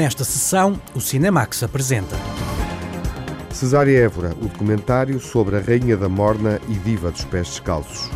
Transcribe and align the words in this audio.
Nesta 0.00 0.24
sessão, 0.24 0.80
o 0.94 1.00
Cinemax 1.00 1.62
apresenta. 1.62 2.16
Cesária 3.52 3.98
Évora, 3.98 4.30
o 4.40 4.46
documentário 4.46 5.20
sobre 5.20 5.56
a 5.56 5.60
Rainha 5.60 5.94
da 5.94 6.08
Morna 6.08 6.58
e 6.70 6.72
Diva 6.72 7.10
dos 7.10 7.22
Pés 7.26 7.48
Descalços. 7.48 8.10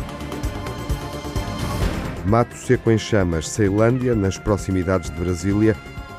Mato 2.25 2.57
Seco 2.57 2.89
em 2.89 2.97
Chamas, 2.97 3.47
Ceilândia, 3.47 4.15
nas 4.15 4.35
proximidades 4.35 5.11
de 5.11 5.15
Brasília, 5.15 5.75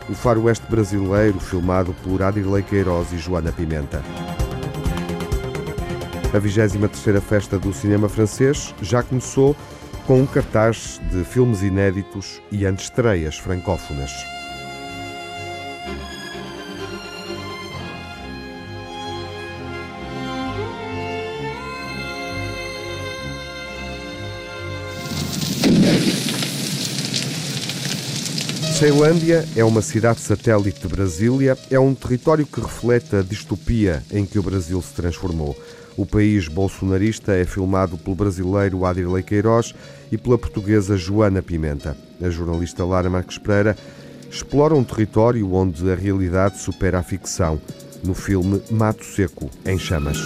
o 0.09 0.15
faroeste 0.15 0.65
brasileiro 0.71 1.41
filmado 1.41 1.92
por 2.05 2.23
Adirley 2.23 2.62
Queiroz 2.62 3.12
e 3.12 3.19
Joana 3.19 3.51
Pimenta. 3.51 4.05
A 6.33 6.39
23ª 6.39 7.20
Festa 7.20 7.59
do 7.59 7.73
Cinema 7.73 8.09
Francês 8.09 8.73
já 8.80 9.03
começou 9.03 9.56
com 10.06 10.20
um 10.20 10.27
cartaz 10.27 11.01
de 11.11 11.25
filmes 11.25 11.62
inéditos 11.62 12.41
e 12.53 12.64
antestreias 12.64 13.37
francófonas. 13.37 14.12
Ceilândia 28.79 29.43
é 29.57 29.65
uma 29.65 29.80
cidade 29.80 30.21
satélite 30.21 30.83
de 30.83 30.87
Brasília, 30.87 31.57
é 31.71 31.80
um 31.80 31.95
território 31.95 32.45
que 32.45 32.61
reflete 32.61 33.17
a 33.17 33.23
distopia 33.23 34.03
em 34.12 34.27
que 34.27 34.39
o 34.39 34.42
Brasil 34.42 34.83
se 34.83 34.92
transformou. 34.92 35.56
O 35.97 36.05
país 36.05 36.47
bolsonarista 36.47 37.33
é 37.33 37.47
filmado 37.47 37.97
pelo 37.97 38.15
brasileiro 38.15 38.84
Adirley 38.84 39.23
Queiroz 39.23 39.75
e 40.12 40.19
pela 40.19 40.37
portuguesa 40.37 40.95
Joana 40.95 41.41
Pimenta. 41.41 41.97
A 42.20 42.28
jornalista 42.28 42.84
Lara 42.84 43.09
Marques 43.09 43.39
Pereira 43.39 43.78
explora 44.31 44.75
um 44.75 44.84
território 44.84 45.50
onde 45.55 45.91
a 45.91 45.95
realidade 45.95 46.59
supera 46.59 46.98
a 46.98 47.03
ficção, 47.03 47.59
no 48.05 48.12
filme 48.12 48.61
Mato 48.70 49.06
Seco, 49.06 49.48
em 49.65 49.78
Chamas. 49.78 50.19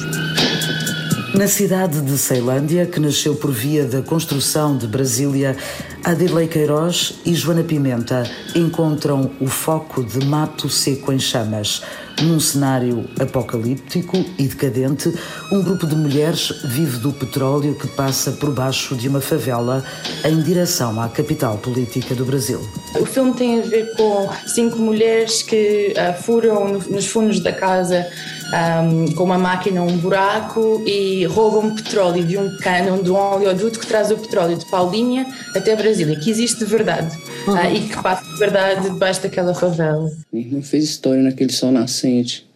Na 1.35 1.47
cidade 1.47 2.01
de 2.01 2.19
Ceilândia, 2.19 2.87
que 2.87 2.99
nasceu 2.99 3.37
por 3.37 3.53
via 3.53 3.85
da 3.85 4.03
construção 4.03 4.77
de 4.77 4.87
Brasília, 4.87 5.57
Adirley 6.03 6.49
Queiroz 6.49 7.21
e 7.25 7.35
Joana 7.35 7.63
Pimenta 7.63 8.29
encontram 8.55 9.31
o 9.41 9.47
foco 9.47 10.03
de 10.03 10.25
mato 10.27 10.69
seco 10.69 11.13
em 11.13 11.21
chamas. 11.21 11.83
Num 12.21 12.41
cenário 12.41 13.09
apocalíptico 13.19 14.23
e 14.39 14.47
decadente, 14.47 15.15
um 15.51 15.63
grupo 15.63 15.87
de 15.87 15.95
mulheres 15.95 16.53
vive 16.65 16.99
do 16.99 17.13
petróleo 17.13 17.75
que 17.75 17.87
passa 17.89 18.33
por 18.33 18.53
baixo 18.53 18.95
de 18.95 19.09
uma 19.09 19.21
favela 19.21 19.83
em 20.25 20.43
direção 20.43 21.01
à 21.01 21.09
capital 21.09 21.57
política 21.59 22.15
do 22.15 22.25
Brasil. 22.25 22.61
O 22.99 23.07
filme 23.07 23.33
tem 23.35 23.61
a 23.61 23.63
ver 23.63 23.95
com 23.97 24.29
cinco 24.47 24.79
mulheres 24.79 25.43
que 25.43 25.95
uh, 25.97 26.23
furam 26.23 26.79
nos 26.91 27.07
fundos 27.07 27.41
da 27.41 27.53
casa 27.53 28.07
um, 28.53 29.15
com 29.15 29.25
uma 29.25 29.39
máquina 29.39 29.83
um 29.83 29.97
buraco 29.97 30.83
e 30.87 31.25
roubam 31.27 31.75
petróleo 31.75 32.25
de 32.25 32.37
um 32.37 32.57
cano, 32.59 33.03
de 33.03 33.11
um 33.11 33.17
oleoduto 33.17 33.79
que 33.79 33.87
traz 33.87 34.11
o 34.11 34.17
petróleo 34.17 34.57
de 34.57 34.69
Paulinha 34.71 35.27
até 35.55 35.77
Brasília, 35.77 36.19
que 36.19 36.31
existe 36.31 36.59
de 36.59 36.65
verdade 36.65 37.17
uhum. 37.47 37.55
uh, 37.55 37.75
e 37.75 37.81
que 37.89 38.03
passa 38.03 38.25
de 38.25 38.39
verdade 38.39 38.91
debaixo 38.91 39.23
daquela 39.23 39.55
favela. 39.55 40.11
Minha 40.33 40.47
irmã 40.47 40.63
fez 40.63 40.85
história 40.85 41.23
naquele 41.23 41.53
sol 41.53 41.71
nascente. 41.71 42.49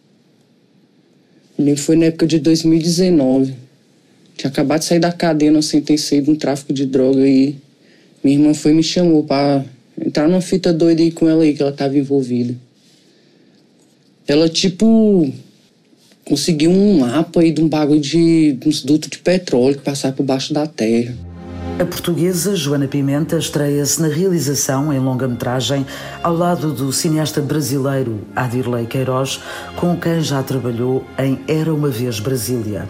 Nem 1.57 1.75
foi 1.75 1.95
na 1.95 2.05
época 2.07 2.27
de 2.27 2.39
2019. 2.39 3.55
Tinha 4.35 4.51
acabado 4.51 4.79
de 4.79 4.85
sair 4.85 4.99
da 4.99 5.13
cadeia, 5.13 5.51
não 5.51 5.61
sentenciei 5.61 6.19
de 6.19 6.29
um 6.29 6.35
tráfico 6.35 6.73
de 6.73 6.85
droga 6.85 7.25
e 7.25 7.55
minha 8.21 8.37
irmã 8.37 8.53
foi 8.53 8.71
e 8.71 8.75
me 8.75 8.83
chamou 8.83 9.23
para 9.23 9.63
entrar 10.03 10.27
numa 10.27 10.41
fita 10.41 10.73
doida 10.73 11.01
aí 11.01 11.11
com 11.11 11.29
ela 11.29 11.43
aí, 11.43 11.53
que 11.53 11.61
ela 11.61 11.71
estava 11.71 11.97
envolvida. 11.97 12.55
Ela, 14.27 14.49
tipo, 14.49 15.31
conseguiu 16.25 16.71
um 16.71 16.99
mapa 16.99 17.39
aí 17.39 17.51
de 17.51 17.61
um 17.61 17.69
bagulho 17.69 18.01
de, 18.01 18.53
de 18.53 18.67
uns 18.67 18.83
dutos 18.83 19.09
de 19.09 19.19
petróleo 19.19 19.75
que 19.75 19.83
passava 19.83 20.15
por 20.15 20.25
baixo 20.25 20.53
da 20.53 20.65
terra. 20.65 21.13
A 21.77 21.85
portuguesa 21.85 22.55
Joana 22.55 22.87
Pimenta 22.87 23.37
estreia-se 23.37 24.01
na 24.01 24.07
realização 24.07 24.93
em 24.93 24.99
longa-metragem 24.99 25.85
ao 26.23 26.33
lado 26.33 26.71
do 26.71 26.91
cineasta 26.91 27.41
brasileiro 27.41 28.21
Adirley 28.33 28.85
Queiroz, 28.85 29.41
com 29.75 29.95
quem 29.97 30.21
já 30.21 30.41
trabalhou 30.41 31.03
em 31.19 31.37
Era 31.47 31.73
uma 31.73 31.89
Vez 31.89 32.19
Brasília. 32.19 32.87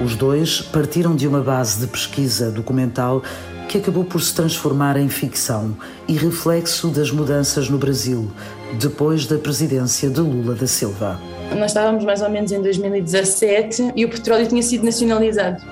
Os 0.00 0.14
dois 0.14 0.60
partiram 0.60 1.16
de 1.16 1.26
uma 1.26 1.40
base 1.40 1.80
de 1.80 1.88
pesquisa 1.88 2.50
documental 2.50 3.24
que 3.68 3.78
acabou 3.78 4.04
por 4.04 4.22
se 4.22 4.32
transformar 4.32 4.96
em 4.96 5.08
ficção 5.08 5.76
e 6.06 6.12
reflexo 6.12 6.88
das 6.88 7.10
mudanças 7.10 7.68
no 7.68 7.76
Brasil, 7.76 8.30
depois 8.78 9.26
da 9.26 9.36
presidência 9.36 10.08
de 10.08 10.20
Lula 10.20 10.54
da 10.54 10.66
Silva. 10.66 11.20
Nós 11.56 11.70
estávamos 11.70 12.04
mais 12.04 12.22
ou 12.22 12.28
menos 12.28 12.52
em 12.52 12.60
2017 12.60 13.92
e 13.96 14.04
o 14.04 14.08
petróleo 14.08 14.46
tinha 14.46 14.62
sido 14.62 14.84
nacionalizado. 14.84 15.62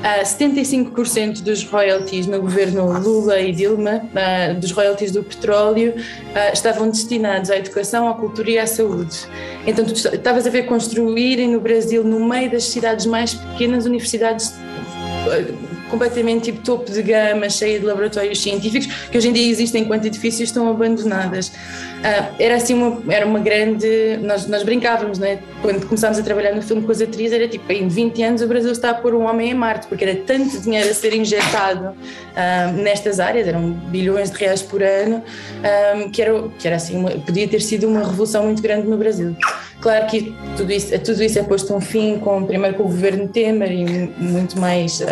Uh, 0.00 0.24
75% 0.24 1.42
dos 1.42 1.62
royalties 1.64 2.26
no 2.26 2.40
governo 2.40 2.98
Lula 2.98 3.38
e 3.38 3.52
Dilma, 3.52 4.00
uh, 4.02 4.58
dos 4.58 4.72
royalties 4.72 5.10
do 5.10 5.22
petróleo, 5.22 5.92
uh, 5.94 6.52
estavam 6.54 6.88
destinados 6.88 7.50
à 7.50 7.58
educação, 7.58 8.08
à 8.08 8.14
cultura 8.14 8.50
e 8.50 8.58
à 8.58 8.66
saúde. 8.66 9.28
Então, 9.66 9.84
tu 9.84 9.92
estavas 9.92 10.46
a 10.46 10.50
ver 10.50 10.62
construírem 10.62 11.48
no 11.48 11.60
Brasil, 11.60 12.02
no 12.02 12.26
meio 12.26 12.50
das 12.50 12.64
cidades 12.64 13.04
mais 13.04 13.34
pequenas, 13.34 13.84
universidades 13.84 14.54
completamente 15.90 16.52
tipo 16.52 16.64
topo 16.64 16.90
de 16.90 17.02
gama, 17.02 17.48
cheia 17.50 17.78
de 17.78 17.84
laboratórios 17.84 18.40
científicos, 18.40 18.86
que 19.10 19.18
hoje 19.18 19.28
em 19.28 19.32
dia 19.32 19.50
existem 19.50 19.82
enquanto 19.82 20.06
edifícios 20.06 20.48
estão 20.48 20.68
abandonadas. 20.68 21.48
Uh, 21.48 22.34
era 22.38 22.56
assim 22.56 22.74
uma, 22.74 23.02
era 23.12 23.26
uma 23.26 23.38
grande. 23.38 24.18
Nós, 24.22 24.46
nós 24.46 24.62
brincávamos, 24.62 25.18
né? 25.18 25.40
quando 25.60 25.86
começámos 25.86 26.18
a 26.18 26.22
trabalhar 26.22 26.54
no 26.54 26.62
filme 26.62 26.82
com 26.82 26.90
as 26.90 27.00
atrizes, 27.00 27.32
era 27.32 27.48
tipo, 27.48 27.70
em 27.70 27.88
20 27.88 28.22
anos 28.22 28.42
o 28.42 28.46
Brasil 28.46 28.72
está 28.72 28.90
a 28.90 28.94
pôr 28.94 29.14
um 29.14 29.24
homem 29.24 29.50
em 29.50 29.54
Marte, 29.54 29.86
porque 29.86 30.04
era 30.04 30.16
tanto 30.16 30.58
dinheiro 30.60 30.88
a 30.90 30.94
ser 30.94 31.14
injetado 31.14 31.88
uh, 31.88 32.72
nestas 32.72 33.20
áreas, 33.20 33.46
eram 33.46 33.70
bilhões 33.70 34.30
de 34.30 34.38
reais 34.38 34.62
por 34.62 34.82
ano, 34.82 35.22
um, 35.96 36.10
que, 36.10 36.22
era, 36.22 36.48
que 36.58 36.66
era 36.66 36.76
assim, 36.76 36.96
uma, 36.96 37.10
podia 37.10 37.46
ter 37.46 37.60
sido 37.60 37.88
uma 37.88 38.00
revolução 38.00 38.44
muito 38.44 38.62
grande 38.62 38.86
no 38.86 38.96
Brasil. 38.96 39.36
Claro 39.80 40.06
que 40.08 40.34
tudo 40.58 40.70
isso, 40.70 40.98
tudo 40.98 41.22
isso 41.22 41.38
é 41.38 41.42
posto 41.42 41.74
um 41.74 41.80
fim, 41.80 42.18
com, 42.18 42.44
primeiro 42.44 42.76
com 42.76 42.82
o 42.82 42.86
governo 42.86 43.26
Temer 43.28 43.72
e 43.72 43.84
muito 44.18 44.60
mais 44.60 45.00
uh, 45.00 45.04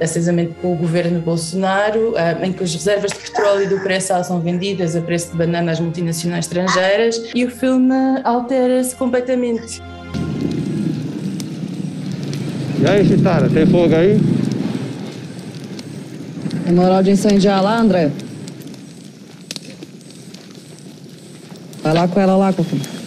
acesamente 0.00 0.54
com 0.60 0.72
o 0.72 0.76
governo 0.76 1.20
Bolsonaro, 1.20 2.10
uh, 2.10 2.44
em 2.44 2.52
que 2.52 2.64
as 2.64 2.74
reservas 2.74 3.12
de 3.12 3.18
petróleo 3.20 3.62
e 3.62 3.66
do 3.68 3.78
pré-sal 3.78 4.24
são 4.24 4.40
vendidas 4.40 4.96
a 4.96 5.00
preço 5.00 5.30
de 5.30 5.36
banana 5.36 5.70
às 5.70 5.78
multinacionais 5.78 6.46
estrangeiras 6.46 7.22
e 7.32 7.44
o 7.44 7.50
filme 7.50 7.94
altera-se 8.24 8.96
completamente. 8.96 9.80
E 12.80 12.86
aí, 12.86 13.06
Chitara, 13.06 13.48
tem 13.48 13.64
fogo 13.64 13.94
aí? 13.94 14.18
É 16.66 16.72
moral 16.72 17.02
de 17.02 17.12
incendiar 17.12 17.62
lá, 17.62 17.78
André? 17.78 18.10
Vai 21.80 21.94
lá 21.94 22.08
com 22.08 22.20
ela 22.20 22.36
lá, 22.36 22.52
Cocô. 22.52 22.97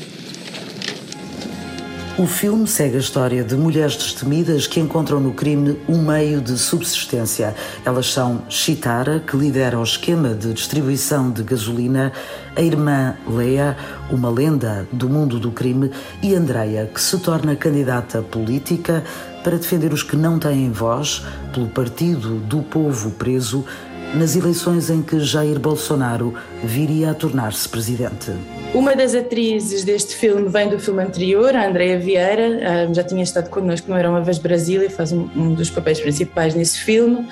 O 2.22 2.28
filme 2.28 2.68
segue 2.68 2.98
a 2.98 3.00
história 3.00 3.44
de 3.44 3.56
mulheres 3.56 3.96
destemidas 3.96 4.68
que 4.68 4.80
encontram 4.80 5.20
no 5.20 5.34
crime 5.34 5.80
um 5.90 6.04
meio 6.04 6.40
de 6.40 6.56
subsistência. 6.56 7.56
Elas 7.84 8.14
são 8.14 8.44
Chitara, 8.48 9.20
que 9.20 9.36
lidera 9.36 9.80
o 9.80 9.84
esquema 9.84 10.36
de 10.36 10.54
distribuição 10.54 11.32
de 11.32 11.42
gasolina, 11.42 12.12
a 12.56 12.62
irmã 12.62 13.16
Lea, 13.28 13.76
uma 14.12 14.30
lenda 14.30 14.88
do 14.92 15.10
mundo 15.10 15.40
do 15.40 15.52
crime, 15.52 15.90
e 16.22 16.36
Andreia, 16.36 16.86
que 16.86 17.02
se 17.02 17.18
torna 17.18 17.56
candidata 17.56 18.22
política 18.22 19.04
para 19.44 19.58
defender 19.58 19.92
os 19.92 20.04
que 20.04 20.16
não 20.16 20.38
têm 20.38 20.72
voz 20.72 21.26
pelo 21.52 21.70
Partido 21.70 22.36
do 22.36 22.62
Povo 22.62 23.10
Preso 23.10 23.66
nas 24.14 24.36
eleições 24.36 24.92
em 24.92 25.02
que 25.02 25.20
Jair 25.22 25.60
Bolsonaro 25.60 26.36
viria 26.64 27.10
a 27.10 27.16
tornar-se 27.16 27.68
presidente. 27.68 28.32
Uma 28.74 28.96
das 28.96 29.14
atrizes 29.14 29.84
deste 29.84 30.16
filme 30.16 30.48
vem 30.48 30.70
do 30.70 30.80
filme 30.80 31.04
anterior, 31.04 31.54
a 31.54 31.68
Andrea 31.68 32.00
Vieira, 32.00 32.60
ah, 32.64 32.94
já 32.94 33.04
tinha 33.04 33.22
estado 33.22 33.50
connosco 33.50 33.90
no 33.90 33.98
Era 33.98 34.10
Uma 34.10 34.22
Vez 34.22 34.38
Brasília, 34.38 34.90
faz 34.90 35.12
um 35.12 35.54
dos 35.54 35.70
papéis 35.70 36.00
principais 36.00 36.56
nesse 36.56 36.80
filme. 36.80 37.28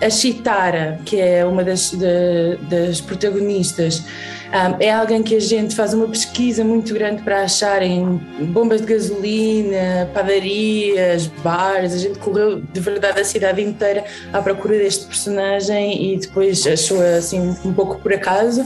a 0.00 0.10
Chitara, 0.10 1.00
que 1.04 1.20
é 1.20 1.44
uma 1.44 1.64
das, 1.64 1.92
das 2.70 3.00
protagonistas, 3.00 4.04
é 4.78 4.92
alguém 4.92 5.20
que 5.20 5.34
a 5.34 5.40
gente 5.40 5.74
faz 5.74 5.92
uma 5.92 6.06
pesquisa 6.06 6.62
muito 6.62 6.94
grande 6.94 7.22
para 7.22 7.42
acharem 7.42 8.20
bombas 8.52 8.80
de 8.82 8.86
gasolina, 8.86 10.08
padarias, 10.14 11.26
bares. 11.42 11.92
A 11.92 11.98
gente 11.98 12.20
correu 12.20 12.60
de 12.60 12.80
verdade 12.80 13.20
a 13.20 13.24
cidade 13.24 13.60
inteira 13.60 14.04
à 14.32 14.40
procura 14.40 14.78
deste 14.78 15.06
personagem 15.06 16.14
e 16.14 16.18
depois 16.18 16.64
achou 16.68 17.02
assim 17.02 17.56
um 17.64 17.72
pouco 17.72 17.98
por 17.98 18.12
acaso. 18.12 18.64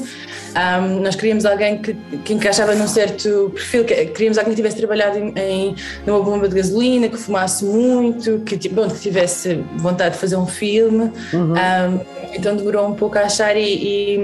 Um, 0.55 1.01
nós 1.01 1.15
queríamos 1.15 1.45
alguém 1.45 1.79
que, 1.79 1.95
que 2.25 2.35
encaixava 2.35 2.75
num 2.75 2.89
certo 2.89 3.51
perfil, 3.55 3.85
queríamos 3.85 4.39
alguém 4.39 4.53
que 4.53 4.57
tivesse 4.57 4.77
trabalhado 4.77 5.19
em, 5.19 5.33
em, 5.37 5.77
numa 6.07 6.21
bomba 6.21 6.49
de 6.49 6.55
gasolina, 6.55 7.09
que 7.09 7.17
fumasse 7.17 7.65
muito, 7.65 8.41
que, 8.41 8.69
bom, 8.69 8.89
que 8.89 8.99
tivesse 8.99 9.65
vontade 9.77 10.15
de 10.15 10.21
fazer 10.21 10.37
um 10.37 10.47
filme. 10.47 11.13
Uhum. 11.33 11.53
Um, 11.53 12.01
então 12.35 12.57
demorou 12.57 12.87
um 12.87 12.95
pouco 12.95 13.19
a 13.19 13.23
achar, 13.23 13.57
e, 13.57 13.63
e, 13.63 14.17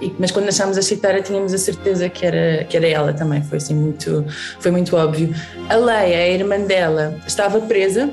e 0.00 0.14
mas 0.18 0.30
quando 0.30 0.48
achámos 0.48 0.78
a 0.78 0.82
Chitara 0.82 1.20
tínhamos 1.20 1.52
a 1.52 1.58
certeza 1.58 2.08
que 2.08 2.24
era, 2.24 2.64
que 2.64 2.76
era 2.76 2.86
ela 2.86 3.12
também, 3.12 3.42
foi 3.42 3.58
assim 3.58 3.74
muito, 3.74 4.24
foi 4.58 4.70
muito 4.70 4.96
óbvio. 4.96 5.34
A 5.68 5.76
Leia, 5.76 6.18
a 6.18 6.28
irmã 6.28 6.60
dela, 6.60 7.16
estava 7.26 7.60
presa 7.60 8.10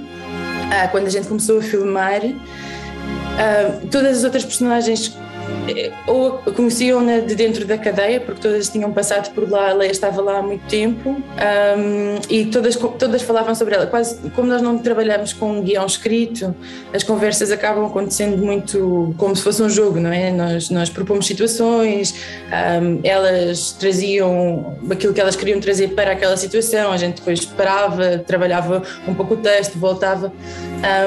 ah, 0.72 0.88
quando 0.88 1.08
a 1.08 1.10
gente 1.10 1.28
começou 1.28 1.60
a 1.60 1.62
filmar. 1.62 2.22
Ah, 3.40 3.80
todas 3.92 4.20
as 4.20 4.24
outras 4.24 4.44
personagens 4.44 5.16
ou 6.06 6.32
conheciam-na 6.56 7.20
de 7.20 7.36
dentro 7.36 7.66
da 7.66 7.78
cadeia, 7.78 8.20
porque 8.20 8.42
todas 8.42 8.70
tinham 8.70 8.92
passado 8.92 9.34
por 9.34 9.50
lá, 9.50 9.70
a 9.70 9.74
Leia 9.74 9.92
estava 9.92 10.22
lá 10.22 10.40
há 10.40 10.42
muito 10.42 10.66
tempo 10.68 11.10
um, 11.10 12.20
e 12.30 12.46
todas, 12.46 12.76
todas 12.76 13.22
falavam 13.22 13.54
sobre 13.54 13.76
ela. 13.76 13.88
Quase 13.88 14.30
como 14.32 14.48
nós 14.48 14.62
não 14.62 14.78
trabalhamos 14.78 15.34
com 15.34 15.60
um 15.60 15.62
guião 15.62 15.86
escrito, 15.86 16.56
as 16.94 17.04
conversas 17.04 17.52
acabam 17.52 17.86
acontecendo 17.86 18.38
muito 18.38 19.14
como 19.18 19.36
se 19.36 19.42
fosse 19.44 19.62
um 19.62 19.70
jogo, 19.70 20.00
não 20.00 20.12
é? 20.12 20.32
Nós, 20.32 20.70
nós 20.70 20.90
propomos 20.90 21.28
situações, 21.28 22.16
um, 22.82 23.00
elas 23.04 23.72
traziam 23.74 24.78
aquilo 24.90 25.14
que 25.14 25.22
elas 25.22 25.36
queriam 25.36 25.60
trazer 25.60 25.90
para 25.90 26.12
aquela 26.12 26.38
situação, 26.38 26.92
a 26.92 26.98
gente 26.98 27.18
depois 27.18 27.46
parava, 27.46 28.20
trabalhava 28.20 28.84
um 29.08 29.14
pouco 29.14 29.34
o 29.34 29.38
texto, 29.38 29.78
voltava. 29.78 30.32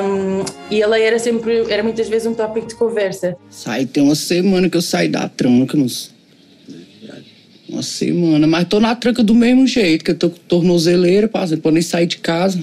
Um, 0.05 0.60
e 0.71 0.81
ela 0.81 0.99
era 0.99 1.19
sempre, 1.19 1.65
era 1.71 1.83
muitas 1.83 2.09
vezes 2.09 2.27
um 2.27 2.35
tópico 2.35 2.67
de 2.67 2.75
conversa. 2.75 3.37
Sai, 3.51 3.87
tem 3.87 4.03
uma 4.03 4.15
semana 4.15 4.69
que 4.69 4.77
eu 4.77 4.83
saí 4.83 5.09
da 5.09 5.29
tranca, 5.29 5.77
moço. 5.77 6.15
Uma 7.69 7.83
semana, 7.83 8.47
mas 8.47 8.67
tô 8.69 8.81
na 8.81 8.95
tranca 8.95 9.23
do 9.23 9.35
mesmo 9.35 9.67
jeito, 9.67 10.05
que 10.05 10.11
eu 10.11 10.19
tô 10.19 10.31
com 10.31 10.39
tornozeleira, 10.49 11.29
parceiro, 11.29 11.63
pra 11.63 11.71
nem 11.71 11.83
sair 11.83 12.07
de 12.07 12.19
casa. 12.19 12.59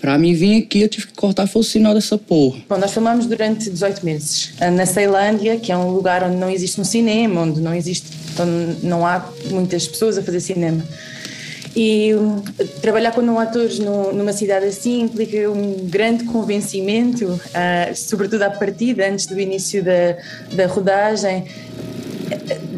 Pra 0.00 0.16
mim 0.16 0.32
vir 0.32 0.62
aqui, 0.62 0.80
eu 0.80 0.88
tive 0.88 1.08
que 1.08 1.12
cortar 1.12 1.46
foi 1.46 1.60
o 1.60 1.62
sinal 1.62 1.92
dessa 1.92 2.16
porra. 2.16 2.58
Bom, 2.66 2.78
nós 2.78 2.90
filmamos 2.90 3.26
durante 3.26 3.68
18 3.68 4.02
meses 4.04 4.54
na 4.72 4.86
Ceilândia, 4.86 5.58
que 5.58 5.70
é 5.70 5.76
um 5.76 5.90
lugar 5.90 6.24
onde 6.24 6.36
não 6.36 6.48
existe 6.48 6.80
um 6.80 6.84
cinema, 6.84 7.42
onde 7.42 7.60
não 7.60 7.74
existe, 7.74 8.08
onde 8.38 8.86
não 8.86 9.06
há 9.06 9.30
muitas 9.50 9.86
pessoas 9.86 10.16
a 10.16 10.22
fazer 10.22 10.40
cinema. 10.40 10.82
E 11.74 12.14
um, 12.14 12.40
trabalhar 12.82 13.12
com 13.12 13.20
não 13.20 13.38
atores 13.38 13.78
no, 13.78 14.12
numa 14.12 14.32
cidade 14.32 14.66
assim 14.66 15.02
implica 15.02 15.48
um 15.50 15.86
grande 15.88 16.24
convencimento, 16.24 17.26
uh, 17.26 17.94
sobretudo 17.94 18.42
à 18.42 18.50
partida, 18.50 19.08
antes 19.08 19.26
do 19.26 19.38
início 19.38 19.82
da, 19.82 20.16
da 20.52 20.66
rodagem, 20.66 21.44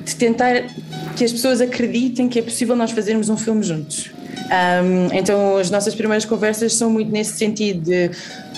de 0.05 0.17
tentar 0.17 0.67
que 1.17 1.25
as 1.25 1.33
pessoas 1.33 1.61
acreditem 1.61 2.29
que 2.29 2.39
é 2.39 2.43
possível 2.43 2.77
nós 2.77 2.91
fazermos 2.91 3.29
um 3.29 3.37
filme 3.37 3.63
juntos. 3.63 4.11
Um, 4.53 5.17
então, 5.17 5.57
as 5.57 5.71
nossas 5.71 5.95
primeiras 5.95 6.25
conversas 6.25 6.75
são 6.75 6.91
muito 6.91 7.11
nesse 7.11 7.39
sentido 7.39 7.81
de 7.81 8.11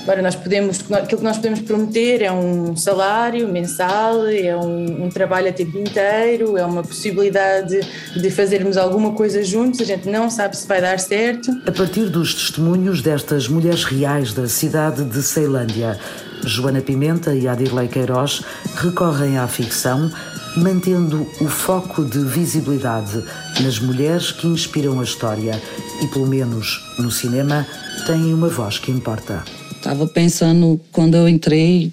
Agora, 0.04 0.20
nós 0.20 0.34
podemos, 0.34 0.80
aquilo 0.92 1.18
que 1.18 1.24
nós 1.24 1.36
podemos 1.36 1.60
prometer 1.62 2.20
é 2.20 2.30
um 2.30 2.76
salário 2.76 3.48
mensal, 3.48 4.26
é 4.26 4.54
um, 4.54 5.06
um, 5.06 5.08
trabalho 5.08 5.48
a 5.48 5.52
tempo 5.52 5.78
inteiro, 5.78 6.58
é 6.58 6.64
uma 6.64 6.82
possibilidade 6.82 7.80
de 8.14 8.30
fazermos 8.30 8.76
alguma 8.76 9.12
coisa 9.12 9.42
juntos, 9.42 9.80
a 9.80 9.84
gente 9.84 10.06
não 10.06 10.28
sabe 10.28 10.58
se 10.58 10.68
vai 10.68 10.82
dar 10.82 11.00
certo. 11.00 11.50
A 11.66 11.72
partir 11.72 12.10
dos 12.10 12.34
testemunhos 12.34 13.00
destas 13.00 13.48
mulheres 13.48 13.84
reais 13.84 14.34
da 14.34 14.46
cidade 14.46 15.04
de 15.04 15.22
Ceilândia, 15.22 15.98
Joana 16.44 16.82
Pimenta 16.82 17.34
e 17.34 17.48
Adirley 17.48 17.88
Queiroz 17.88 18.42
recorrem 18.76 19.38
à 19.38 19.48
ficção, 19.48 20.12
mantendo 20.54 21.26
o 21.40 21.48
foco 21.48 22.04
de 22.04 22.18
visibilidade 22.18 23.24
nas 23.62 23.78
mulheres 23.78 24.32
que 24.32 24.46
inspiram 24.46 25.00
a 25.00 25.02
história 25.02 25.58
e, 26.02 26.06
pelo 26.08 26.26
menos 26.26 26.94
no 26.98 27.10
cinema, 27.10 27.66
têm 28.06 28.34
uma 28.34 28.48
voz 28.48 28.78
que 28.78 28.90
importa. 28.90 29.42
Tava 29.84 30.06
pensando 30.06 30.80
quando 30.90 31.14
eu 31.14 31.28
entrei 31.28 31.92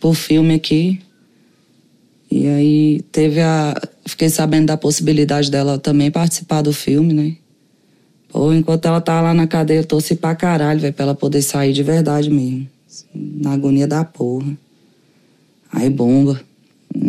pro 0.00 0.12
filme 0.12 0.52
aqui. 0.52 1.00
E 2.28 2.48
aí 2.48 3.02
teve 3.12 3.40
a. 3.40 3.80
Fiquei 4.04 4.28
sabendo 4.28 4.66
da 4.66 4.76
possibilidade 4.76 5.48
dela 5.48 5.78
também 5.78 6.10
participar 6.10 6.60
do 6.60 6.72
filme, 6.72 7.12
né? 7.14 7.36
Pô, 8.30 8.52
enquanto 8.52 8.86
ela 8.86 9.00
tava 9.00 9.28
lá 9.28 9.34
na 9.34 9.46
cadeia, 9.46 9.78
eu 9.78 9.84
torci 9.84 10.16
pra 10.16 10.34
caralho, 10.34 10.80
velho, 10.80 10.92
pra 10.92 11.04
ela 11.04 11.14
poder 11.14 11.40
sair 11.40 11.72
de 11.72 11.84
verdade 11.84 12.28
mesmo. 12.28 12.68
Na 13.14 13.52
agonia 13.52 13.86
da 13.86 14.04
porra. 14.04 14.58
Aí 15.72 15.88
bomba. 15.88 16.40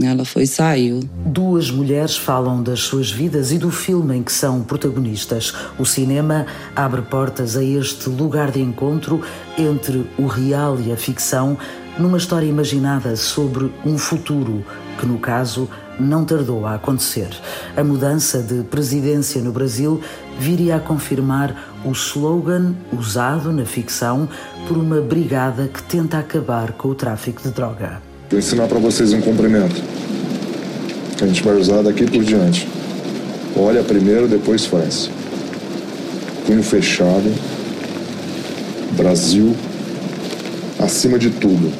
Ela 0.03 0.23
foi 0.23 0.43
e 0.43 0.47
saiu. 0.47 0.99
Duas 1.25 1.71
mulheres 1.71 2.15
falam 2.15 2.61
das 2.61 2.81
suas 2.81 3.11
vidas 3.11 3.51
e 3.51 3.57
do 3.57 3.71
filme 3.71 4.15
em 4.17 4.23
que 4.23 4.31
são 4.31 4.61
protagonistas. 4.63 5.53
O 5.77 5.85
cinema 5.85 6.45
abre 6.75 7.01
portas 7.01 7.57
a 7.57 7.63
este 7.63 8.09
lugar 8.09 8.51
de 8.51 8.61
encontro 8.61 9.21
entre 9.57 10.07
o 10.17 10.27
real 10.27 10.79
e 10.79 10.91
a 10.91 10.97
ficção, 10.97 11.57
numa 11.97 12.17
história 12.17 12.45
imaginada 12.45 13.15
sobre 13.15 13.71
um 13.85 13.97
futuro 13.97 14.63
que, 14.99 15.05
no 15.05 15.17
caso, 15.17 15.67
não 15.99 16.25
tardou 16.25 16.65
a 16.65 16.75
acontecer. 16.75 17.29
A 17.75 17.83
mudança 17.83 18.41
de 18.41 18.63
presidência 18.63 19.41
no 19.41 19.51
Brasil 19.51 20.01
viria 20.39 20.77
a 20.77 20.79
confirmar 20.79 21.55
o 21.83 21.91
slogan 21.91 22.73
usado 22.93 23.51
na 23.51 23.65
ficção 23.65 24.27
por 24.67 24.77
uma 24.77 25.01
brigada 25.01 25.67
que 25.67 25.81
tenta 25.83 26.19
acabar 26.19 26.71
com 26.73 26.89
o 26.89 26.95
tráfico 26.95 27.41
de 27.41 27.49
droga. 27.49 28.10
Vou 28.31 28.39
ensinar 28.39 28.65
para 28.69 28.79
vocês 28.79 29.11
um 29.11 29.19
cumprimento 29.19 29.83
que 31.17 31.23
a 31.25 31.27
gente 31.27 31.43
vai 31.43 31.53
usar 31.57 31.81
daqui 31.81 32.09
por 32.09 32.23
diante. 32.23 32.65
Olha 33.57 33.83
primeiro, 33.83 34.25
depois 34.25 34.65
faz. 34.65 35.09
Punho 36.47 36.63
fechado. 36.63 37.29
Brasil 38.95 39.53
acima 40.79 41.19
de 41.19 41.29
tudo. 41.29 41.73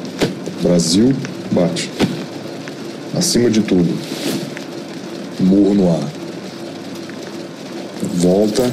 Brasil 0.62 1.14
bate. 1.50 1.90
Acima 3.16 3.48
de 3.48 3.62
tudo. 3.62 3.98
Murro 5.40 5.74
no 5.74 5.90
ar. 5.90 6.06
Volta. 8.16 8.70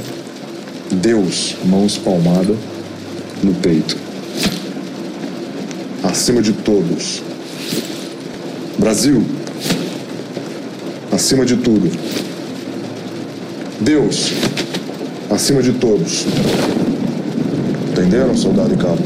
Deus, 0.91 1.55
mãos 1.63 1.97
palmada 1.97 2.57
no 3.41 3.53
peito. 3.53 3.95
Acima 6.03 6.41
de 6.41 6.51
todos. 6.51 7.28
Brasil, 8.77 9.25
acima 11.11 11.45
de 11.45 11.57
tudo. 11.57 11.89
Deus, 13.81 14.33
acima 15.29 15.61
de 15.61 15.73
todos. 15.73 16.25
Entenderam, 17.91 18.35
soldado 18.35 18.73
e 18.73 18.77
cabo? 18.77 19.01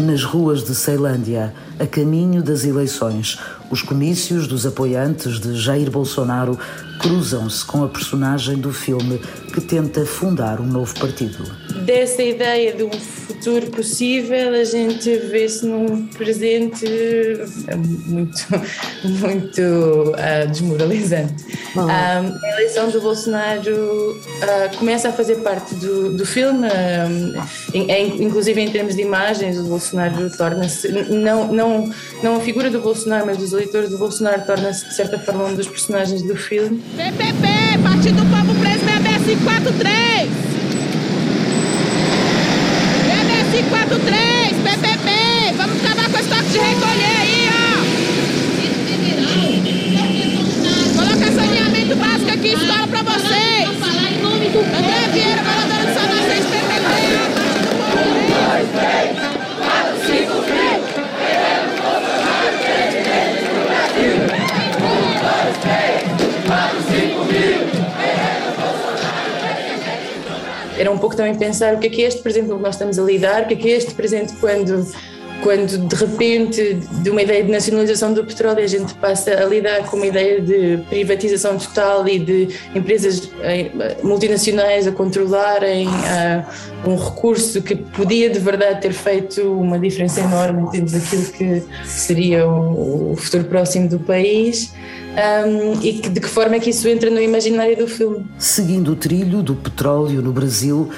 Nas 0.00 0.22
ruas 0.22 0.62
de 0.62 0.74
Ceilândia, 0.74 1.54
a 1.78 1.86
caminho 1.86 2.42
das 2.42 2.64
eleições, 2.64 3.38
os 3.70 3.80
comícios 3.80 4.46
dos 4.46 4.66
apoiantes 4.66 5.40
de 5.40 5.54
Jair 5.54 5.90
Bolsonaro 5.90 6.58
cruzam-se 7.06 7.64
com 7.64 7.84
a 7.84 7.88
personagem 7.88 8.56
do 8.56 8.72
filme 8.72 9.20
que 9.54 9.60
tenta 9.60 10.04
fundar 10.04 10.60
um 10.60 10.66
novo 10.66 10.92
partido. 10.98 11.44
Dessa 11.84 12.22
ideia 12.22 12.72
de 12.72 12.82
um 12.82 12.90
futuro 12.90 13.70
possível, 13.70 14.52
a 14.52 14.64
gente 14.64 15.16
vê-se 15.18 15.64
num 15.64 16.06
presente 16.08 16.84
muito, 18.06 18.46
muito 19.04 19.60
uh, 19.60 20.48
desmoralizante. 20.50 21.44
Um, 21.76 21.88
a 21.88 22.50
eleição 22.54 22.90
do 22.90 23.00
Bolsonaro 23.00 23.70
uh, 23.70 24.76
começa 24.78 25.10
a 25.10 25.12
fazer 25.12 25.36
parte 25.36 25.76
do, 25.76 26.16
do 26.16 26.26
filme, 26.26 26.66
em, 27.72 28.24
inclusive 28.24 28.60
em 28.60 28.70
termos 28.70 28.96
de 28.96 29.02
imagens, 29.02 29.58
o 29.58 29.64
Bolsonaro 29.64 30.28
torna-se, 30.36 30.88
não, 30.88 31.52
não, 31.52 31.90
não 32.22 32.36
a 32.36 32.40
figura 32.40 32.68
do 32.68 32.80
Bolsonaro, 32.80 33.26
mas 33.26 33.38
dos 33.38 33.52
eleitores 33.52 33.90
do 33.90 33.98
Bolsonaro, 33.98 34.44
torna-se 34.44 34.88
de 34.88 34.94
certa 34.94 35.18
forma 35.18 35.44
um 35.44 35.54
dos 35.54 35.68
personagens 35.68 36.22
do 36.22 36.34
filme. 36.34 36.82
PPP, 36.96 37.78
Partido 37.82 38.24
do 38.24 38.30
Povo 38.30 38.54
Preso, 38.58 38.84
MBS 38.88 39.36
43. 39.44 40.30
MBS 43.20 43.52
43, 43.68 44.56
PPP, 44.64 45.08
vamos 45.58 45.84
acabar 45.84 46.08
com 46.10 46.18
esse 46.18 46.28
toque 46.30 46.48
de 46.48 46.58
recolher 46.58 47.16
aí, 47.20 47.50
ó. 47.52 47.76
Coloca 50.96 51.32
saneamento 51.32 51.96
básico 51.96 52.30
aqui, 52.30 52.48
escola 52.54 52.86
pra 52.88 53.02
vocês. 53.02 53.68
André 54.56 55.08
Vieira, 55.12 55.42
baladora 55.42 55.84
de 55.86 55.92
São 55.92 56.06
Nascente, 56.08 56.46
PPP, 56.46 56.80
Partido 56.80 57.24
do 57.26 57.82
Povo 57.90 58.16
Preso. 58.24 59.36
Era 70.86 70.94
um 70.94 70.98
pouco 70.98 71.16
também 71.16 71.34
pensar 71.34 71.74
o 71.74 71.80
que 71.80 71.88
é 71.88 71.90
que 71.90 72.04
é 72.04 72.06
este 72.06 72.22
presente 72.22 72.48
com 72.48 72.58
que 72.58 72.62
nós 72.62 72.76
estamos 72.76 72.96
a 72.96 73.02
lidar, 73.02 73.42
o 73.42 73.46
que 73.48 73.54
é 73.54 73.56
que 73.56 73.68
é 73.72 73.76
este 73.76 73.92
presente 73.92 74.34
quando 74.34 74.86
quando 75.42 75.76
de 75.76 75.94
repente 75.96 76.74
de 76.74 77.10
uma 77.10 77.20
ideia 77.20 77.42
de 77.42 77.50
nacionalização 77.50 78.14
do 78.14 78.24
petróleo 78.24 78.62
a 78.62 78.66
gente 78.66 78.94
passa 78.94 79.32
a 79.32 79.44
lidar 79.44 79.84
com 79.84 79.96
uma 79.96 80.06
ideia 80.06 80.40
de 80.40 80.78
privatização 80.88 81.58
total 81.58 82.06
e 82.08 82.20
de 82.20 82.48
empresas 82.74 83.30
eh, 83.42 83.96
multinacionais 84.02 84.86
a 84.86 84.92
controlarem 84.92 85.88
uh, 85.88 86.88
um 86.88 86.96
recurso 86.96 87.60
que 87.60 87.74
podia 87.74 88.30
de 88.30 88.38
verdade 88.38 88.80
ter 88.80 88.92
feito 88.92 89.42
uma 89.42 89.78
diferença 89.78 90.20
enorme 90.20 90.62
em 90.62 90.70
termos 90.70 90.92
daquilo 90.92 91.24
que 91.26 91.62
seria 91.84 92.46
o, 92.46 93.12
o 93.12 93.16
futuro 93.16 93.44
próximo 93.44 93.88
do 93.88 93.98
país. 93.98 94.72
Um, 95.16 95.80
e 95.82 95.94
que, 95.94 96.08
de 96.10 96.20
que 96.20 96.28
forma 96.28 96.56
é 96.56 96.60
que 96.60 96.70
isso 96.70 96.86
entra 96.86 97.08
no 97.10 97.20
imaginário 97.20 97.76
do 97.76 97.88
filme? 97.88 98.26
Seguindo 98.38 98.92
o 98.92 98.96
trilho 98.96 99.42
do 99.42 99.54
petróleo 99.54 100.20
no 100.20 100.30
Brasil, 100.30 100.90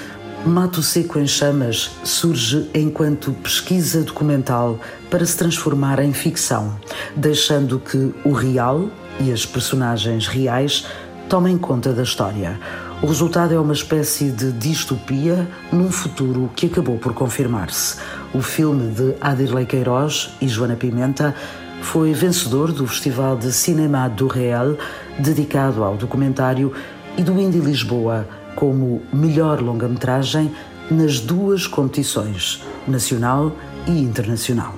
Mato 0.45 0.83
Seco 0.83 1.19
em 1.19 1.27
Chamas 1.27 1.91
surge 2.03 2.69
enquanto 2.75 3.33
pesquisa 3.33 4.03
documental 4.03 4.81
para 5.09 5.25
se 5.25 5.37
transformar 5.37 6.01
em 6.01 6.13
ficção, 6.13 6.77
deixando 7.15 7.79
que 7.79 8.13
o 8.25 8.33
real 8.33 8.89
e 9.21 9.33
as 9.33 9.47
personagens 9.47 10.27
reais 10.27 10.85
tomem 11.29 11.57
conta 11.57 11.93
da 11.93 12.03
história. 12.03 12.59
O 13.01 13.07
resultado 13.07 13.55
é 13.55 13.61
uma 13.61 13.73
espécie 13.73 14.31
de 14.31 14.51
distopia 14.51 15.47
num 15.71 15.91
futuro 15.93 16.51
que 16.57 16.67
acabou 16.67 16.99
por 16.99 17.15
confirmar-se. 17.15 17.97
O 18.35 18.43
filme 18.43 18.91
de 18.93 19.15
Adirley 19.21 19.67
Queiroz 19.67 20.31
e 20.41 20.49
Joana 20.49 20.75
Pimenta 20.75 21.35
foi 21.83 22.13
vencedor 22.13 22.73
do 22.73 22.87
Festival 22.87 23.37
de 23.37 23.53
Cinema 23.53 24.09
do 24.09 24.27
Real, 24.27 24.77
dedicado 25.19 25.83
ao 25.83 25.97
documentário, 25.97 26.73
e 27.17 27.23
do 27.23 27.39
Indie 27.41 27.59
Lisboa, 27.59 28.29
como 28.55 29.03
melhor 29.13 29.61
longa-metragem 29.61 30.53
nas 30.91 31.19
duas 31.19 31.67
competições, 31.67 32.63
nacional 32.87 33.53
e 33.87 33.91
internacional. 33.91 34.75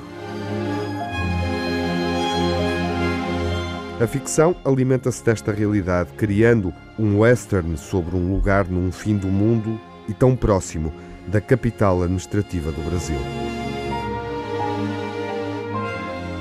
A 4.00 4.06
ficção 4.06 4.56
alimenta-se 4.64 5.22
desta 5.22 5.52
realidade, 5.52 6.08
criando 6.16 6.72
um 6.98 7.18
western 7.18 7.76
sobre 7.76 8.16
um 8.16 8.32
lugar 8.32 8.66
num 8.66 8.90
fim 8.90 9.14
do 9.14 9.28
mundo 9.28 9.78
e 10.08 10.14
tão 10.14 10.34
próximo 10.34 10.90
da 11.26 11.38
capital 11.38 12.02
administrativa 12.02 12.72
do 12.72 12.80
Brasil. 12.80 13.18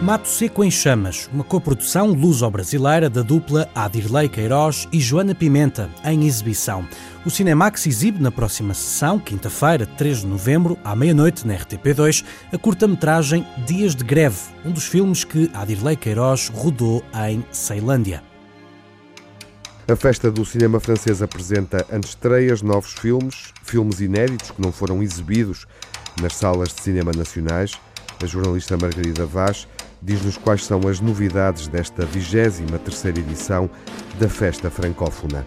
Mato 0.01 0.29
Seco 0.29 0.63
em 0.63 0.71
Chamas, 0.71 1.29
uma 1.33 1.43
coprodução 1.43 2.07
luso-brasileira 2.13 3.09
da 3.09 3.21
dupla 3.21 3.69
Adirley 3.75 4.29
Queiroz 4.29 4.87
e 4.93 4.99
Joana 4.99 5.35
Pimenta, 5.35 5.89
em 6.05 6.25
exibição. 6.25 6.87
O 7.25 7.29
Cinemax 7.29 7.85
exibe 7.85 8.23
na 8.23 8.31
próxima 8.31 8.73
sessão, 8.73 9.19
quinta-feira, 9.19 9.85
3 9.85 10.21
de 10.21 10.27
novembro, 10.27 10.79
à 10.85 10.95
meia-noite, 10.95 11.45
na 11.45 11.53
RTP2, 11.53 12.23
a 12.53 12.57
curta-metragem 12.57 13.45
Dias 13.67 13.93
de 13.93 14.05
Greve, 14.05 14.39
um 14.63 14.71
dos 14.71 14.85
filmes 14.85 15.25
que 15.25 15.51
Adirley 15.53 15.97
Queiroz 15.97 16.47
rodou 16.47 17.03
em 17.29 17.43
Ceilândia. 17.51 18.23
A 19.85 19.95
Festa 19.97 20.31
do 20.31 20.45
Cinema 20.45 20.79
Francês 20.79 21.21
apresenta 21.21 21.85
antestreias, 21.91 22.61
novos 22.61 22.93
filmes, 22.93 23.53
filmes 23.63 23.99
inéditos 23.99 24.51
que 24.51 24.61
não 24.61 24.71
foram 24.71 25.03
exibidos 25.03 25.67
nas 26.21 26.35
salas 26.35 26.69
de 26.69 26.81
cinema 26.81 27.11
nacionais. 27.11 27.73
A 28.21 28.25
jornalista 28.25 28.77
Margarida 28.77 29.25
Vaz 29.25 29.65
diz-nos 30.01 30.37
quais 30.37 30.65
são 30.65 30.87
as 30.87 30.99
novidades 30.99 31.67
desta 31.67 32.05
23ª 32.05 33.17
edição 33.17 33.69
da 34.19 34.29
Festa 34.29 34.69
Francófona. 34.69 35.45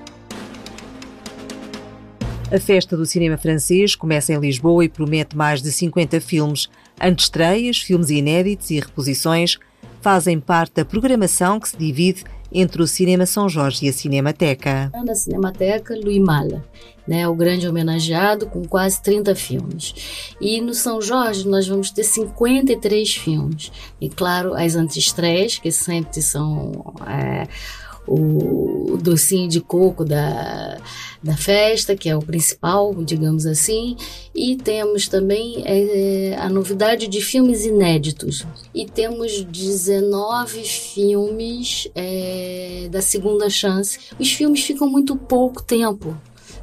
A 2.50 2.60
festa 2.60 2.96
do 2.98 3.06
cinema 3.06 3.38
francês 3.38 3.94
começa 3.94 4.32
em 4.32 4.38
Lisboa 4.38 4.84
e 4.84 4.88
promete 4.88 5.34
mais 5.34 5.62
de 5.62 5.72
50 5.72 6.20
filmes. 6.20 6.68
Antestreias, 7.00 7.78
filmes 7.78 8.10
inéditos 8.10 8.70
e 8.70 8.78
reposições 8.78 9.58
fazem 10.02 10.38
parte 10.38 10.74
da 10.74 10.84
programação 10.84 11.58
que 11.58 11.70
se 11.70 11.76
divide 11.78 12.24
entre 12.52 12.82
o 12.82 12.86
Cinema 12.86 13.26
São 13.26 13.48
Jorge 13.48 13.86
e 13.86 13.88
a 13.88 13.92
Cinemateca. 13.92 14.90
Na 15.04 15.14
Cinemateca, 15.14 15.94
Louis 15.94 16.18
Mala, 16.18 16.64
né, 17.06 17.26
o 17.26 17.34
grande 17.34 17.66
homenageado 17.68 18.46
com 18.46 18.64
quase 18.64 19.02
30 19.02 19.34
filmes. 19.34 20.34
E 20.40 20.60
no 20.60 20.74
São 20.74 21.00
Jorge 21.00 21.48
nós 21.48 21.66
vamos 21.66 21.90
ter 21.90 22.04
53 22.04 23.14
filmes. 23.14 23.72
E 24.00 24.08
claro, 24.08 24.54
as 24.54 24.76
antestreias, 24.76 25.58
que 25.58 25.70
sempre 25.70 26.22
são 26.22 26.94
é, 27.06 27.46
o 28.06 28.98
docinho 29.00 29.48
de 29.48 29.60
coco 29.60 30.04
da, 30.04 30.78
da 31.22 31.36
festa, 31.36 31.96
que 31.96 32.08
é 32.08 32.16
o 32.16 32.22
principal, 32.22 32.94
digamos 33.02 33.46
assim, 33.46 33.96
e 34.34 34.56
temos 34.56 35.08
também 35.08 35.62
é, 35.64 36.36
a 36.38 36.48
novidade 36.48 37.06
de 37.06 37.20
filmes 37.20 37.64
inéditos. 37.64 38.44
E 38.74 38.86
temos 38.86 39.44
19 39.44 40.64
filmes 40.64 41.88
é, 41.94 42.88
da 42.90 43.00
segunda 43.00 43.48
chance. 43.48 43.98
Os 44.18 44.32
filmes 44.32 44.62
ficam 44.62 44.88
muito 44.88 45.16
pouco 45.16 45.62
tempo 45.62 46.16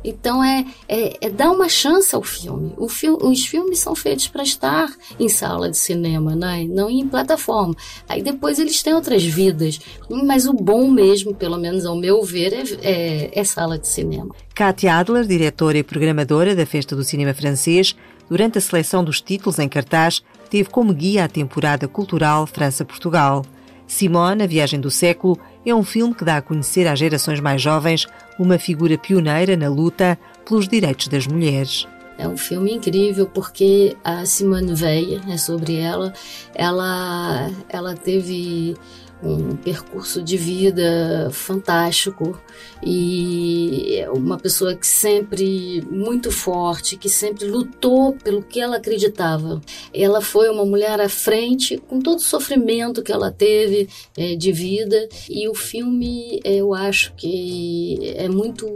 então 0.03 0.43
é, 0.43 0.65
é, 0.87 1.27
é 1.27 1.29
dar 1.29 1.51
uma 1.51 1.69
chance 1.69 2.13
ao 2.15 2.23
filme. 2.23 2.73
Os 2.77 3.45
filmes 3.45 3.79
são 3.79 3.95
feitos 3.95 4.27
para 4.27 4.43
estar 4.43 4.89
em 5.19 5.27
sala 5.27 5.69
de 5.69 5.77
cinema, 5.77 6.35
né? 6.35 6.65
não 6.69 6.89
em 6.89 7.07
plataforma. 7.07 7.75
Aí 8.07 8.21
depois 8.21 8.59
eles 8.59 8.81
têm 8.81 8.93
outras 8.93 9.23
vidas. 9.23 9.79
Mas 10.09 10.45
o 10.45 10.53
bom 10.53 10.89
mesmo, 10.89 11.33
pelo 11.33 11.57
menos 11.57 11.85
ao 11.85 11.95
meu 11.95 12.23
ver, 12.23 12.53
é, 12.53 12.63
é, 12.81 13.39
é 13.39 13.43
sala 13.43 13.77
de 13.77 13.87
cinema. 13.87 14.33
Katia 14.53 14.95
Adler, 14.95 15.25
diretora 15.25 15.77
e 15.77 15.83
programadora 15.83 16.55
da 16.55 16.65
Festa 16.65 16.95
do 16.95 17.03
Cinema 17.03 17.33
Francês, 17.33 17.95
durante 18.29 18.57
a 18.57 18.61
seleção 18.61 19.03
dos 19.03 19.21
títulos 19.21 19.59
em 19.59 19.69
cartaz, 19.69 20.21
teve 20.49 20.69
como 20.69 20.93
guia 20.93 21.25
a 21.25 21.29
temporada 21.29 21.87
cultural 21.87 22.45
França-Portugal. 22.45 23.45
Simone, 23.89 24.43
a 24.43 24.47
viagem 24.47 24.79
do 24.79 24.91
século, 24.91 25.37
é 25.65 25.73
um 25.73 25.83
filme 25.83 26.13
que 26.13 26.23
dá 26.23 26.37
a 26.37 26.41
conhecer 26.41 26.87
às 26.87 26.99
gerações 26.99 27.39
mais 27.39 27.59
jovens 27.59 28.07
uma 28.37 28.59
figura 28.59 28.97
pioneira 28.97 29.57
na 29.57 29.67
luta 29.67 30.17
pelos 30.47 30.67
direitos 30.67 31.07
das 31.07 31.25
mulheres. 31.25 31.87
É 32.17 32.27
um 32.27 32.37
filme 32.37 32.71
incrível 32.71 33.25
porque 33.25 33.97
a 34.03 34.25
Simone 34.25 34.75
Veil, 34.75 35.21
é 35.27 35.37
sobre 35.37 35.77
ela, 35.77 36.13
ela, 36.53 37.49
ela 37.67 37.95
teve 37.95 38.75
um 39.21 39.55
percurso 39.55 40.21
de 40.23 40.37
vida 40.37 41.29
fantástico 41.31 42.39
e 42.81 44.05
uma 44.13 44.37
pessoa 44.37 44.75
que 44.75 44.87
sempre 44.87 45.81
muito 45.89 46.31
forte, 46.31 46.95
que 46.95 47.09
sempre 47.09 47.45
lutou 47.45 48.13
pelo 48.13 48.41
que 48.41 48.61
ela 48.61 48.77
acreditava. 48.77 49.61
Ela 49.93 50.21
foi 50.21 50.49
uma 50.49 50.65
mulher 50.65 51.01
à 51.01 51.09
frente 51.09 51.77
com 51.77 51.99
todo 51.99 52.17
o 52.17 52.23
sofrimento 52.23 53.03
que 53.03 53.11
ela 53.11 53.31
teve 53.31 53.89
é, 54.17 54.35
de 54.35 54.51
vida 54.51 55.09
e 55.29 55.49
o 55.49 55.53
filme 55.53 56.39
eu 56.43 56.73
acho 56.73 57.13
que 57.15 58.13
é 58.15 58.29
muito 58.29 58.67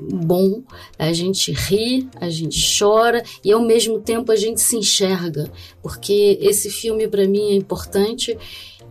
bom. 0.00 0.62
A 0.98 1.12
gente 1.12 1.52
ri, 1.52 2.08
a 2.16 2.28
gente 2.28 2.58
chora 2.78 3.22
e 3.44 3.52
ao 3.52 3.62
mesmo 3.62 4.00
tempo 4.00 4.32
a 4.32 4.36
gente 4.36 4.60
se 4.60 4.76
enxerga, 4.76 5.50
porque 5.80 6.38
esse 6.40 6.70
filme 6.70 7.06
para 7.06 7.26
mim 7.26 7.52
é 7.52 7.54
importante 7.54 8.36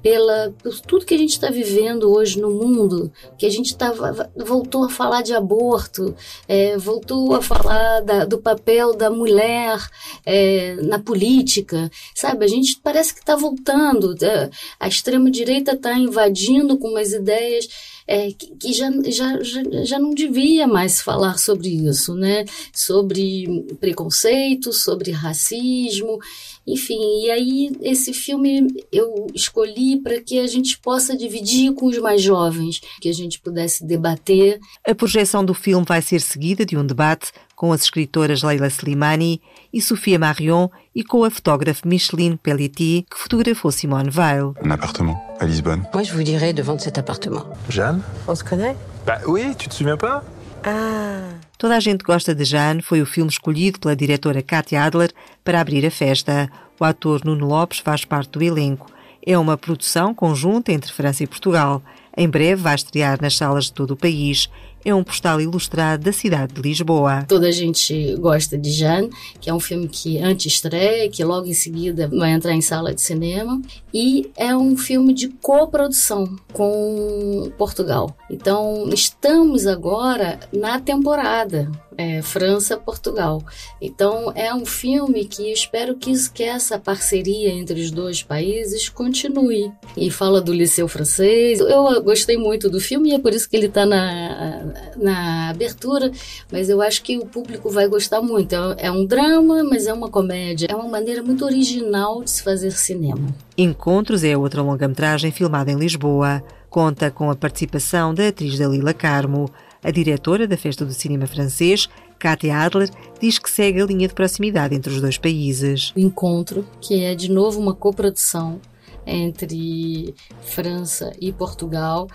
pela 0.01 0.53
por 0.61 0.79
tudo 0.81 1.05
que 1.05 1.13
a 1.13 1.17
gente 1.17 1.31
está 1.31 1.49
vivendo 1.49 2.11
hoje 2.11 2.39
no 2.39 2.49
mundo, 2.51 3.11
que 3.37 3.45
a 3.45 3.49
gente 3.49 3.75
tá, 3.75 3.93
voltou 4.35 4.85
a 4.85 4.89
falar 4.89 5.21
de 5.21 5.33
aborto, 5.33 6.15
é, 6.47 6.77
voltou 6.77 7.35
a 7.35 7.41
falar 7.41 8.01
da, 8.01 8.25
do 8.25 8.37
papel 8.39 8.95
da 8.95 9.09
mulher 9.09 9.77
é, 10.25 10.75
na 10.75 10.99
política, 10.99 11.89
sabe? 12.15 12.45
A 12.45 12.47
gente 12.47 12.79
parece 12.81 13.13
que 13.13 13.19
está 13.19 13.35
voltando, 13.35 14.15
é, 14.23 14.49
a 14.79 14.87
extrema 14.87 15.29
direita 15.29 15.73
está 15.73 15.93
invadindo 15.93 16.77
com 16.77 16.89
umas 16.89 17.13
ideias 17.13 17.67
é, 18.07 18.31
que, 18.31 18.73
já, 18.73 18.91
já, 19.07 19.41
já, 19.41 19.63
já 19.83 19.99
não 19.99 20.13
devia 20.13 20.67
mais 20.67 21.01
falar 21.01 21.37
sobre 21.37 21.69
isso, 21.69 22.15
né? 22.15 22.45
Sobre 22.73 23.65
preconceito, 23.79 24.73
sobre 24.73 25.11
racismo, 25.11 26.19
enfim. 26.65 26.99
E 27.23 27.31
aí 27.31 27.71
esse 27.81 28.13
filme 28.13 28.67
eu 28.91 29.27
escolhi 29.33 29.97
para 29.97 30.21
que 30.21 30.39
a 30.39 30.47
gente 30.47 30.77
possa 30.79 31.15
dividir 31.15 31.73
com 31.73 31.87
os 31.87 31.97
mais 31.97 32.21
jovens, 32.21 32.81
que 32.99 33.09
a 33.09 33.13
gente 33.13 33.39
pudesse 33.39 33.85
debater. 33.85 34.59
A 34.85 34.95
projeção 34.95 35.43
do 35.43 35.53
filme 35.53 35.85
vai 35.87 36.01
ser 36.01 36.21
seguida 36.21 36.65
de 36.65 36.77
um 36.77 36.85
debate 36.85 37.31
com 37.55 37.71
as 37.71 37.83
escritoras 37.83 38.43
Leila 38.43 38.67
Slimani 38.67 39.41
e 39.73 39.81
Sofia 39.81 40.19
Marion 40.19 40.69
e 40.93 41.03
com 41.03 41.23
a 41.23 41.29
fotógrafa 41.29 41.87
Micheline 41.87 42.37
Pelletier, 42.37 43.03
que 43.09 43.17
fotografou 43.17 43.71
Simone 43.71 44.09
Weil. 44.09 44.53
Un 44.63 44.71
appartement 44.71 45.17
à 45.39 45.45
Lisbonne. 45.45 45.85
Moi, 45.93 46.03
je 46.03 46.13
vous 46.13 46.23
dirais 46.23 46.53
de 46.53 46.61
vendre 46.61 46.81
cet 46.81 46.97
appartement. 46.97 47.45
Jeanne 47.69 48.01
On 48.27 48.35
se 48.35 48.43
connaît 48.43 48.75
Bah 49.05 49.19
oui, 49.27 49.55
tu 49.57 49.67
te 49.69 49.73
souviens 49.75 49.97
pas 49.97 50.23
Ah. 50.63 51.29
Toda 51.57 51.75
a 51.75 51.79
gente 51.79 52.03
gosta 52.03 52.35
de 52.35 52.43
Jeanne 52.43 52.81
foi 52.81 53.01
o 53.01 53.05
filme 53.05 53.29
escolhido 53.29 53.79
pela 53.79 53.95
diretora 53.95 54.41
Katia 54.43 54.83
Adler 54.83 55.11
para 55.43 55.59
abrir 55.59 55.85
a 55.85 55.91
festa. 55.91 56.49
O 56.79 56.83
ator 56.83 57.21
Nuno 57.23 57.47
Lopes 57.47 57.79
faz 57.79 58.05
parte 58.05 58.31
do 58.31 58.43
elenco. 58.43 58.87
É 59.25 59.37
uma 59.37 59.55
produção 59.57 60.13
conjunta 60.15 60.71
entre 60.71 60.91
França 60.91 61.23
e 61.23 61.27
Portugal. 61.27 61.81
Em 62.17 62.27
breve 62.27 62.61
vai 62.61 62.75
estrear 62.75 63.19
nas 63.21 63.37
salas 63.37 63.65
de 63.65 63.73
todo 63.73 63.91
o 63.91 63.95
país. 63.95 64.49
É 64.83 64.93
um 64.93 65.03
postal 65.03 65.39
ilustrado 65.39 66.03
da 66.03 66.11
cidade 66.11 66.53
de 66.53 66.61
Lisboa. 66.61 67.23
Toda 67.27 67.47
a 67.47 67.51
gente 67.51 68.15
gosta 68.15 68.57
de 68.57 68.71
Jeanne, 68.71 69.09
que 69.39 69.49
é 69.49 69.53
um 69.53 69.59
filme 69.59 69.87
que 69.87 70.17
antes 70.19 70.53
estreia, 70.53 71.09
que 71.09 71.23
logo 71.23 71.47
em 71.47 71.53
seguida 71.53 72.07
vai 72.07 72.31
entrar 72.31 72.53
em 72.53 72.61
sala 72.61 72.93
de 72.93 73.01
cinema, 73.01 73.61
e 73.93 74.31
é 74.35 74.55
um 74.55 74.75
filme 74.77 75.13
de 75.13 75.27
coprodução 75.27 76.35
com 76.53 77.51
Portugal. 77.57 78.15
Então, 78.29 78.89
estamos 78.93 79.67
agora 79.67 80.39
na 80.53 80.79
temporada 80.79 81.71
é, 81.97 82.21
França-Portugal. 82.21 83.43
Então, 83.81 84.31
é 84.35 84.53
um 84.53 84.65
filme 84.65 85.25
que 85.25 85.51
espero 85.51 85.95
que, 85.95 86.11
que 86.29 86.43
essa 86.43 86.79
parceria 86.79 87.49
entre 87.49 87.81
os 87.81 87.91
dois 87.91 88.23
países 88.23 88.89
continue. 88.89 89.71
E 89.95 90.09
fala 90.09 90.41
do 90.41 90.53
Liceu 90.53 90.87
Francês. 90.87 91.59
Eu 91.59 92.01
gostei 92.03 92.37
muito 92.37 92.69
do 92.69 92.79
filme 92.79 93.09
e 93.09 93.13
é 93.13 93.19
por 93.19 93.33
isso 93.33 93.49
que 93.49 93.55
ele 93.55 93.67
está 93.67 93.85
na, 93.85 94.65
na 94.97 95.49
abertura, 95.49 96.11
mas 96.51 96.69
eu 96.69 96.81
acho 96.81 97.01
que 97.03 97.17
o 97.17 97.25
público 97.25 97.69
vai 97.69 97.87
gostar 97.87 98.21
muito. 98.21 98.55
É, 98.55 98.87
é 98.87 98.91
um 98.91 99.05
drama, 99.05 99.63
mas 99.63 99.87
é 99.87 99.93
uma 99.93 100.09
comédia. 100.09 100.67
É 100.69 100.75
uma 100.75 100.87
maneira 100.87 101.21
muito 101.21 101.45
original 101.45 102.23
de 102.23 102.31
se 102.31 102.43
fazer 102.43 102.71
cinema. 102.71 103.27
Encontros 103.57 104.23
é 104.23 104.35
outra 104.37 104.61
longa-metragem 104.61 105.31
filmada 105.31 105.71
em 105.71 105.77
Lisboa. 105.77 106.43
Conta 106.69 107.11
com 107.11 107.29
a 107.29 107.35
participação 107.35 108.13
da 108.13 108.29
atriz 108.29 108.57
Dalila 108.57 108.93
Carmo. 108.93 109.51
A 109.83 109.89
diretora 109.89 110.47
da 110.47 110.55
Festa 110.55 110.85
do 110.85 110.93
Cinema 110.93 111.25
Francês, 111.25 111.89
Katia 112.19 112.55
Adler, 112.55 112.89
diz 113.19 113.39
que 113.39 113.49
segue 113.49 113.81
a 113.81 113.85
linha 113.85 114.07
de 114.07 114.13
proximidade 114.13 114.75
entre 114.75 114.93
os 114.93 115.01
dois 115.01 115.17
países. 115.17 115.91
O 115.95 115.99
encontro, 115.99 116.67
que 116.79 117.03
é 117.03 117.15
de 117.15 117.31
novo 117.31 117.59
uma 117.59 117.73
coprodução 117.73 118.61
entre 119.07 120.13
França 120.43 121.11
e 121.19 121.31
Portugal, 121.33 122.07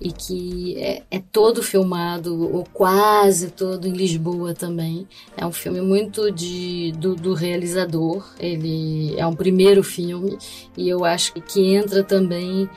e 0.00 0.12
que 0.12 0.76
é, 0.78 1.02
é, 1.10 1.22
todo 1.32 1.62
filmado, 1.62 2.54
ou 2.54 2.64
quase 2.72 3.50
todo, 3.50 3.86
em 3.86 3.92
Lisboa 3.92 4.54
também. 4.54 5.06
É 5.36 5.46
um 5.46 5.52
filme 5.52 5.80
muito 5.80 6.30
de, 6.30 6.92
do, 6.98 7.14
do, 7.14 7.34
realizador, 7.34 8.24
ele 8.38 9.18
é 9.18 9.26
um 9.26 9.34
primeiro 9.34 9.82
filme 9.82 10.38
e 10.76 10.88
eu 10.88 11.04
acho 11.04 11.32
que 11.34 11.74
entra 11.74 12.02
também 12.02 12.68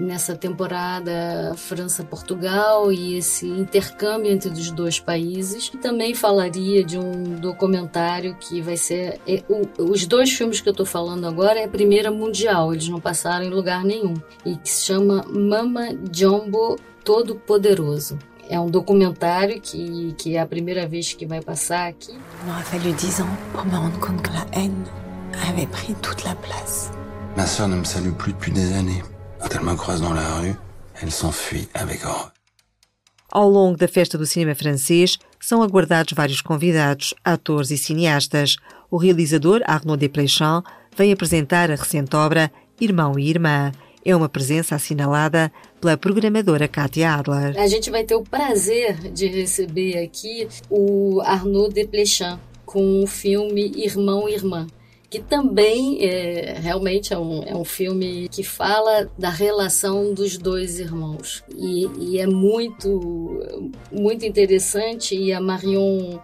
nessa 0.00 0.36
temporada 0.36 1.54
França-Portugal 1.56 2.92
e 2.92 3.16
esse 3.16 3.46
intercâmbio 3.46 4.30
entre 4.30 4.50
os 4.50 4.70
dois 4.70 5.00
países. 5.00 5.70
E 5.74 5.78
também 5.78 6.14
falaria 6.14 6.84
de 6.84 6.98
um 6.98 7.34
documentário 7.36 8.36
que 8.38 8.60
vai 8.60 8.76
ser. 8.76 9.20
É, 9.26 9.42
o, 9.48 9.90
os 9.90 10.06
dois 10.06 10.30
filmes 10.30 10.60
que 10.60 10.68
eu 10.68 10.72
estou 10.72 10.86
falando 10.86 11.26
agora 11.26 11.58
é 11.58 11.64
a 11.64 11.68
primeira 11.68 12.10
mundial, 12.10 12.72
eles 12.72 12.88
não 12.88 13.00
passaram 13.00 13.44
em 13.44 13.50
lugar 13.50 13.84
nenhum, 13.84 14.14
e 14.44 14.56
que 14.56 14.68
se 14.68 14.84
chama 14.86 15.24
Mama 15.28 15.88
Jumbo 16.12 16.59
Todo-Poderoso. 17.04 18.18
É 18.48 18.58
um 18.58 18.68
documentário 18.68 19.60
que, 19.60 20.12
que 20.18 20.36
é 20.36 20.40
a 20.40 20.46
primeira 20.46 20.86
vez 20.86 21.12
que 21.12 21.24
vai 21.26 21.40
passar 21.40 21.88
aqui. 21.88 22.12
Il 22.12 22.50
a 22.50 22.62
fallu 22.62 22.92
dix 22.94 23.20
ans 23.20 23.28
pour 23.52 23.64
me 23.64 23.76
rendre 23.76 23.98
compte 24.00 24.22
que 24.22 24.32
la 24.32 24.46
haine 24.52 24.84
avait 25.48 25.68
pris 25.68 25.94
toute 26.02 26.24
la 26.24 26.34
place. 26.34 26.90
Ma 27.36 27.46
sœur 27.46 27.68
ne 27.68 27.76
me 27.76 27.84
salue 27.84 28.12
plus 28.12 28.32
depuis 28.32 28.52
des 28.52 28.72
années. 28.72 29.02
Quand 29.38 29.54
elle 29.54 29.64
me 29.64 29.74
croise 29.76 30.00
dans 30.00 30.12
la 30.12 30.34
rue, 30.40 30.56
elle 31.00 31.12
s'enfuit 31.12 31.68
avec 31.74 32.04
horreur. 32.04 32.32
Ao 33.32 33.48
longo 33.48 33.76
da 33.76 33.86
festa 33.86 34.18
do 34.18 34.26
cinema 34.26 34.56
francês, 34.56 35.16
são 35.38 35.62
aguardados 35.62 36.12
vários 36.14 36.40
convidados, 36.40 37.14
atores 37.24 37.70
e 37.70 37.78
cineastas. 37.78 38.56
O 38.90 38.96
realizador 38.96 39.60
Arnaud 39.64 40.00
Desplechin 40.00 40.62
vem 40.96 41.12
apresentar 41.12 41.70
a 41.70 41.76
recente 41.76 42.16
obra 42.16 42.50
Irmão 42.80 43.16
e 43.16 43.30
Irmã 43.30 43.70
é 44.04 44.14
uma 44.14 44.28
presença 44.28 44.74
assinalada 44.74 45.52
pela 45.80 45.96
programadora 45.96 46.68
Katia 46.68 47.14
Adler. 47.14 47.58
A 47.58 47.66
gente 47.66 47.90
vai 47.90 48.04
ter 48.04 48.14
o 48.14 48.22
prazer 48.22 48.96
de 49.12 49.26
receber 49.26 50.02
aqui 50.02 50.48
o 50.68 51.20
Arnaud 51.22 51.72
Desplechin 51.72 52.38
com 52.64 53.02
o 53.02 53.06
filme 53.06 53.72
Irmão 53.76 54.28
e 54.28 54.34
Irmã 54.34 54.66
que 55.10 55.18
também 55.18 55.98
é, 56.04 56.56
realmente 56.60 57.12
é 57.12 57.18
um, 57.18 57.42
é 57.42 57.54
um 57.54 57.64
filme 57.64 58.28
que 58.28 58.44
fala 58.44 59.10
da 59.18 59.28
relação 59.28 60.14
dos 60.14 60.38
dois 60.38 60.78
irmãos. 60.78 61.42
E, 61.56 61.88
e 61.98 62.18
é 62.20 62.28
muito, 62.28 63.42
muito 63.90 64.24
interessante 64.24 65.16
e 65.16 65.32
a 65.32 65.40
Marion 65.40 66.20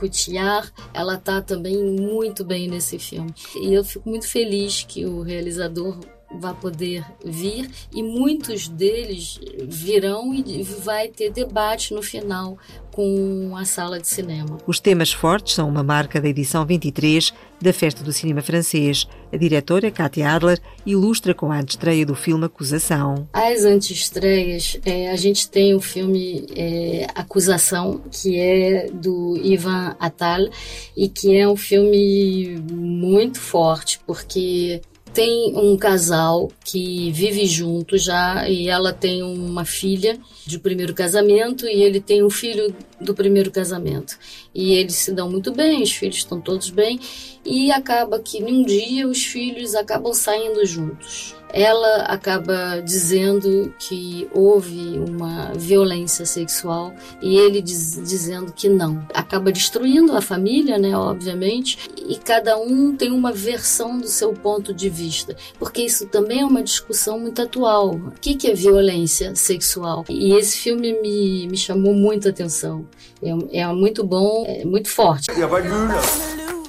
Cotillard, 0.00 0.72
ela 0.92 1.16
tá 1.16 1.40
também 1.40 1.76
muito 1.76 2.44
bem 2.44 2.66
nesse 2.66 2.98
filme. 2.98 3.32
E 3.54 3.72
eu 3.72 3.84
fico 3.84 4.08
muito 4.08 4.28
feliz 4.28 4.82
que 4.82 5.06
o 5.06 5.22
realizador 5.22 5.96
vai 6.30 6.54
poder 6.54 7.04
vir 7.24 7.70
e 7.92 8.02
muitos 8.02 8.68
deles 8.68 9.40
virão 9.64 10.34
e 10.34 10.62
vai 10.62 11.08
ter 11.08 11.30
debate 11.30 11.94
no 11.94 12.02
final 12.02 12.58
com 12.94 13.56
a 13.56 13.64
sala 13.64 13.98
de 13.98 14.06
cinema. 14.06 14.58
Os 14.66 14.78
temas 14.78 15.12
fortes 15.12 15.54
são 15.54 15.68
uma 15.68 15.82
marca 15.82 16.20
da 16.20 16.28
edição 16.28 16.64
23 16.64 17.34
da 17.60 17.72
Festa 17.72 18.04
do 18.04 18.12
Cinema 18.12 18.40
Francês. 18.40 19.08
A 19.32 19.36
diretora 19.36 19.90
Katia 19.90 20.30
Adler 20.30 20.60
ilustra 20.86 21.34
com 21.34 21.50
a 21.50 21.58
antestreia 21.58 22.06
do 22.06 22.14
filme 22.14 22.44
Acusação. 22.44 23.28
As 23.32 23.64
antestreias, 23.64 24.78
é, 24.84 25.10
a 25.10 25.16
gente 25.16 25.48
tem 25.48 25.74
o 25.74 25.80
filme 25.80 26.46
é, 26.54 27.08
Acusação, 27.16 28.00
que 28.12 28.38
é 28.38 28.88
do 28.92 29.36
Ivan 29.42 29.96
Attal 29.98 30.48
e 30.96 31.08
que 31.08 31.36
é 31.36 31.48
um 31.48 31.56
filme 31.56 32.62
muito 32.70 33.40
forte, 33.40 33.98
porque 34.06 34.80
tem 35.14 35.56
um 35.56 35.76
casal 35.76 36.50
que 36.64 37.12
vive 37.12 37.46
junto 37.46 37.96
já 37.96 38.48
e 38.48 38.68
ela 38.68 38.92
tem 38.92 39.22
uma 39.22 39.64
filha 39.64 40.18
de 40.44 40.58
primeiro 40.58 40.92
casamento 40.92 41.68
e 41.68 41.82
ele 41.82 42.00
tem 42.00 42.24
um 42.24 42.28
filho 42.28 42.74
do 43.00 43.14
primeiro 43.14 43.52
casamento. 43.52 44.18
E 44.52 44.74
eles 44.74 44.96
se 44.96 45.12
dão 45.12 45.30
muito 45.30 45.52
bem, 45.52 45.82
os 45.82 45.92
filhos 45.92 46.16
estão 46.16 46.40
todos 46.40 46.68
bem 46.68 46.98
e 47.46 47.70
acaba 47.70 48.18
que 48.18 48.40
num 48.40 48.64
dia 48.64 49.06
os 49.06 49.24
filhos 49.24 49.76
acabam 49.76 50.12
saindo 50.12 50.66
juntos 50.66 51.34
ela 51.54 52.02
acaba 52.06 52.80
dizendo 52.80 53.72
que 53.78 54.28
houve 54.32 54.98
uma 54.98 55.52
violência 55.54 56.26
sexual 56.26 56.92
e 57.22 57.36
ele 57.36 57.62
diz, 57.62 57.94
dizendo 58.02 58.52
que 58.52 58.68
não. 58.68 59.06
Acaba 59.14 59.52
destruindo 59.52 60.16
a 60.16 60.20
família, 60.20 60.78
né, 60.78 60.96
obviamente, 60.96 61.78
e 62.08 62.16
cada 62.16 62.58
um 62.58 62.96
tem 62.96 63.12
uma 63.12 63.32
versão 63.32 63.96
do 63.98 64.08
seu 64.08 64.32
ponto 64.32 64.74
de 64.74 64.90
vista, 64.90 65.36
porque 65.56 65.82
isso 65.82 66.06
também 66.06 66.40
é 66.40 66.44
uma 66.44 66.62
discussão 66.62 67.20
muito 67.20 67.40
atual. 67.40 67.92
O 67.92 68.10
que, 68.20 68.34
que 68.34 68.50
é 68.50 68.54
violência 68.54 69.32
sexual? 69.36 70.04
E 70.08 70.34
esse 70.34 70.58
filme 70.58 71.00
me, 71.00 71.46
me 71.46 71.56
chamou 71.56 71.94
muito 71.94 72.26
a 72.26 72.32
atenção. 72.32 72.84
É, 73.22 73.60
é 73.60 73.66
muito 73.68 74.02
bom, 74.02 74.44
é 74.44 74.64
muito 74.64 74.88
forte. 74.88 75.30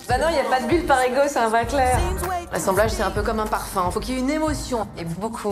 Bah 0.07 0.19
non, 0.19 0.29
il 0.29 0.33
n'y 0.33 0.39
a 0.39 0.43
pas 0.43 0.61
de 0.61 0.67
bulle 0.67 0.85
par 0.85 1.01
ego, 1.01 1.21
c'est 1.27 1.39
un 1.39 1.49
vrai 1.49 1.65
clair. 1.65 1.99
L'assemblage, 2.51 2.91
c'est 2.91 3.01
un 3.01 3.09
peu 3.09 3.23
comme 3.23 3.39
un 3.39 3.47
parfum. 3.47 3.89
Faut 3.89 3.99
qu'il 3.99 4.13
y 4.13 4.17
ait 4.17 4.21
une 4.21 4.29
émotion, 4.29 4.87
et 4.99 5.03
beaucoup. 5.03 5.49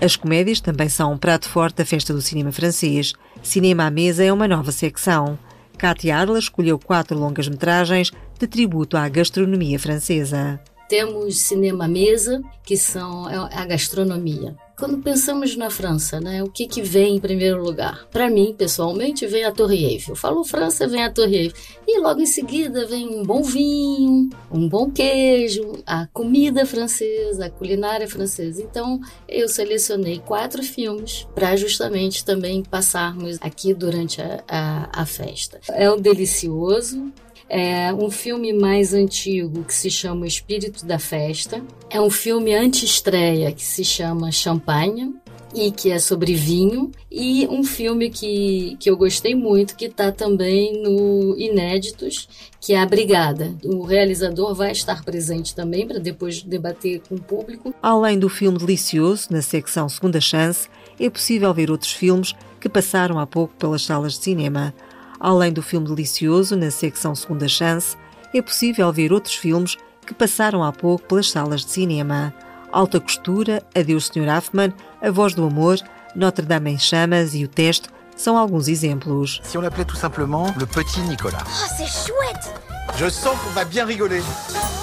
As 0.00 0.16
comédias 0.16 0.60
também 0.60 0.88
são 0.90 1.12
um 1.12 1.18
prato 1.18 1.48
forte 1.48 1.76
da 1.78 1.84
festa 1.86 2.12
do 2.12 2.20
cinema 2.20 2.52
francês. 2.52 3.14
Cinema 3.42 3.86
à 3.86 3.90
mesa 3.90 4.22
é 4.22 4.30
uma 4.30 4.46
nova 4.46 4.70
secção. 4.70 5.38
Katia 5.78 6.18
Adler 6.18 6.38
escolheu 6.38 6.78
quatro 6.78 7.18
longas-metragens 7.18 8.12
de 8.38 8.46
tributo 8.46 8.98
à 8.98 9.08
gastronomia 9.08 9.78
francesa. 9.78 10.60
Temos 10.90 11.38
cinema 11.38 11.86
à 11.86 11.88
mesa, 11.88 12.42
que 12.64 12.76
são 12.76 13.30
é 13.30 13.36
a 13.36 13.64
gastronomia. 13.64 14.54
Quando 14.78 14.98
pensamos 14.98 15.56
na 15.56 15.70
França, 15.70 16.20
né, 16.20 16.40
o 16.40 16.48
que, 16.48 16.64
que 16.64 16.80
vem 16.82 17.16
em 17.16 17.20
primeiro 17.20 17.60
lugar? 17.60 18.06
Para 18.12 18.30
mim, 18.30 18.54
pessoalmente, 18.56 19.26
vem 19.26 19.42
a 19.42 19.50
Torre 19.50 19.84
Eiffel. 19.84 20.14
Falo 20.14 20.44
França, 20.44 20.86
vem 20.86 21.02
a 21.02 21.10
Torre 21.10 21.36
Eiffel. 21.36 21.60
E 21.84 21.98
logo 21.98 22.20
em 22.20 22.26
seguida 22.26 22.86
vem 22.86 23.08
um 23.08 23.24
bom 23.24 23.42
vinho, 23.42 24.30
um 24.52 24.68
bom 24.68 24.88
queijo, 24.88 25.82
a 25.84 26.06
comida 26.06 26.64
francesa, 26.64 27.46
a 27.46 27.50
culinária 27.50 28.06
francesa. 28.06 28.62
Então, 28.62 29.00
eu 29.28 29.48
selecionei 29.48 30.22
quatro 30.24 30.62
filmes 30.62 31.26
para 31.34 31.56
justamente 31.56 32.24
também 32.24 32.62
passarmos 32.62 33.36
aqui 33.40 33.74
durante 33.74 34.22
a, 34.22 34.44
a, 34.46 35.02
a 35.02 35.04
festa. 35.04 35.58
É 35.70 35.90
o 35.90 35.96
Delicioso, 35.96 37.12
é 37.48 37.92
um 37.92 38.10
filme 38.10 38.52
mais 38.52 38.92
antigo 38.92 39.64
que 39.64 39.74
se 39.74 39.90
chama 39.90 40.26
Espírito 40.26 40.84
da 40.84 40.98
Festa. 40.98 41.62
É 41.88 42.00
um 42.00 42.10
filme 42.10 42.54
anti-estreia 42.54 43.52
que 43.52 43.64
se 43.64 43.84
chama 43.84 44.30
Champagne 44.30 45.14
e 45.54 45.70
que 45.70 45.90
é 45.90 45.98
sobre 45.98 46.34
vinho, 46.34 46.90
e 47.10 47.46
um 47.48 47.64
filme 47.64 48.10
que, 48.10 48.76
que 48.78 48.90
eu 48.90 48.96
gostei 48.96 49.34
muito, 49.34 49.76
que 49.76 49.86
está 49.86 50.12
também 50.12 50.82
no 50.82 51.34
Inéditos, 51.38 52.28
que 52.60 52.74
é 52.74 52.80
A 52.80 52.86
Brigada. 52.86 53.54
O 53.64 53.82
realizador 53.82 54.54
vai 54.54 54.72
estar 54.72 55.02
presente 55.02 55.54
também 55.54 55.86
para 55.86 55.98
depois 55.98 56.42
debater 56.42 57.00
com 57.08 57.14
o 57.14 57.20
público. 57.20 57.74
Além 57.82 58.18
do 58.18 58.28
filme 58.28 58.58
delicioso, 58.58 59.28
na 59.30 59.40
secção 59.40 59.88
Segunda 59.88 60.20
Chance, 60.20 60.68
é 61.00 61.08
possível 61.08 61.52
ver 61.54 61.70
outros 61.70 61.92
filmes 61.92 62.34
que 62.60 62.68
passaram 62.68 63.18
há 63.18 63.26
pouco 63.26 63.54
pelas 63.54 63.82
salas 63.82 64.14
de 64.14 64.24
cinema. 64.24 64.74
Além 65.20 65.52
do 65.52 65.62
filme 65.62 65.86
delicioso, 65.86 66.56
na 66.56 66.70
secção 66.70 67.14
Segunda 67.14 67.48
Chance, 67.48 67.96
é 68.32 68.40
possível 68.40 68.92
ver 68.92 69.12
outros 69.12 69.34
filmes 69.34 69.76
que 70.06 70.14
passaram 70.14 70.62
há 70.62 70.72
pouco 70.72 71.06
pelas 71.06 71.30
salas 71.30 71.64
de 71.64 71.70
cinema. 71.70 72.32
Alta 72.72 73.00
Costura, 73.00 73.62
Adeus 73.74 74.06
Sr. 74.06 74.28
Afman, 74.28 74.72
A 75.02 75.10
Voz 75.10 75.34
do 75.34 75.44
Amor, 75.46 75.78
Notre 76.14 76.44
Dame 76.44 76.70
em 76.70 76.78
Chamas 76.78 77.34
e 77.34 77.44
O 77.44 77.48
Teste 77.48 77.88
são 78.16 78.36
alguns 78.36 78.68
exemplos. 78.68 79.40
Si 79.44 79.56
on 79.56 79.60
l'appelait 79.62 79.86
tout 79.86 79.96
simplement 79.96 80.52
le 80.58 80.66
petit 80.66 81.00
Nicolas. 81.00 81.44
Oh, 81.46 81.66
c'est 81.76 81.86
chouette 81.86 82.52
Je 82.96 83.08
sens 83.08 83.38
qu'on 83.38 83.50
va 83.50 83.64
bien 83.64 83.84
rigoler. 83.84 84.22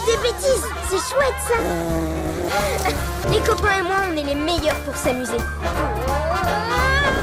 Des 0.06 0.18
bêtises 0.18 0.66
C'est 0.90 1.14
chouette 1.14 1.36
ça 1.48 1.56
Les 3.32 3.40
copains 3.42 3.80
et 3.80 3.84
moi, 3.84 3.96
on 4.10 4.18
est 4.18 4.24
les 4.24 4.36
meilleurs 4.36 4.80
pour 4.86 4.96
s'amuser. 4.96 5.38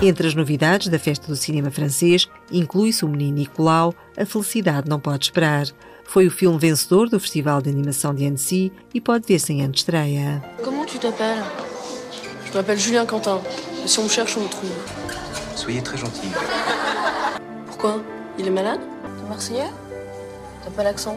Entre 0.04 0.26
as 0.26 0.34
novidades 0.34 0.88
da 0.88 0.98
festa 0.98 1.28
do 1.28 1.36
cinema 1.36 1.70
francês, 1.70 2.28
inclui-se 2.50 3.04
o 3.04 3.08
menino 3.08 3.36
Nicolau, 3.36 3.94
A 4.16 4.26
Felicidade 4.26 4.88
Não 4.88 4.98
Pode 4.98 5.26
Esperar. 5.26 5.68
Foi 6.04 6.26
o 6.26 6.30
filme 6.30 6.58
vencedor 6.58 7.08
do 7.08 7.20
Festival 7.20 7.62
de 7.62 7.70
Animação 7.70 8.12
de 8.12 8.26
Annecy 8.26 8.72
e 8.92 9.00
pode 9.00 9.28
ver-se 9.28 9.52
em 9.52 9.62
antestreia. 9.62 10.42
Comment 10.64 10.84
tu 10.86 10.98
t'appelles 10.98 11.44
Je 12.46 12.52
m'appelle 12.52 12.78
Julien 12.80 13.06
Quentin. 13.06 13.40
Et 13.84 13.88
si 13.88 14.00
on 14.00 14.02
me 14.02 14.08
cherche, 14.08 14.36
on 14.36 14.40
me 14.42 14.48
trouve. 14.48 14.72
Soyez 15.54 15.80
très 15.82 15.96
gentil. 15.96 16.26
Pourquoi 17.66 18.02
Il 18.40 18.48
est 18.48 18.50
malade 18.50 18.80
T'es 19.20 19.28
marseillais 19.28 19.70
T'as 20.64 20.70
pas 20.72 20.82
l'accent 20.82 21.16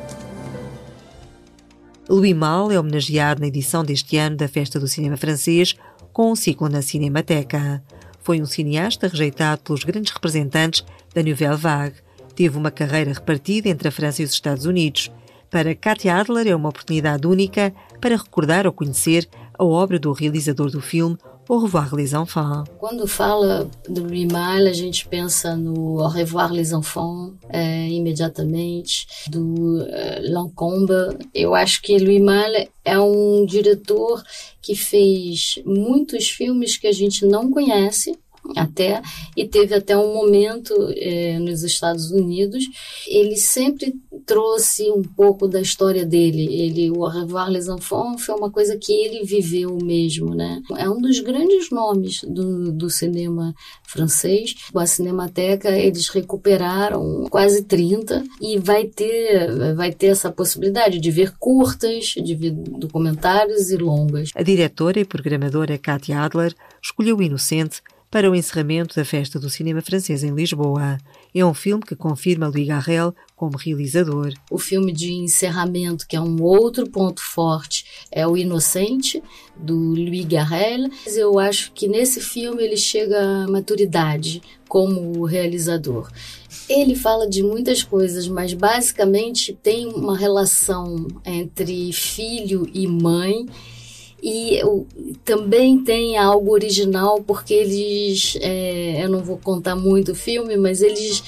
Louis 2.08 2.36
Malle 2.36 2.76
é 2.76 2.80
homenageado 2.80 3.42
na 3.42 3.48
edição 3.48 3.84
deste 3.84 4.16
ano 4.18 4.38
da 4.38 4.48
Festa 4.48 4.80
do 4.80 4.88
Cinema 4.88 5.18
Francês 5.18 5.76
com 6.14 6.32
um 6.32 6.36
ciclo 6.36 6.70
na 6.70 6.84
Cinemateca. 6.84 7.84
Foi 8.26 8.42
um 8.42 8.46
cineasta 8.48 9.08
rejeitado 9.08 9.62
pelos 9.62 9.84
grandes 9.84 10.12
representantes 10.12 10.84
da 11.14 11.22
Nouvelle 11.22 11.56
Vague. 11.56 11.98
Teve 12.36 12.58
uma 12.58 12.72
carreira 12.72 13.14
repartida 13.14 13.70
entre 13.70 13.88
a 13.88 13.92
França 13.92 14.24
e 14.24 14.26
os 14.26 14.32
Estados 14.32 14.66
Unidos. 14.66 15.12
Para 15.48 15.76
Katia 15.76 16.16
Adler 16.16 16.48
é 16.48 16.56
uma 16.56 16.70
oportunidade 16.70 17.28
única 17.28 17.72
para 18.02 18.18
recordar 18.18 18.66
ou 18.66 18.74
conhecer 18.74 19.30
a 19.54 19.64
obra 19.64 20.00
do 20.00 20.12
realizador 20.12 20.72
do 20.72 20.82
filme 20.82 21.16
Au 21.48 21.60
revoir 21.60 21.96
les 21.96 22.16
enfants. 22.16 22.64
Quando 22.80 23.08
fala 23.08 23.70
do 23.88 24.04
Malle, 24.32 24.68
a 24.68 24.74
gente 24.74 25.08
pensa 25.08 25.56
no 25.56 26.02
Au 26.02 26.08
revoir 26.08 26.52
les 26.52 26.74
enfants 26.74 27.34
é, 27.50 27.88
imediatamente, 27.88 29.08
do 29.28 29.82
é, 29.84 30.22
Lancombe. 30.24 31.18
Eu 31.34 31.54
acho 31.54 31.82
que 31.82 32.20
Malle 32.20 32.70
é 32.84 32.98
um 33.00 33.46
diretor 33.46 34.24
que 34.62 34.76
fez 34.76 35.60
muitos 35.66 36.28
filmes 36.30 36.78
que 36.78 36.88
a 36.88 36.92
gente 36.92 37.26
não 37.26 37.52
conhece, 37.52 38.18
até 38.56 39.02
e 39.36 39.48
teve 39.48 39.74
até 39.76 39.98
um 39.98 40.14
momento 40.14 40.74
eh, 40.96 41.40
nos 41.40 41.64
Estados 41.64 42.12
Unidos. 42.12 42.66
Ele 43.08 43.36
sempre 43.36 43.94
trouxe 44.26 44.90
um 44.92 45.02
pouco 45.02 45.48
da 45.48 45.62
história 45.62 46.06
dele. 46.06 46.48
Ele 46.54 46.92
o 46.92 47.08
Revoir 47.08 47.50
les 47.50 47.68
Enfants 47.68 48.26
foi 48.26 48.36
uma 48.36 48.52
coisa 48.52 48.78
que 48.78 48.94
ele 48.94 49.24
viveu 49.24 49.78
mesmo 49.82 50.36
né? 50.36 50.62
É 50.78 50.90
um 50.90 51.00
dos 51.00 51.20
grandes 51.20 51.70
nomes 51.70 52.22
do, 52.24 52.72
do 52.72 52.90
cinema 52.90 53.54
francês. 53.84 54.56
A 54.76 54.86
Cinemateca 54.86 55.70
eles 55.70 56.10
recuperaram 56.10 57.28
quase 57.30 57.64
30 57.64 58.24
e 58.42 58.58
vai 58.58 58.86
ter 58.86 59.76
vai 59.76 59.92
ter 59.92 60.08
essa 60.08 60.32
possibilidade 60.32 61.00
de 61.00 61.12
ver 61.12 61.34
curtas 61.38 62.06
de 62.16 62.36
ver 62.36 62.52
documentários 62.52 63.72
e 63.72 63.78
longas. 63.78 64.30
A 64.36 64.44
diretora 64.44 65.00
e 65.00 65.06
programadora 65.06 65.78
Katia 65.78 66.22
Adler 66.22 66.54
escolheu 66.82 67.22
Inocente 67.22 67.82
para 68.16 68.32
o 68.32 68.36
encerramento 68.36 68.96
da 68.96 69.04
Festa 69.04 69.38
do 69.38 69.50
Cinema 69.50 69.82
Francês 69.82 70.24
em 70.24 70.34
Lisboa. 70.34 70.98
É 71.34 71.46
um 71.46 71.54
filme 71.54 71.84
que 71.84 71.98
confirma 71.98 72.48
Louis 72.48 72.66
Garrel 72.66 73.14
como 73.36 73.58
realizador. 73.58 74.32
O 74.50 74.58
filme 74.58 74.94
de 74.94 75.12
encerramento, 75.12 76.08
que 76.08 76.16
é 76.16 76.22
um 76.22 76.42
outro 76.42 76.90
ponto 76.90 77.22
forte, 77.22 78.08
é 78.10 78.26
O 78.26 78.38
Inocente, 78.38 79.22
do 79.58 79.76
Louis 79.76 80.24
Garrel. 80.24 80.90
Eu 81.06 81.38
acho 81.38 81.74
que 81.74 81.90
nesse 81.90 82.22
filme 82.22 82.64
ele 82.64 82.78
chega 82.78 83.20
à 83.20 83.48
maturidade 83.50 84.42
como 84.70 85.26
realizador. 85.26 86.10
Ele 86.70 86.96
fala 86.96 87.30
de 87.30 87.44
muitas 87.44 87.84
coisas, 87.84 88.30
mas 88.30 88.54
basicamente 88.54 89.52
tem 89.62 89.88
uma 89.88 90.18
relação 90.18 91.06
entre 91.26 91.92
filho 91.92 92.66
e 92.74 92.88
mãe 92.88 93.46
e 94.26 94.58
eu, 94.58 94.88
também 95.24 95.78
tem 95.84 96.18
algo 96.18 96.52
original 96.52 97.22
porque 97.22 97.54
eles 97.54 98.36
é, 98.42 99.04
eu 99.04 99.10
não 99.10 99.24
vou 99.24 99.38
contar 99.38 99.76
muito 99.76 100.14
o 100.14 100.16
filme 100.16 100.58
mas 100.58 100.82
eles 100.82 101.24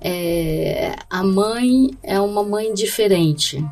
é, 0.00 0.94
a 1.10 1.24
mãe 1.24 1.90
é 2.04 2.20
uma 2.20 2.44
mãe 2.44 2.72
diferente 2.72 3.64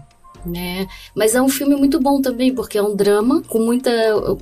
né? 0.44 0.86
Mas 1.14 1.34
é 1.34 1.40
um 1.40 1.48
filme 1.48 1.74
muito 1.74 1.98
bom 1.98 2.20
também, 2.20 2.54
porque 2.54 2.76
é 2.76 2.82
um 2.82 2.94
drama 2.94 3.42
com 3.48 3.60
muita 3.60 3.90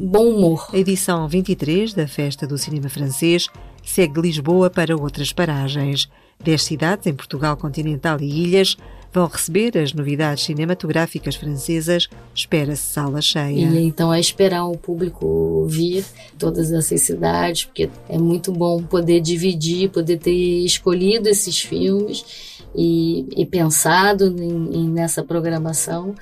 bom 0.01 0.31
humor. 0.31 0.67
A 0.73 0.77
edição 0.77 1.29
23 1.29 1.95
da 1.95 2.09
Festa 2.09 2.45
do 2.45 2.59
Cinema 2.59 2.89
Francês 2.89 3.47
segue 3.85 4.21
Lisboa 4.21 4.69
para 4.69 4.97
outras 4.97 5.33
paragens. 5.33 6.09
Dez 6.43 6.65
cidades 6.65 7.07
em 7.07 7.15
Portugal 7.15 7.57
continental 7.57 8.21
e 8.21 8.43
ilhas 8.43 8.77
vão 9.13 9.27
receber 9.27 9.77
as 9.77 9.93
novidades 9.93 10.45
cinematográficas 10.45 11.37
francesas. 11.37 12.09
Espera-se 12.35 12.83
sala 12.83 13.21
cheia. 13.21 13.69
E 13.69 13.87
então 13.87 14.13
é 14.13 14.19
esperar 14.19 14.65
o 14.65 14.77
público 14.77 15.67
vir 15.69 16.05
todas 16.39 16.73
essas 16.73 17.03
cidades, 17.03 17.67
porque 17.67 17.91
é 18.09 18.19
muito 18.19 18.51
bom 18.51 18.83
poder 18.83 19.21
dividir, 19.21 19.91
poder 19.91 20.19
ter 20.19 20.65
escolhido 20.65 21.29
esses 21.29 21.61
filmes 21.61 22.61
e, 22.75 23.27
e 23.37 23.45
pensado 23.45 24.27
em, 24.27 24.77
em, 24.77 24.89
nessa 24.89 25.23
programação. 25.23 26.15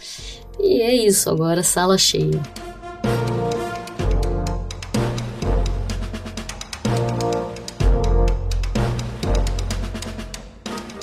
E 0.58 0.82
é 0.82 1.06
isso, 1.06 1.30
agora 1.30 1.62
sala 1.62 1.96
cheia. 1.96 2.40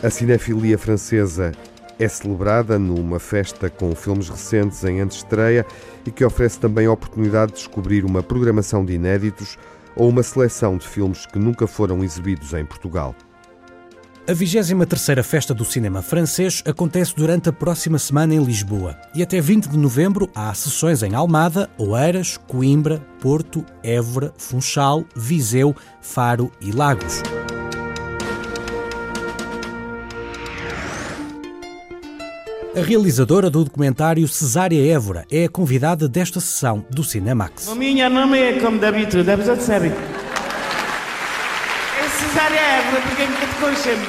A 0.04 0.12
cinefilia 0.12 0.78
francesa 0.78 1.54
é 2.00 2.08
celebrada 2.08 2.78
numa 2.78 3.20
festa 3.20 3.70
com 3.70 3.96
filmes 3.96 4.30
recentes 4.30 4.84
em 4.84 5.02
antestreia 5.02 5.66
e 6.06 6.12
que 6.12 6.24
oferece 6.24 6.60
também 6.60 6.86
a 6.86 6.92
oportunidade 6.92 7.54
de 7.54 7.58
descobrir 7.60 8.06
uma 8.06 8.22
programação 8.22 8.86
de 8.86 8.94
inéditos 8.94 9.58
ou 9.96 10.10
uma 10.10 10.24
seleção 10.24 10.78
de 10.78 10.88
filmes 10.88 11.26
que 11.26 11.40
nunca 11.40 11.66
foram 11.66 12.04
exibidos 12.04 12.54
em 12.54 12.66
Portugal. 12.66 13.16
A 14.28 14.34
23ª 14.34 15.24
Festa 15.24 15.54
do 15.54 15.64
Cinema 15.64 16.02
Francês 16.02 16.62
acontece 16.66 17.16
durante 17.16 17.48
a 17.48 17.54
próxima 17.54 17.98
semana 17.98 18.36
em 18.36 18.44
Lisboa 18.44 18.98
e 19.16 19.24
até 19.24 19.40
20 19.40 19.70
de 19.70 19.78
novembro 19.78 20.30
há 20.36 20.54
sessões 20.54 21.02
em 21.02 21.16
Almada, 21.16 21.70
Oeiras, 21.78 22.36
Coimbra, 22.36 23.02
Porto, 23.22 23.66
Évora, 23.82 24.34
Funchal, 24.38 25.06
Viseu, 25.16 25.74
Faro 26.02 26.52
e 26.60 26.74
Lagos. 26.74 27.24
A 32.78 32.82
realizadora 32.82 33.50
do 33.50 33.64
documentário 33.64 34.28
Cesária 34.28 34.94
Évora 34.94 35.26
é 35.32 35.46
a 35.46 35.50
convidada 35.50 36.08
desta 36.08 36.40
sessão 36.40 36.86
do 36.92 37.04
Cinemax. 37.04 37.68
O 37.70 37.76
meu 37.76 38.08
nome 38.08 38.38
é 38.38 38.60
como 38.60 38.78
de 38.78 38.86
habitude, 38.86 39.32
a 39.32 39.36
pessoa 39.36 39.60
sabe. 39.60 39.88
É 39.88 39.94
Cesária 42.08 42.60
Évora, 42.60 43.02
porque 43.02 43.24
é 43.24 43.26
que 43.26 43.48
te 43.48 43.56
conhecemos. 43.60 44.08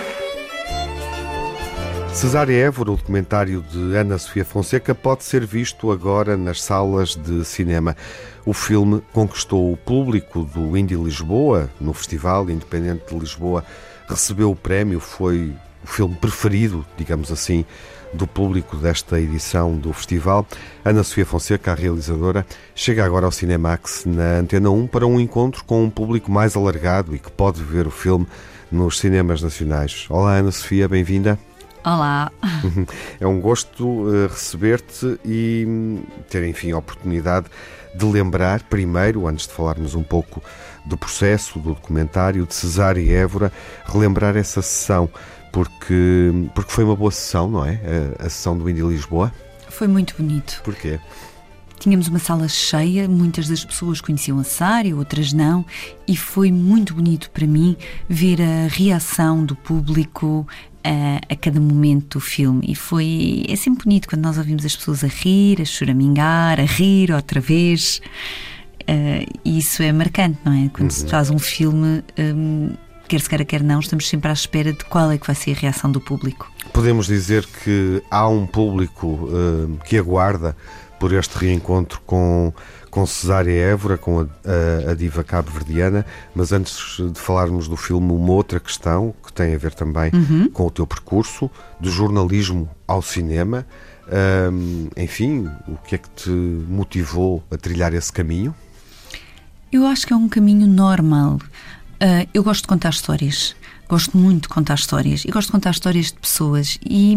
Cesária 2.13 2.67
Évora, 2.67 2.91
o 2.91 2.97
documentário 2.97 3.65
de 3.73 3.97
Ana 3.97 4.19
Sofia 4.19 4.45
Fonseca, 4.45 4.95
pode 4.95 5.25
ser 5.25 5.47
visto 5.47 5.91
agora 5.91 6.37
nas 6.37 6.61
salas 6.61 7.17
de 7.17 7.43
cinema. 7.47 7.97
O 8.45 8.53
filme 8.53 9.03
conquistou 9.15 9.73
o 9.73 9.79
público 9.79 10.43
do 10.43 10.77
Indie 10.77 10.97
Lisboa, 10.97 11.71
no 11.81 11.95
Festival 11.95 12.51
Independente 12.51 13.07
de 13.09 13.19
Lisboa, 13.19 13.65
recebeu 14.07 14.51
o 14.51 14.57
prémio, 14.57 15.01
foi 15.01 15.55
o 15.83 15.87
filme 15.87 16.15
preferido, 16.17 16.85
digamos 16.99 17.33
assim, 17.33 17.65
do 18.13 18.27
público 18.27 18.77
desta 18.77 19.21
edição 19.21 19.77
do 19.77 19.93
festival. 19.93 20.47
Ana 20.85 21.03
Sofia 21.03 21.27
Fonseca, 21.27 21.73
a 21.73 21.75
realizadora, 21.75 22.47
chega 22.75 23.05
agora 23.05 23.27
ao 23.27 23.33
Cinemax 23.33 24.05
na 24.07 24.39
Antena 24.39 24.71
1 24.71 24.87
para 24.87 25.07
um 25.07 25.21
encontro 25.21 25.65
com 25.65 25.85
um 25.85 25.91
público 25.91 26.31
mais 26.31 26.57
alargado 26.57 27.15
e 27.15 27.19
que 27.19 27.31
pode 27.31 27.63
ver 27.63 27.87
o 27.87 27.91
filme 27.91 28.27
nos 28.71 28.99
cinemas 28.99 29.43
nacionais. 29.43 30.07
Olá, 30.09 30.35
Ana 30.35 30.51
Sofia, 30.51 30.89
bem-vinda. 30.89 31.39
Olá. 31.85 32.31
É 33.21 33.27
um 33.27 33.41
gosto 33.41 34.07
receber-te 34.29 35.19
e 35.25 35.67
ter, 36.29 36.45
enfim, 36.45 36.73
a 36.73 36.79
oportunidade 36.79 37.47
de 37.95 38.05
lembrar, 38.05 38.63
primeiro, 38.65 39.27
antes 39.27 39.47
de 39.47 39.53
falarmos 39.53 39.95
um 39.95 40.03
pouco 40.03 40.43
do 40.85 40.97
processo, 40.97 41.59
do 41.59 41.75
documentário 41.75 42.47
de 42.47 42.55
Cesária 42.55 43.01
e 43.01 43.13
Évora, 43.13 43.53
relembrar 43.85 44.37
essa 44.37 44.63
sessão 44.63 45.09
porque, 45.59 46.31
porque 46.55 46.71
foi 46.71 46.85
uma 46.85 46.95
boa 46.95 47.11
sessão, 47.11 47.51
não 47.51 47.65
é? 47.65 47.81
A, 48.21 48.27
a 48.27 48.31
sessão 48.31 48.57
do 48.57 48.71
Indie 48.71 48.83
Lisboa. 48.83 49.33
Foi 49.69 49.89
muito 49.89 50.15
bonito. 50.17 50.61
Porquê? 50.63 51.01
Tínhamos 51.81 52.07
uma 52.07 52.21
sala 52.21 52.47
cheia, 52.47 53.09
muitas 53.09 53.49
das 53.49 53.65
pessoas 53.65 54.01
conheciam 54.01 54.39
a 54.39 54.45
Sária, 54.45 54.95
outras 54.95 55.33
não, 55.33 55.67
e 56.07 56.17
foi 56.17 56.53
muito 56.53 56.95
bonito 56.95 57.29
para 57.31 57.45
mim 57.45 57.77
ver 58.09 58.41
a 58.41 58.69
reação 58.69 59.45
do 59.45 59.57
público 59.57 60.47
a, 60.85 61.33
a, 61.33 61.37
cada 61.37 61.61
momento 61.61 62.19
do 62.19 62.21
filme. 62.21 62.65
E 62.69 62.77
foi. 62.77 63.45
É 63.49 63.57
sempre 63.57 63.85
bonito 63.85 64.09
quando 64.09 64.23
nós 64.23 64.39
ouvimos 64.39 64.65
as 64.65 64.77
pessoas 64.77 65.03
a 65.03 65.09
rir, 65.09 65.61
a 65.61 65.65
choramingar, 65.65 66.61
a 66.61 66.65
rir 66.65 67.11
outra 67.13 67.41
vez. 67.41 68.01
Uh, 68.83 69.27
e 69.45 69.59
isso 69.59 69.83
é 69.83 69.93
marcante, 69.93 70.39
não 70.45 70.53
é? 70.53 70.69
Quando 70.69 70.91
uhum. 70.91 70.97
se 70.97 71.07
faz 71.09 71.31
um 71.31 71.39
filme. 71.39 72.05
Um, 72.17 72.71
quer 73.09 73.21
se 73.21 73.29
queira, 73.29 73.45
quer 73.45 73.63
não, 73.63 73.81
estamos 73.81 74.07
sempre 74.07 74.29
à 74.29 74.33
espera 74.33 74.73
de 74.73 74.85
qual 74.85 75.11
é 75.11 75.19
que 75.19 75.27
vai 75.27 75.35
ser 75.35 75.53
a 75.53 75.55
reação 75.55 75.91
do 75.91 76.01
público. 76.01 76.51
Podemos 76.73 77.07
dizer 77.07 77.47
que 77.65 78.03
há 78.11 78.29
um 78.29 78.47
público 78.47 79.07
uh, 79.07 79.79
que 79.85 79.97
aguarda 79.97 80.55
por 80.99 81.13
este 81.13 81.39
reencontro 81.39 82.01
com, 82.05 82.53
com 82.91 83.07
Cesária 83.07 83.53
Évora, 83.53 83.97
com 83.97 84.21
a, 84.21 84.25
a, 84.25 84.91
a 84.91 84.95
diva 84.95 85.25
cabo-verdiana, 85.25 86.05
mas 86.35 86.53
antes 86.53 86.97
de 86.99 87.19
falarmos 87.19 87.67
do 87.69 87.77
filme, 87.77 88.13
uma 88.13 88.33
outra 88.33 88.61
questão 88.61 89.15
que 89.25 89.33
tem 89.33 89.55
a 89.55 89.59
ver 89.59 89.73
também 89.73 90.11
uhum. 90.13 90.51
com 90.51 90.67
o 90.67 90.71
teu 90.71 90.87
percurso, 90.87 91.51
do 91.81 91.91
jornalismo 91.91 92.69
ao 92.87 93.01
cinema. 93.01 93.65
Um, 94.53 94.89
enfim, 94.97 95.49
o 95.69 95.77
que 95.77 95.95
é 95.95 95.99
que 95.99 96.11
te 96.11 96.31
motivou 96.31 97.45
a 97.51 97.57
trilhar 97.57 97.95
esse 97.95 98.13
caminho? 98.13 98.55
Eu 99.71 99.87
acho 99.87 100.07
que 100.07 100.13
é 100.13 100.17
um 100.17 100.29
caminho 100.29 100.67
normal. 100.67 101.39
Uh, 102.01 102.29
eu 102.33 102.45
gosto 102.45 102.63
de 102.63 102.69
contar 102.69 102.91
histórias. 102.91 103.57
Gosto 103.89 104.17
muito 104.17 104.43
de 104.43 104.49
contar 104.49 104.75
histórias 104.75 105.25
e 105.25 105.31
gosto 105.31 105.49
de 105.49 105.53
contar 105.53 105.71
histórias 105.71 106.07
de 106.07 106.19
pessoas 106.19 106.79
e, 106.85 107.17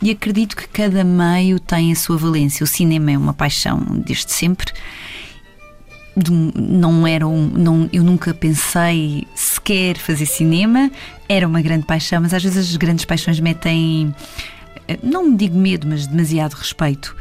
e, 0.00 0.10
acredito 0.10 0.56
que 0.56 0.66
cada 0.66 1.04
meio 1.04 1.60
tem 1.60 1.92
a 1.92 1.94
sua 1.94 2.16
valência. 2.16 2.64
O 2.64 2.66
cinema 2.66 3.12
é 3.12 3.18
uma 3.18 3.34
paixão 3.34 3.78
desde 4.06 4.32
sempre. 4.32 4.72
Não 6.56 7.06
era 7.06 7.28
um, 7.28 7.46
não, 7.46 7.90
eu 7.92 8.02
nunca 8.02 8.32
pensei 8.32 9.28
sequer 9.34 9.98
fazer 9.98 10.24
cinema. 10.24 10.90
Era 11.28 11.46
uma 11.46 11.60
grande 11.60 11.84
paixão, 11.84 12.22
mas 12.22 12.32
às 12.32 12.42
vezes 12.42 12.70
as 12.70 12.76
grandes 12.76 13.04
paixões 13.04 13.38
metem, 13.38 14.12
eh, 14.88 14.98
não 15.02 15.28
me 15.30 15.36
digo 15.36 15.58
medo, 15.58 15.86
mas 15.86 16.06
demasiado 16.06 16.54
respeito. 16.54 17.14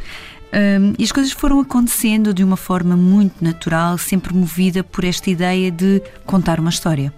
Um, 0.54 0.94
e 0.98 1.04
as 1.04 1.12
coisas 1.12 1.32
foram 1.34 1.60
acontecendo 1.60 2.34
de 2.34 2.44
uma 2.44 2.56
forma 2.56 2.96
muito 2.96 3.44
natural, 3.44 3.98
sempre 3.98 4.34
movida 4.34 4.84
por 4.84 5.04
esta 5.04 5.30
ideia 5.30 5.70
de 5.70 6.02
contar 6.26 6.60
uma 6.60 6.70
história. 6.70 7.14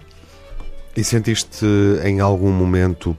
E 0.96 1.04
sentiste 1.04 1.64
em 2.04 2.18
algum 2.20 2.50
momento 2.50 3.16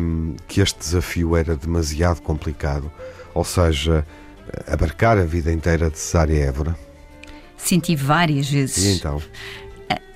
um, 0.00 0.34
que 0.48 0.60
este 0.60 0.78
desafio 0.78 1.36
era 1.36 1.54
demasiado 1.54 2.20
complicado? 2.20 2.90
Ou 3.32 3.44
seja, 3.44 4.04
abarcar 4.66 5.16
a 5.16 5.24
vida 5.24 5.52
inteira 5.52 5.88
de 5.90 5.98
Cesária 5.98 6.44
Évora? 6.44 6.76
Senti 7.56 7.94
várias 7.94 8.48
vezes. 8.48 8.84
E 8.84 8.96
então? 8.96 9.22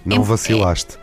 Não 0.05 0.25
vacilaste? 0.25 0.99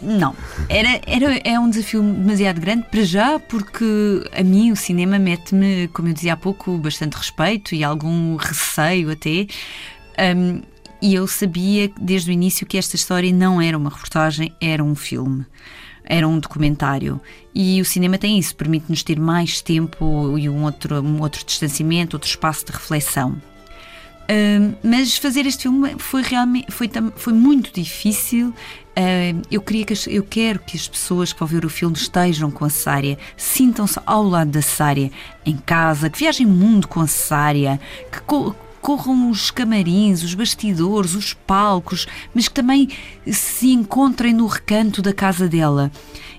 Não, 0.00 0.34
era, 0.68 1.00
era, 1.06 1.40
é 1.44 1.58
um 1.58 1.68
desafio 1.68 2.02
demasiado 2.02 2.60
grande 2.60 2.84
para 2.90 3.02
já, 3.02 3.38
porque 3.38 3.84
a 4.32 4.44
mim 4.44 4.70
o 4.70 4.76
cinema 4.76 5.18
mete-me, 5.18 5.88
como 5.88 6.08
eu 6.08 6.12
dizia 6.12 6.34
há 6.34 6.36
pouco, 6.36 6.78
bastante 6.78 7.14
respeito 7.14 7.74
e 7.74 7.82
algum 7.82 8.36
receio 8.36 9.10
até. 9.10 9.46
Um, 10.36 10.62
e 11.00 11.14
eu 11.14 11.26
sabia 11.26 11.90
desde 12.00 12.30
o 12.30 12.32
início 12.32 12.66
que 12.66 12.76
esta 12.76 12.96
história 12.96 13.32
não 13.32 13.60
era 13.60 13.78
uma 13.78 13.90
reportagem, 13.90 14.52
era 14.60 14.82
um 14.82 14.94
filme. 14.94 15.46
Era 16.04 16.26
um 16.26 16.38
documentário. 16.38 17.20
E 17.54 17.80
o 17.80 17.84
cinema 17.84 18.18
tem 18.18 18.38
isso, 18.38 18.56
permite-nos 18.56 19.02
ter 19.02 19.18
mais 19.18 19.60
tempo 19.60 20.38
e 20.38 20.48
um 20.48 20.64
outro, 20.64 21.02
um 21.02 21.20
outro 21.20 21.44
distanciamento, 21.44 22.16
outro 22.16 22.28
espaço 22.28 22.64
de 22.64 22.72
reflexão. 22.72 23.36
Mas 24.82 25.16
fazer 25.16 25.46
este 25.46 25.62
filme 25.62 25.96
foi 25.98 26.22
realmente 26.22 26.70
foi, 26.70 26.90
foi 27.16 27.32
muito 27.32 27.72
difícil. 27.72 28.48
Uh, 28.48 29.40
eu 29.48 29.62
queria 29.62 29.84
que 29.84 29.92
as, 29.92 30.06
eu 30.08 30.24
quero 30.24 30.58
que 30.58 30.76
as 30.76 30.88
pessoas 30.88 31.32
que 31.32 31.38
vão 31.38 31.46
ver 31.46 31.64
o 31.64 31.70
filme 31.70 31.96
estejam 31.96 32.50
com 32.50 32.64
a 32.64 32.68
Sária, 32.68 33.16
sintam-se 33.36 34.00
ao 34.04 34.24
lado 34.24 34.50
da 34.50 34.60
Sária, 34.60 35.12
em 35.46 35.56
casa, 35.56 36.10
que 36.10 36.18
viajem 36.18 36.44
mundo 36.44 36.88
com 36.88 37.00
a 37.00 37.06
Sária, 37.06 37.80
que 38.10 38.20
co 38.22 38.54
corram 38.80 39.30
os 39.30 39.50
camarins, 39.50 40.22
os 40.22 40.34
bastidores, 40.34 41.14
os 41.14 41.34
palcos, 41.34 42.06
mas 42.34 42.48
que 42.48 42.54
também 42.54 42.88
se 43.26 43.72
encontrem 43.72 44.32
no 44.32 44.46
recanto 44.46 45.02
da 45.02 45.12
casa 45.12 45.48
dela. 45.48 45.90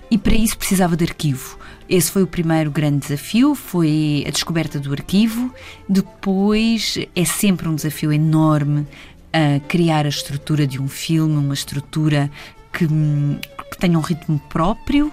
E 0.09 0.17
para 0.17 0.33
isso 0.33 0.57
precisava 0.57 0.97
de 0.97 1.03
arquivo. 1.05 1.59
Esse 1.89 2.11
foi 2.11 2.21
o 2.21 2.27
primeiro 2.27 2.69
grande 2.69 2.99
desafio, 2.99 3.55
foi 3.55 4.23
a 4.27 4.29
descoberta 4.29 4.79
do 4.79 4.91
arquivo. 4.91 5.51
Depois 5.87 6.99
é 7.15 7.25
sempre 7.25 7.67
um 7.67 7.73
desafio 7.73 8.13
enorme 8.13 8.85
a 9.33 9.59
criar 9.67 10.05
a 10.05 10.09
estrutura 10.09 10.67
de 10.67 10.79
um 10.79 10.87
filme, 10.87 11.35
uma 11.35 11.53
estrutura 11.53 12.29
que, 12.71 12.87
que 12.87 13.77
tenha 13.79 13.97
um 13.97 14.01
ritmo 14.01 14.39
próprio 14.49 15.11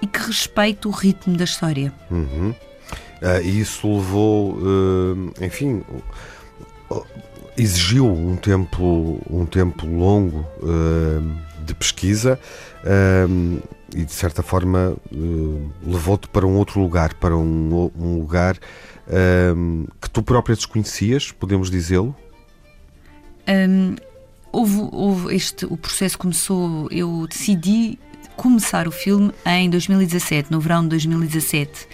e 0.00 0.06
que 0.06 0.20
respeite 0.20 0.86
o 0.86 0.90
ritmo 0.90 1.36
da 1.36 1.42
história. 1.44 1.92
Uhum. 2.08 2.50
Uh, 2.50 3.42
e 3.42 3.60
isso 3.60 3.92
levou, 3.92 4.52
uh, 4.52 5.32
enfim, 5.40 5.82
exigiu 7.56 8.06
um 8.06 8.36
tempo, 8.36 9.20
um 9.28 9.44
tempo 9.44 9.86
longo 9.86 10.46
uh, 10.62 11.64
de 11.64 11.74
pesquisa 11.74 12.38
e 13.94 14.04
de 14.04 14.12
certa 14.12 14.42
forma 14.42 14.96
uh, 15.12 15.72
levou-te 15.84 16.28
para 16.28 16.46
um 16.46 16.56
outro 16.56 16.80
lugar, 16.80 17.14
para 17.14 17.36
um, 17.36 17.90
um 17.96 18.18
lugar 18.18 18.56
uh, 18.56 19.88
que 20.00 20.10
tu 20.10 20.22
própria 20.22 20.56
desconhecias, 20.56 21.30
podemos 21.30 21.70
dizê-lo? 21.70 22.14
Um, 23.48 23.94
houve, 24.50 24.88
houve, 24.90 25.34
este, 25.34 25.64
o 25.66 25.76
processo 25.76 26.18
começou, 26.18 26.88
eu 26.90 27.26
decidi 27.28 27.98
começar 28.36 28.86
o 28.88 28.90
filme 28.90 29.32
em 29.44 29.70
2017, 29.70 30.50
no 30.50 30.60
verão 30.60 30.82
de 30.82 30.90
2017. 30.90 31.86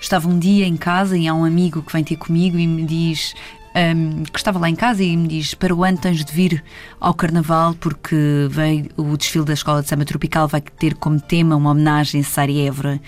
Estava 0.00 0.28
um 0.28 0.38
dia 0.38 0.66
em 0.66 0.76
casa 0.76 1.16
e 1.16 1.28
há 1.28 1.34
um 1.34 1.44
amigo 1.44 1.82
que 1.82 1.92
vem 1.92 2.04
ter 2.04 2.16
comigo 2.16 2.58
e 2.58 2.66
me 2.66 2.84
diz 2.84 3.34
um, 3.74 4.22
que 4.22 4.38
estava 4.38 4.58
lá 4.58 4.68
em 4.68 4.76
casa 4.76 5.02
e 5.02 5.16
me 5.16 5.28
diz: 5.28 5.54
Para 5.54 5.74
o 5.74 5.82
ano 5.84 5.98
tens 5.98 6.24
de 6.24 6.32
vir 6.32 6.62
ao 7.00 7.12
Carnaval, 7.12 7.74
porque 7.74 8.46
veio 8.50 8.88
o 8.96 9.16
desfile 9.16 9.44
da 9.44 9.52
Escola 9.52 9.82
de 9.82 9.88
Samba 9.88 10.04
Tropical 10.04 10.46
vai 10.46 10.60
ter 10.60 10.94
como 10.94 11.20
tema 11.20 11.56
uma 11.56 11.70
homenagem 11.70 12.20
a 12.20 12.24
Sari 12.24 12.66
Évora. 12.66 13.00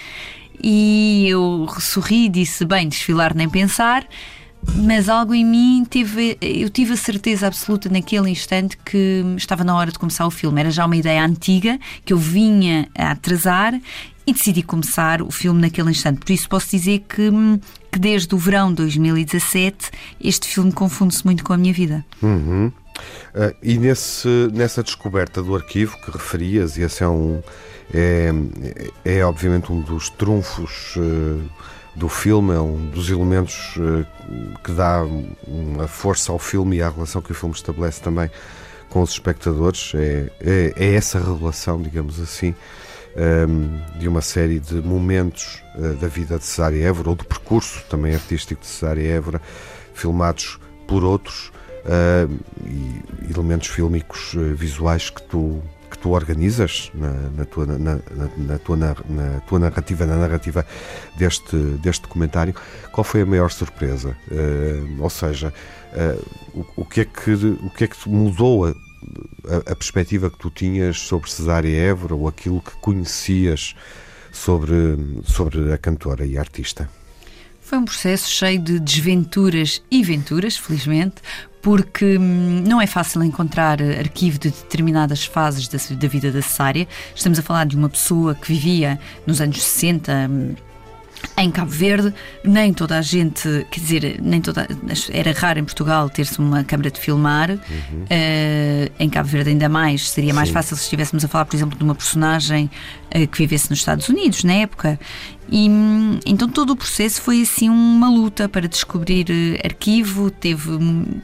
E 0.62 1.26
eu 1.28 1.66
sorri 1.78 2.26
e 2.26 2.28
disse: 2.28 2.64
Bem, 2.64 2.88
desfilar 2.88 3.34
nem 3.34 3.48
pensar. 3.48 4.06
Mas 4.74 5.08
algo 5.08 5.34
em 5.34 5.44
mim 5.44 5.86
teve, 5.88 6.36
eu 6.40 6.68
tive 6.68 6.92
a 6.92 6.96
certeza 6.96 7.46
absoluta 7.46 7.88
naquele 7.88 8.30
instante 8.30 8.76
que 8.76 9.24
estava 9.36 9.64
na 9.64 9.74
hora 9.76 9.90
de 9.90 9.98
começar 9.98 10.26
o 10.26 10.30
filme. 10.30 10.60
Era 10.60 10.70
já 10.70 10.84
uma 10.84 10.96
ideia 10.96 11.24
antiga 11.24 11.78
que 12.04 12.12
eu 12.12 12.18
vinha 12.18 12.88
a 12.96 13.12
atrasar 13.12 13.78
e 14.26 14.32
decidi 14.32 14.62
começar 14.62 15.22
o 15.22 15.30
filme 15.30 15.60
naquele 15.60 15.90
instante. 15.90 16.18
Por 16.18 16.32
isso 16.32 16.48
posso 16.48 16.70
dizer 16.70 17.04
que, 17.08 17.30
que 17.92 17.98
desde 17.98 18.34
o 18.34 18.38
verão 18.38 18.70
de 18.70 18.76
2017 18.76 19.90
este 20.20 20.48
filme 20.48 20.72
confunde-se 20.72 21.24
muito 21.24 21.44
com 21.44 21.52
a 21.52 21.56
minha 21.56 21.72
vida. 21.72 22.04
Uhum. 22.20 22.72
Uh, 23.34 23.54
e 23.62 23.78
nesse, 23.78 24.28
nessa 24.52 24.82
descoberta 24.82 25.42
do 25.42 25.54
arquivo 25.54 25.96
que 26.02 26.10
referias, 26.10 26.76
e 26.76 26.82
esse 26.82 27.02
é 27.02 27.08
um. 27.08 27.42
É, 27.94 28.32
é, 29.04 29.24
obviamente 29.24 29.70
um 29.70 29.80
dos 29.80 30.10
trunfos 30.10 30.96
uh, 30.96 31.40
do 31.96 32.08
filme, 32.08 32.54
é 32.54 32.60
um 32.60 32.90
dos 32.90 33.10
elementos 33.10 33.74
uh, 33.76 34.06
que 34.62 34.70
dá 34.72 35.02
uma 35.46 35.88
força 35.88 36.30
ao 36.30 36.38
filme 36.38 36.76
e 36.76 36.82
à 36.82 36.90
relação 36.90 37.22
que 37.22 37.32
o 37.32 37.34
filme 37.34 37.54
estabelece 37.54 38.02
também 38.02 38.30
com 38.90 39.02
os 39.02 39.10
espectadores. 39.10 39.92
É, 39.94 40.30
é, 40.40 40.72
é 40.76 40.94
essa 40.94 41.18
relação, 41.18 41.80
digamos 41.80 42.20
assim, 42.20 42.54
ehm, 43.16 43.98
de 43.98 44.06
uma 44.08 44.20
série 44.20 44.60
de 44.60 44.74
momentos 44.74 45.62
uh, 45.76 45.94
da 45.94 46.06
vida 46.06 46.38
de 46.38 46.44
Cesária 46.44 46.86
Évora, 46.86 47.10
ou 47.10 47.14
do 47.16 47.24
percurso 47.24 47.82
também 47.88 48.14
artístico 48.14 48.60
de 48.60 48.66
Cesária 48.66 49.08
Évora, 49.08 49.40
filmados 49.94 50.60
por 50.86 51.02
outros 51.02 51.50
uh, 51.86 52.32
e 52.66 53.32
elementos 53.32 53.68
fílmicos 53.68 54.34
uh, 54.34 54.54
visuais 54.54 55.10
que 55.10 55.22
tu 55.22 55.62
que 55.86 55.98
tu 55.98 56.10
organizas 56.10 56.90
na, 56.94 57.12
na, 57.36 57.44
tua, 57.44 57.66
na, 57.66 57.98
na, 58.36 58.58
tua, 58.58 58.76
na, 58.76 58.94
tua 59.46 59.58
narrativa, 59.58 60.06
na 60.06 60.16
narrativa 60.16 60.66
deste, 61.16 61.56
deste 61.56 62.02
documentário, 62.02 62.54
qual 62.92 63.04
foi 63.04 63.22
a 63.22 63.26
maior 63.26 63.50
surpresa? 63.50 64.16
Uh, 64.30 65.02
ou 65.02 65.10
seja, 65.10 65.52
uh, 65.92 66.60
o, 66.76 66.82
o, 66.82 66.84
que 66.84 67.00
é 67.00 67.04
que, 67.04 67.32
o 67.32 67.70
que 67.70 67.84
é 67.84 67.86
que 67.86 68.08
mudou 68.08 68.66
a, 68.66 68.70
a, 68.70 69.72
a 69.72 69.76
perspectiva 69.76 70.30
que 70.30 70.38
tu 70.38 70.50
tinhas 70.50 71.00
sobre 71.00 71.30
Cesária 71.30 71.76
Évora 71.76 72.14
ou 72.14 72.28
aquilo 72.28 72.60
que 72.60 72.72
conhecias 72.80 73.74
sobre, 74.32 74.74
sobre 75.24 75.72
a 75.72 75.78
cantora 75.78 76.24
e 76.24 76.36
a 76.36 76.40
artista? 76.40 76.88
Foi 77.66 77.78
um 77.78 77.84
processo 77.84 78.30
cheio 78.30 78.62
de 78.62 78.78
desventuras 78.78 79.82
e 79.90 80.00
venturas, 80.00 80.56
felizmente, 80.56 81.16
porque 81.66 82.16
hum, 82.16 82.62
não 82.64 82.80
é 82.80 82.86
fácil 82.86 83.24
encontrar 83.24 83.82
arquivo 83.82 84.38
de 84.38 84.50
determinadas 84.50 85.24
fases 85.24 85.66
da, 85.66 85.96
da 85.96 86.06
vida 86.06 86.30
da 86.30 86.40
Cesária. 86.40 86.86
Estamos 87.12 87.40
a 87.40 87.42
falar 87.42 87.66
de 87.66 87.74
uma 87.74 87.88
pessoa 87.88 88.36
que 88.36 88.46
vivia 88.46 89.00
nos 89.26 89.40
anos 89.40 89.60
60, 89.60 90.30
Em 91.38 91.50
Cabo 91.50 91.70
Verde, 91.70 92.14
nem 92.42 92.72
toda 92.72 92.98
a 92.98 93.02
gente, 93.02 93.66
quer 93.70 93.80
dizer, 93.80 94.20
nem 94.22 94.40
toda, 94.40 94.66
era 95.12 95.32
raro 95.32 95.58
em 95.58 95.64
Portugal 95.64 96.08
ter-se 96.08 96.38
uma 96.38 96.64
câmara 96.64 96.90
de 96.90 96.98
filmar. 96.98 97.50
Uhum. 97.50 97.58
Uh, 97.58 98.90
em 98.98 99.08
Cabo 99.08 99.28
Verde, 99.28 99.50
ainda 99.50 99.68
mais, 99.68 100.08
seria 100.08 100.32
mais 100.32 100.48
Sim. 100.48 100.54
fácil 100.54 100.76
se 100.76 100.84
estivéssemos 100.84 101.24
a 101.24 101.28
falar, 101.28 101.44
por 101.44 101.54
exemplo, 101.54 101.76
de 101.76 101.84
uma 101.84 101.94
personagem 101.94 102.70
uh, 103.14 103.26
que 103.28 103.38
vivesse 103.38 103.68
nos 103.68 103.80
Estados 103.80 104.08
Unidos, 104.08 104.44
na 104.44 104.54
época. 104.54 104.98
E 105.48 105.68
então 106.24 106.48
todo 106.48 106.70
o 106.70 106.76
processo 106.76 107.22
foi 107.22 107.42
assim 107.42 107.68
uma 107.68 108.10
luta 108.10 108.48
para 108.48 108.66
descobrir 108.66 109.26
uh, 109.28 109.66
arquivo. 109.66 110.30
Teve 110.30 110.70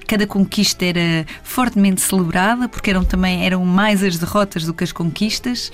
cada 0.07 0.27
conquista 0.27 0.85
era 0.85 1.27
fortemente 1.43 2.01
celebrada, 2.01 2.69
porque 2.69 2.91
eram 2.91 3.05
também 3.05 3.45
eram 3.47 3.65
mais 3.65 4.03
as 4.03 4.19
derrotas 4.19 4.65
do 4.65 4.75
que 4.75 4.85
as 4.85 4.93
conquistas. 4.93 5.73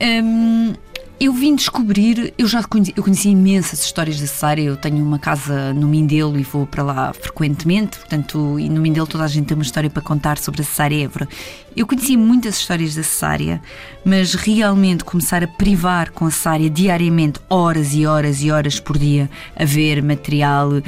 Um, 0.00 0.72
eu 1.20 1.32
vim 1.32 1.54
descobrir, 1.54 2.34
eu 2.36 2.46
já 2.46 2.62
conheci, 2.64 2.92
eu 2.96 3.02
conheci 3.02 3.28
imensas 3.28 3.84
histórias 3.84 4.20
da 4.20 4.26
Cesária. 4.26 4.62
Eu 4.62 4.76
tenho 4.76 5.02
uma 5.02 5.18
casa 5.18 5.72
no 5.72 5.86
Mindelo 5.86 6.38
e 6.38 6.42
vou 6.42 6.66
para 6.66 6.82
lá 6.82 7.12
frequentemente, 7.12 7.98
portanto, 7.98 8.58
e 8.58 8.68
no 8.68 8.80
Mindelo 8.80 9.06
toda 9.06 9.24
a 9.24 9.28
gente 9.28 9.46
tem 9.46 9.56
uma 9.56 9.62
história 9.62 9.88
para 9.88 10.02
contar 10.02 10.38
sobre 10.38 10.62
a 10.62 10.64
Cesária 10.64 11.04
Évora. 11.04 11.28
Eu 11.76 11.86
conheci 11.86 12.16
muitas 12.16 12.56
histórias 12.56 12.94
da 12.94 13.02
Cesária, 13.02 13.62
mas 14.04 14.34
realmente 14.34 15.04
começar 15.04 15.42
a 15.42 15.48
privar 15.48 16.10
com 16.10 16.26
a 16.26 16.30
Cesária 16.30 16.68
diariamente, 16.68 17.40
horas 17.48 17.94
e 17.94 18.06
horas 18.06 18.42
e 18.42 18.50
horas 18.50 18.80
por 18.80 18.98
dia, 18.98 19.30
a 19.56 19.64
ver 19.64 20.02
material, 20.02 20.82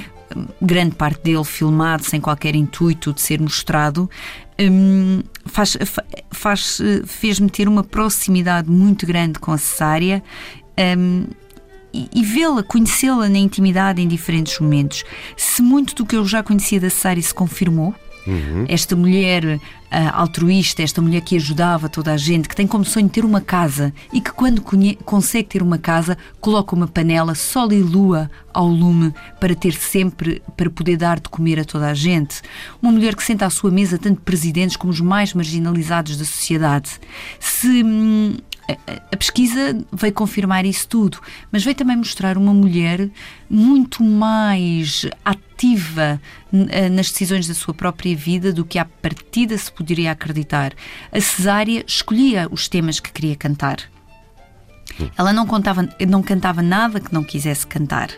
grande 0.60 0.94
parte 0.94 1.22
dele 1.22 1.44
filmado 1.44 2.04
sem 2.04 2.20
qualquer 2.20 2.54
intuito 2.54 3.12
de 3.12 3.20
ser 3.20 3.40
mostrado, 3.40 4.10
um, 4.58 5.22
faz, 5.46 5.76
faz, 6.30 6.78
fez-me 7.06 7.48
ter 7.48 7.68
uma 7.68 7.82
proximidade 7.82 8.70
muito 8.70 9.06
grande 9.06 9.38
com 9.38 9.52
a 9.52 9.58
cesárea 9.58 10.22
um, 10.98 11.24
e, 11.92 12.08
e 12.14 12.22
vê-la, 12.22 12.62
conhecê-la 12.62 13.28
na 13.28 13.38
intimidade 13.38 14.02
em 14.02 14.08
diferentes 14.08 14.58
momentos. 14.58 15.04
Se 15.36 15.62
muito 15.62 15.94
do 15.94 16.04
que 16.04 16.16
eu 16.16 16.24
já 16.26 16.42
conhecia 16.42 16.80
da 16.80 16.90
cesárea 16.90 17.22
se 17.22 17.34
confirmou, 17.34 17.94
Uhum. 18.26 18.64
Esta 18.68 18.96
mulher 18.96 19.44
uh, 19.44 19.60
altruísta, 20.12 20.82
esta 20.82 21.00
mulher 21.00 21.20
que 21.20 21.36
ajudava 21.36 21.88
toda 21.88 22.12
a 22.12 22.16
gente, 22.16 22.48
que 22.48 22.56
tem 22.56 22.66
como 22.66 22.84
sonho 22.84 23.08
ter 23.08 23.24
uma 23.24 23.40
casa 23.40 23.92
e 24.12 24.20
que, 24.20 24.32
quando 24.32 24.62
consegue 25.04 25.48
ter 25.48 25.62
uma 25.62 25.78
casa, 25.78 26.18
coloca 26.40 26.74
uma 26.74 26.88
panela 26.88 27.34
sol 27.34 27.72
e 27.72 27.80
lua 27.80 28.30
ao 28.52 28.66
lume 28.66 29.14
para 29.38 29.54
ter 29.54 29.74
sempre, 29.74 30.42
para 30.56 30.68
poder 30.68 30.96
dar 30.96 31.20
de 31.20 31.28
comer 31.28 31.60
a 31.60 31.64
toda 31.64 31.88
a 31.88 31.94
gente. 31.94 32.42
Uma 32.82 32.92
mulher 32.92 33.14
que 33.14 33.22
senta 33.22 33.46
à 33.46 33.50
sua 33.50 33.70
mesa 33.70 33.98
tanto 33.98 34.20
presidentes 34.22 34.76
como 34.76 34.92
os 34.92 35.00
mais 35.00 35.32
marginalizados 35.32 36.16
da 36.16 36.24
sociedade. 36.24 36.90
Se. 37.38 37.82
Hum, 37.84 38.36
a 39.12 39.16
pesquisa 39.16 39.78
veio 39.92 40.12
confirmar 40.12 40.64
isso 40.64 40.88
tudo, 40.88 41.18
mas 41.52 41.62
veio 41.62 41.76
também 41.76 41.96
mostrar 41.96 42.36
uma 42.36 42.52
mulher 42.52 43.08
muito 43.48 44.02
mais 44.02 45.06
ativa 45.24 46.20
eh, 46.52 46.88
nas 46.88 47.10
decisões 47.10 47.46
da 47.46 47.54
sua 47.54 47.72
própria 47.72 48.16
vida 48.16 48.52
do 48.52 48.64
que 48.64 48.78
à 48.78 48.84
partida 48.84 49.56
se 49.56 49.70
poderia 49.70 50.10
acreditar. 50.10 50.72
A 51.12 51.20
cesárea 51.20 51.84
escolhia 51.86 52.48
os 52.50 52.68
temas 52.68 52.98
que 52.98 53.12
queria 53.12 53.36
cantar. 53.36 53.78
Ela 55.16 55.32
não, 55.32 55.46
contava, 55.46 55.88
não 56.08 56.22
cantava 56.22 56.62
nada 56.62 57.00
que 57.00 57.12
não 57.12 57.22
quisesse 57.22 57.66
cantar. 57.66 58.08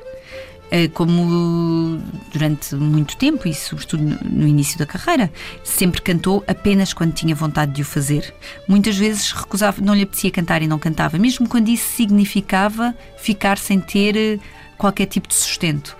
Eh, 0.70 0.88
como 0.88 1.98
durante 2.30 2.74
muito 2.74 3.16
tempo, 3.16 3.48
e 3.48 3.54
sobretudo 3.54 4.02
no 4.22 4.46
início 4.46 4.78
da 4.78 4.84
carreira, 4.84 5.32
sempre 5.64 6.02
cantou 6.02 6.44
apenas 6.46 6.92
quando 6.92 7.14
tinha 7.14 7.34
vontade 7.34 7.72
de 7.72 7.80
o 7.80 7.84
fazer. 7.86 8.34
Muitas 8.68 8.96
vezes 8.98 9.32
recusava, 9.32 9.80
não 9.80 9.94
lhe 9.94 10.02
apetecia 10.02 10.30
cantar 10.30 10.60
e 10.60 10.66
não 10.66 10.78
cantava, 10.78 11.16
mesmo 11.16 11.48
quando 11.48 11.68
isso 11.68 11.88
significava 11.96 12.94
ficar 13.16 13.56
sem 13.56 13.80
ter 13.80 14.14
eh, 14.14 14.38
qualquer 14.76 15.06
tipo 15.06 15.26
de 15.26 15.34
sustento. 15.34 15.96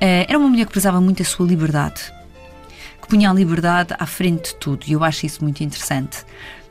Eh, 0.00 0.24
era 0.26 0.38
uma 0.38 0.48
mulher 0.48 0.64
que 0.64 0.72
prezava 0.72 1.02
muito 1.02 1.20
a 1.20 1.26
sua 1.26 1.46
liberdade, 1.46 2.00
que 3.02 3.08
punha 3.08 3.30
a 3.30 3.34
liberdade 3.34 3.94
à 3.98 4.06
frente 4.06 4.54
de 4.54 4.56
tudo, 4.56 4.86
e 4.86 4.92
eu 4.92 5.04
acho 5.04 5.26
isso 5.26 5.44
muito 5.44 5.62
interessante 5.62 6.24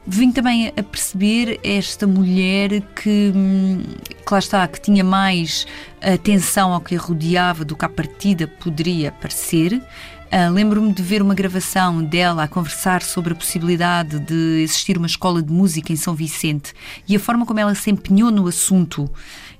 vim 0.07 0.31
também 0.31 0.69
a 0.69 0.81
perceber 0.81 1.59
esta 1.61 2.07
mulher 2.07 2.81
que, 2.95 3.33
hum, 3.35 3.83
que 4.25 4.31
lá 4.33 4.39
está, 4.39 4.65
que 4.65 4.79
tinha 4.79 5.03
mais 5.03 5.67
atenção 6.01 6.73
ao 6.73 6.81
que 6.81 6.95
a 6.95 6.99
rodeava 6.99 7.65
do 7.65 7.75
que 7.75 7.85
à 7.85 7.89
partida 7.89 8.47
poderia 8.47 9.11
parecer. 9.11 9.81
Uh, 10.27 10.51
Lembro-me 10.51 10.91
de 10.91 11.01
ver 11.01 11.21
uma 11.21 11.33
gravação 11.33 12.03
dela 12.03 12.43
a 12.43 12.47
conversar 12.49 13.01
sobre 13.01 13.31
a 13.31 13.35
possibilidade 13.35 14.19
de 14.19 14.61
existir 14.61 14.97
uma 14.97 15.07
escola 15.07 15.41
de 15.41 15.51
música 15.51 15.93
em 15.93 15.95
São 15.95 16.13
Vicente 16.13 16.73
e 17.07 17.15
a 17.15 17.19
forma 17.19 17.45
como 17.45 17.59
ela 17.61 17.73
se 17.73 17.89
empenhou 17.89 18.29
no 18.29 18.45
assunto 18.45 19.09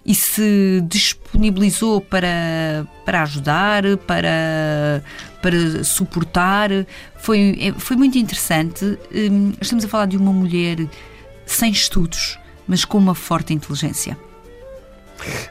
e 0.06 0.13
se 0.13 0.82
disponibilizou 0.88 2.02
para, 2.02 2.86
para 3.06 3.23
ajudar, 3.23 3.84
para, 4.06 5.04
para 5.41 5.84
suportar. 5.86 6.69
Foi, 7.17 7.73
foi 7.78 7.95
muito 7.95 8.17
interessante. 8.17 8.97
Hum, 9.13 9.54
estamos 9.62 9.86
a 9.86 9.88
falar 9.88 10.06
de 10.06 10.17
uma 10.17 10.32
mulher 10.32 10.88
sem 11.45 11.71
estudos, 11.71 12.38
mas 12.67 12.84
com 12.84 12.97
uma 12.97 13.15
forte 13.15 13.54
inteligência. 13.54 14.17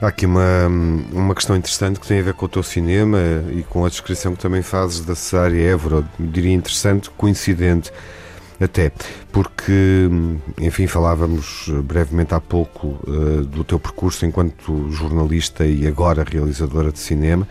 Há 0.00 0.08
aqui 0.08 0.26
uma, 0.26 0.66
uma 1.12 1.34
questão 1.34 1.56
interessante 1.56 1.98
que 2.00 2.06
tem 2.06 2.20
a 2.20 2.22
ver 2.22 2.34
com 2.34 2.46
o 2.46 2.48
teu 2.48 2.62
cinema 2.62 3.18
e 3.52 3.62
com 3.62 3.84
a 3.84 3.88
descrição 3.88 4.34
que 4.34 4.40
também 4.40 4.62
fazes 4.62 5.00
da 5.00 5.14
Cesária 5.14 5.70
Évora. 5.70 6.04
Diria 6.18 6.52
interessante, 6.52 7.10
coincidente 7.10 7.92
até, 8.60 8.90
porque, 9.30 10.08
enfim, 10.58 10.86
falávamos 10.86 11.68
brevemente 11.84 12.34
há 12.34 12.40
pouco 12.40 12.98
uh, 13.06 13.44
do 13.44 13.62
teu 13.62 13.78
percurso 13.78 14.24
enquanto 14.24 14.90
jornalista 14.90 15.66
e 15.66 15.86
agora 15.86 16.24
realizadora 16.24 16.90
de 16.90 16.98
cinema. 16.98 17.46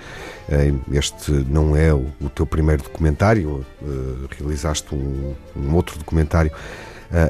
Uh, 0.50 0.96
este 0.96 1.32
não 1.32 1.76
é 1.76 1.94
o, 1.94 2.08
o 2.20 2.30
teu 2.30 2.46
primeiro 2.46 2.82
documentário, 2.82 3.64
uh, 3.82 4.28
realizaste 4.38 4.96
um, 4.96 5.36
um, 5.56 5.76
outro 5.76 5.98
documentário 5.98 6.52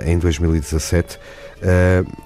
em 0.06 0.18
2017, 0.18 1.20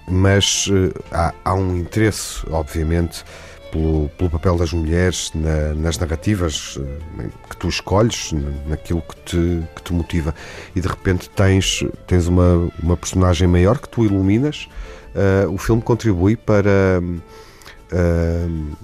mas 0.08 0.67
há, 1.12 1.34
há 1.45 1.54
um 1.54 1.78
interesse, 1.78 2.41
obviamente, 2.52 3.23
pelo, 3.71 4.10
pelo 4.17 4.30
papel 4.30 4.58
das 4.58 4.73
mulheres 4.73 5.32
na, 5.34 5.73
nas 5.75 5.97
narrativas 5.97 6.78
eh, 6.80 7.30
que 7.49 7.58
tu 7.58 7.67
escolhes, 7.67 8.34
naquilo 8.67 9.02
que 9.02 9.15
te, 9.17 9.63
que 9.75 9.82
te 9.84 9.93
motiva. 9.93 10.34
E 10.75 10.82
de 10.82 10.88
repente 10.88 11.30
tens, 11.30 11.84
tens 12.08 12.28
uma, 12.28 12.71
uma 12.82 12.97
personagem 12.97 13.47
maior 13.47 13.80
que 13.80 13.89
tu 13.89 14.04
iluminas. 14.04 14.67
Uh, 15.10 15.52
o 15.52 15.58
filme 15.58 15.82
contribui 15.82 16.36
para 16.36 17.02
uh, 17.02 18.78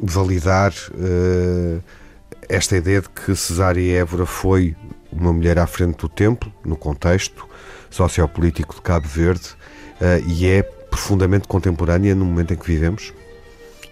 validar 0.00 0.72
uh, 0.94 1.82
esta 2.48 2.76
ideia 2.76 3.02
de 3.02 3.08
que 3.08 3.34
Cesária 3.34 3.98
Évora 3.98 4.24
foi 4.24 4.76
uma 5.10 5.32
mulher 5.32 5.58
à 5.58 5.66
frente 5.66 5.96
do 5.98 6.08
tempo, 6.08 6.50
no 6.64 6.76
contexto 6.76 7.48
sociopolítico 7.94 8.74
de 8.74 8.80
Cabo 8.80 9.06
Verde, 9.06 9.50
e 10.26 10.46
é 10.46 10.62
profundamente 10.62 11.46
contemporânea 11.46 12.14
no 12.14 12.24
momento 12.24 12.52
em 12.52 12.56
que 12.56 12.66
vivemos? 12.66 13.12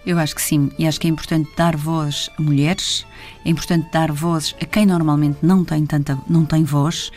Eu 0.05 0.19
acho 0.19 0.35
que 0.35 0.43
sim, 0.43 0.71
e 0.79 0.87
acho 0.87 0.99
que 0.99 1.07
é 1.07 1.11
importante 1.11 1.51
dar 1.57 1.77
voz 1.77 2.31
a 2.39 2.43
mulheres, 2.43 3.07
é 3.45 3.51
importante 3.51 3.91
dar 3.93 4.11
voz 4.11 4.55
a 4.61 4.65
quem 4.65 4.87
normalmente 4.87 5.39
não 5.43 5.65
tem 5.65 5.85
tanta, 5.85 6.19
não 6.29 6.45
tem 6.45 6.65
voz. 6.65 7.11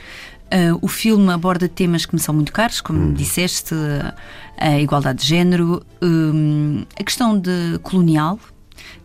Uh, 0.53 0.77
o 0.81 0.87
filme 0.87 1.31
aborda 1.31 1.67
temas 1.67 2.05
que 2.05 2.13
me 2.13 2.19
são 2.19 2.35
muito 2.35 2.51
caros, 2.51 2.81
como 2.81 2.99
hum. 2.99 3.13
disseste, 3.13 3.73
a 4.57 4.79
igualdade 4.79 5.21
de 5.21 5.27
género, 5.27 5.83
um, 6.01 6.85
a 6.99 7.03
questão 7.03 7.39
de 7.39 7.79
colonial 7.81 8.37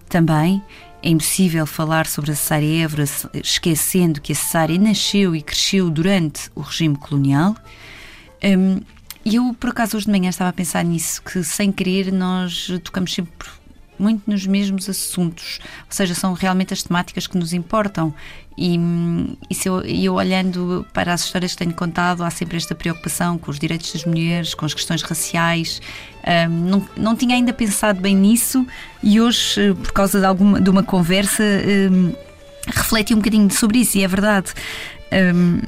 também. 0.09 0.63
É 1.03 1.11
impossível 1.11 1.65
falar 1.67 2.07
sobre 2.07 2.33
a 2.33 2.35
Cesária 2.35 2.85
Évora 2.85 3.05
esquecendo 3.35 4.21
que 4.21 4.33
a 4.33 4.35
Cesária 4.35 4.79
nasceu 4.79 5.35
e 5.35 5.43
cresceu 5.43 5.91
durante 5.91 6.51
o 6.55 6.61
regime 6.61 6.97
colonial. 6.97 7.57
Um, 8.43 8.81
e 9.25 9.37
eu, 9.37 9.55
por 9.59 9.71
acaso, 9.71 9.97
hoje 9.97 10.07
de 10.07 10.13
manhã 10.13 10.31
estava 10.31 10.51
a 10.51 10.53
pensar 10.53 10.85
nisso, 10.85 11.23
que 11.23 11.45
sem 11.45 11.71
querer 11.71 12.13
nós 12.13 12.69
tocamos 12.83 13.13
sempre 13.13 13.49
muito 13.99 14.31
nos 14.31 14.47
mesmos 14.47 14.89
assuntos, 14.89 15.59
ou 15.87 15.91
seja, 15.91 16.15
são 16.15 16.33
realmente 16.33 16.73
as 16.73 16.83
temáticas 16.83 17.27
que 17.27 17.37
nos 17.37 17.53
importam. 17.53 18.15
E, 18.57 18.79
e 19.51 19.55
se 19.55 19.69
eu, 19.69 19.83
eu 19.83 20.15
olhando 20.15 20.87
para 20.93 21.13
as 21.13 21.25
histórias 21.25 21.53
que 21.53 21.59
tenho 21.59 21.75
contado, 21.75 22.23
há 22.23 22.31
sempre 22.31 22.57
esta 22.57 22.75
preocupação 22.75 23.39
com 23.39 23.51
os 23.51 23.59
direitos 23.59 23.93
das 23.93 24.05
mulheres, 24.05 24.55
com 24.55 24.65
as 24.65 24.75
questões 24.75 25.03
raciais. 25.03 25.81
Um, 26.29 26.49
não, 26.51 26.89
não 26.95 27.17
tinha 27.17 27.35
ainda 27.37 27.55
pensado 27.55 28.03
bem 28.03 28.15
nisso 28.15 28.67
e 29.03 29.19
hoje, 29.19 29.75
por 29.83 29.93
causa 29.93 30.21
de, 30.21 30.27
alguma, 30.27 30.61
de 30.61 30.69
uma 30.69 30.83
conversa, 30.83 31.43
um, 31.91 32.13
refleti 32.67 33.15
um 33.15 33.17
bocadinho 33.17 33.51
sobre 33.51 33.79
isso 33.79 33.97
e 33.97 34.05
é 34.05 34.09
verdade. 34.09 34.53
Um, 35.35 35.61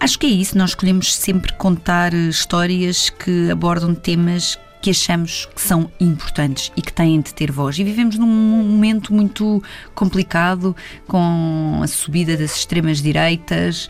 acho 0.00 0.18
que 0.18 0.26
é 0.26 0.30
isso, 0.30 0.58
nós 0.58 0.70
escolhemos 0.70 1.14
sempre 1.14 1.52
contar 1.52 2.12
histórias 2.12 3.10
que 3.10 3.48
abordam 3.48 3.94
temas 3.94 4.58
que 4.82 4.90
achamos 4.90 5.48
que 5.54 5.60
são 5.60 5.90
importantes 5.98 6.70
e 6.76 6.82
que 6.82 6.92
têm 6.92 7.20
de 7.20 7.32
ter 7.32 7.50
voz. 7.50 7.78
E 7.78 7.84
vivemos 7.84 8.18
num 8.18 8.26
momento 8.26 9.12
muito 9.12 9.62
complicado 9.94 10.76
com 11.08 11.80
a 11.82 11.86
subida 11.86 12.36
das 12.36 12.56
extremas 12.56 13.02
direitas, 13.02 13.88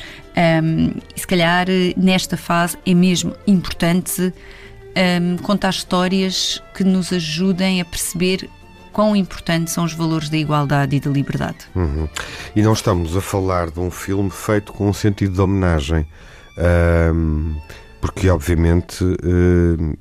um, 0.63 0.93
e 1.15 1.21
se 1.21 1.27
calhar 1.27 1.67
nesta 1.97 2.37
fase 2.37 2.79
é 2.87 2.95
mesmo 2.95 3.35
importante 3.47 4.33
um, 4.97 5.37
contar 5.39 5.71
histórias 5.71 6.63
que 6.75 6.83
nos 6.83 7.13
ajudem 7.13 7.81
a 7.81 7.85
perceber 7.85 8.49
quão 8.93 9.15
importantes 9.15 9.75
são 9.75 9.85
os 9.85 9.93
valores 9.93 10.31
da 10.31 10.39
igualdade 10.39 10.97
e 10.97 11.01
da 11.01 11.11
liberdade. 11.11 11.59
Uhum. 11.75 12.09
E 12.55 12.63
não 12.63 12.73
estamos 12.73 13.15
a 13.15 13.21
falar 13.21 13.71
de 13.71 13.79
um 13.79 13.91
filme 13.91 14.31
feito 14.31 14.73
com 14.73 14.89
um 14.89 14.93
sentido 14.93 15.35
de 15.35 15.41
homenagem. 15.41 16.07
Um, 17.13 17.57
porque 18.01 18.31
obviamente 18.31 19.05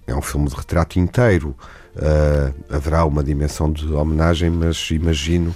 é 0.07 0.15
um 0.15 0.21
filme 0.21 0.47
de 0.47 0.55
retrato 0.55 0.99
inteiro. 0.99 1.55
Uh, 1.95 2.53
haverá 2.73 3.03
uma 3.05 3.23
dimensão 3.23 3.71
de 3.71 3.91
homenagem, 3.91 4.49
mas 4.49 4.89
imagino 4.91 5.55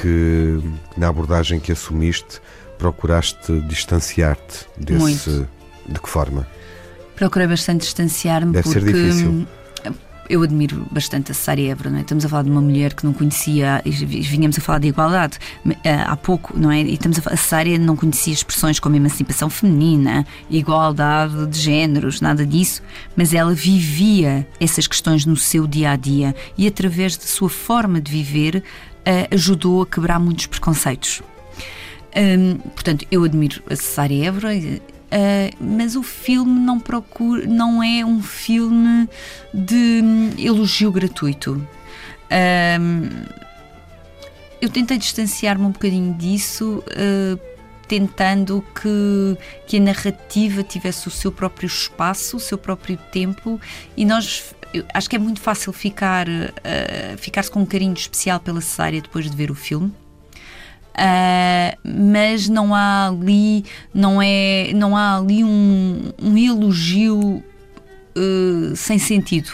que 0.00 0.62
na 0.96 1.08
abordagem 1.08 1.58
que 1.58 1.72
assumiste 1.72 2.40
procuraste 2.78 3.60
distanciar-te 3.62 4.66
desse. 4.78 5.00
Muito. 5.00 5.48
De 5.88 6.00
que 6.00 6.08
forma? 6.08 6.46
Procurei 7.20 7.46
bastante 7.46 7.82
distanciar-me 7.82 8.50
Deve 8.50 8.62
porque 8.64 8.80
ser 8.80 8.92
difícil 8.92 9.46
eu 10.26 10.42
admiro 10.42 10.86
bastante 10.92 11.32
a 11.32 11.34
Sara 11.34 11.60
Évora, 11.60 11.90
não 11.90 11.98
é? 11.98 12.02
Estamos 12.02 12.24
a 12.24 12.28
falar 12.28 12.44
de 12.44 12.50
uma 12.50 12.60
mulher 12.60 12.94
que 12.94 13.04
não 13.04 13.12
conhecia, 13.12 13.82
vinhamos 13.84 14.56
a 14.56 14.60
falar 14.60 14.78
de 14.78 14.86
igualdade 14.86 15.38
eh, 15.82 16.02
há 16.06 16.16
pouco, 16.16 16.56
não 16.56 16.70
é? 16.70 16.80
E 16.80 16.94
estamos 16.94 17.18
a, 17.18 17.32
a 17.32 17.36
Sara 17.36 17.76
não 17.78 17.96
conhecia 17.96 18.32
expressões 18.32 18.78
como 18.78 18.94
emancipação 18.94 19.50
feminina, 19.50 20.24
igualdade 20.48 21.48
de 21.48 21.58
géneros, 21.58 22.20
nada 22.20 22.46
disso, 22.46 22.80
mas 23.16 23.34
ela 23.34 23.52
vivia 23.52 24.46
essas 24.60 24.86
questões 24.86 25.26
no 25.26 25.36
seu 25.36 25.66
dia 25.66 25.90
a 25.90 25.96
dia 25.96 26.32
e 26.56 26.68
através 26.68 27.16
da 27.16 27.26
sua 27.26 27.50
forma 27.50 28.00
de 28.00 28.12
viver 28.12 28.62
eh, 29.04 29.26
ajudou 29.32 29.82
a 29.82 29.86
quebrar 29.86 30.20
muitos 30.20 30.46
preconceitos. 30.46 31.22
Hum, 32.16 32.58
portanto, 32.72 33.04
eu 33.10 33.24
admiro 33.24 33.62
a 33.68 33.74
Sara 33.74 34.14
Évora 34.14 34.50
Uh, 35.10 35.50
mas 35.58 35.96
o 35.96 36.04
filme 36.04 36.60
não 36.60 36.78
procura, 36.78 37.44
não 37.44 37.82
é 37.82 38.04
um 38.04 38.22
filme 38.22 39.08
de 39.52 40.00
um, 40.04 40.30
elogio 40.38 40.92
gratuito. 40.92 41.54
Uh, 42.30 43.36
eu 44.60 44.68
tentei 44.68 44.98
distanciar-me 44.98 45.64
um 45.64 45.72
bocadinho 45.72 46.14
disso, 46.14 46.84
uh, 46.86 47.40
tentando 47.88 48.64
que, 48.80 49.36
que 49.66 49.76
a 49.78 49.80
narrativa 49.80 50.62
tivesse 50.62 51.08
o 51.08 51.10
seu 51.10 51.32
próprio 51.32 51.66
espaço, 51.66 52.36
o 52.36 52.40
seu 52.40 52.56
próprio 52.56 52.96
tempo, 53.10 53.60
e 53.96 54.04
nós 54.04 54.54
acho 54.94 55.10
que 55.10 55.16
é 55.16 55.18
muito 55.18 55.40
fácil 55.40 55.72
ficar 55.72 56.26
ficar-se 57.18 57.50
com 57.50 57.62
um 57.62 57.66
carinho 57.66 57.94
especial 57.94 58.38
pela 58.38 58.60
Cesária 58.60 59.00
depois 59.02 59.28
de 59.28 59.36
ver 59.36 59.50
o 59.50 59.56
filme. 59.56 59.92
Uh, 61.00 61.78
mas 61.82 62.46
não 62.46 62.74
há 62.74 63.06
ali 63.06 63.64
não 63.94 64.20
é 64.20 64.70
não 64.74 64.94
há 64.94 65.16
ali 65.16 65.42
um, 65.42 66.12
um 66.22 66.36
elogio 66.36 67.42
uh, 68.14 68.76
sem 68.76 68.98
sentido 68.98 69.50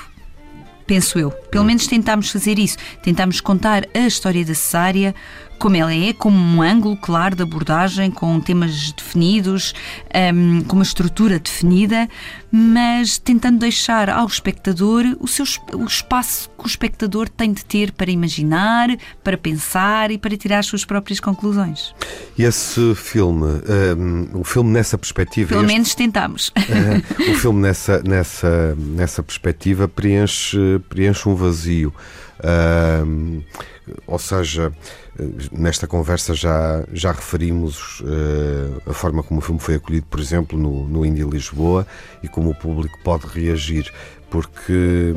penso 0.87 1.19
eu. 1.19 1.31
Pelo 1.31 1.65
menos 1.65 1.87
tentámos 1.87 2.31
fazer 2.31 2.59
isso. 2.59 2.79
Tentámos 3.03 3.41
contar 3.41 3.85
a 3.93 4.07
história 4.07 4.45
da 4.45 4.55
Cesária 4.55 5.15
como 5.59 5.77
ela 5.77 5.95
é, 5.95 6.13
como 6.13 6.37
um 6.37 6.63
ângulo 6.63 6.97
claro 6.97 7.37
de 7.37 7.43
abordagem, 7.43 8.11
com 8.11 8.39
temas 8.41 8.93
definidos, 8.93 9.75
um, 10.35 10.63
com 10.63 10.77
uma 10.77 10.83
estrutura 10.83 11.39
definida, 11.39 12.09
mas 12.51 13.19
tentando 13.19 13.59
deixar 13.59 14.09
ao 14.09 14.27
espectador 14.27 15.05
o, 15.21 15.29
seu, 15.29 15.45
o 15.75 15.85
espaço 15.85 16.49
que 16.59 16.65
o 16.65 16.67
espectador 16.67 17.29
tem 17.29 17.53
de 17.53 17.65
ter 17.65 17.93
para 17.93 18.11
imaginar, 18.11 18.89
para 19.23 19.37
pensar 19.37 20.11
e 20.11 20.19
para 20.19 20.37
tirar 20.37 20.61
as 20.61 20.67
suas 20.67 20.85
próprias 20.85 21.21
conclusões. 21.21 21.95
E 22.39 22.45
esse 22.45 22.95
filme, 22.95 23.61
um, 23.99 24.41
o 24.41 24.45
filme 24.45 24.71
nessa 24.71 24.97
perspectiva. 24.97 25.49
Pelo 25.49 25.63
este, 25.63 25.73
menos 25.73 25.95
tentamos. 25.95 26.49
Uh, 26.49 27.31
o 27.33 27.35
filme 27.35 27.61
nessa, 27.61 28.03
nessa, 28.03 28.75
nessa 28.77 29.23
perspectiva 29.23 29.89
preenche, 29.89 30.81
preenche 30.89 31.29
um 31.29 31.35
vazio. 31.35 31.93
Uh, 32.41 33.43
ou 34.07 34.19
seja, 34.19 34.73
nesta 35.53 35.87
conversa 35.87 36.35
já, 36.35 36.85
já 36.93 37.13
referimos 37.13 38.01
uh, 38.01 38.91
a 38.91 38.93
forma 38.93 39.23
como 39.23 39.41
o 39.41 39.43
filme 39.43 39.61
foi 39.61 39.77
acolhido, 39.77 40.07
por 40.07 40.21
exemplo, 40.21 40.59
no, 40.59 40.87
no 40.87 41.05
Indie 41.07 41.25
Lisboa 41.25 41.87
e 42.23 42.29
como 42.29 42.51
o 42.51 42.55
público 42.55 42.99
pode 43.03 43.27
reagir, 43.27 43.93
porque, 44.31 45.15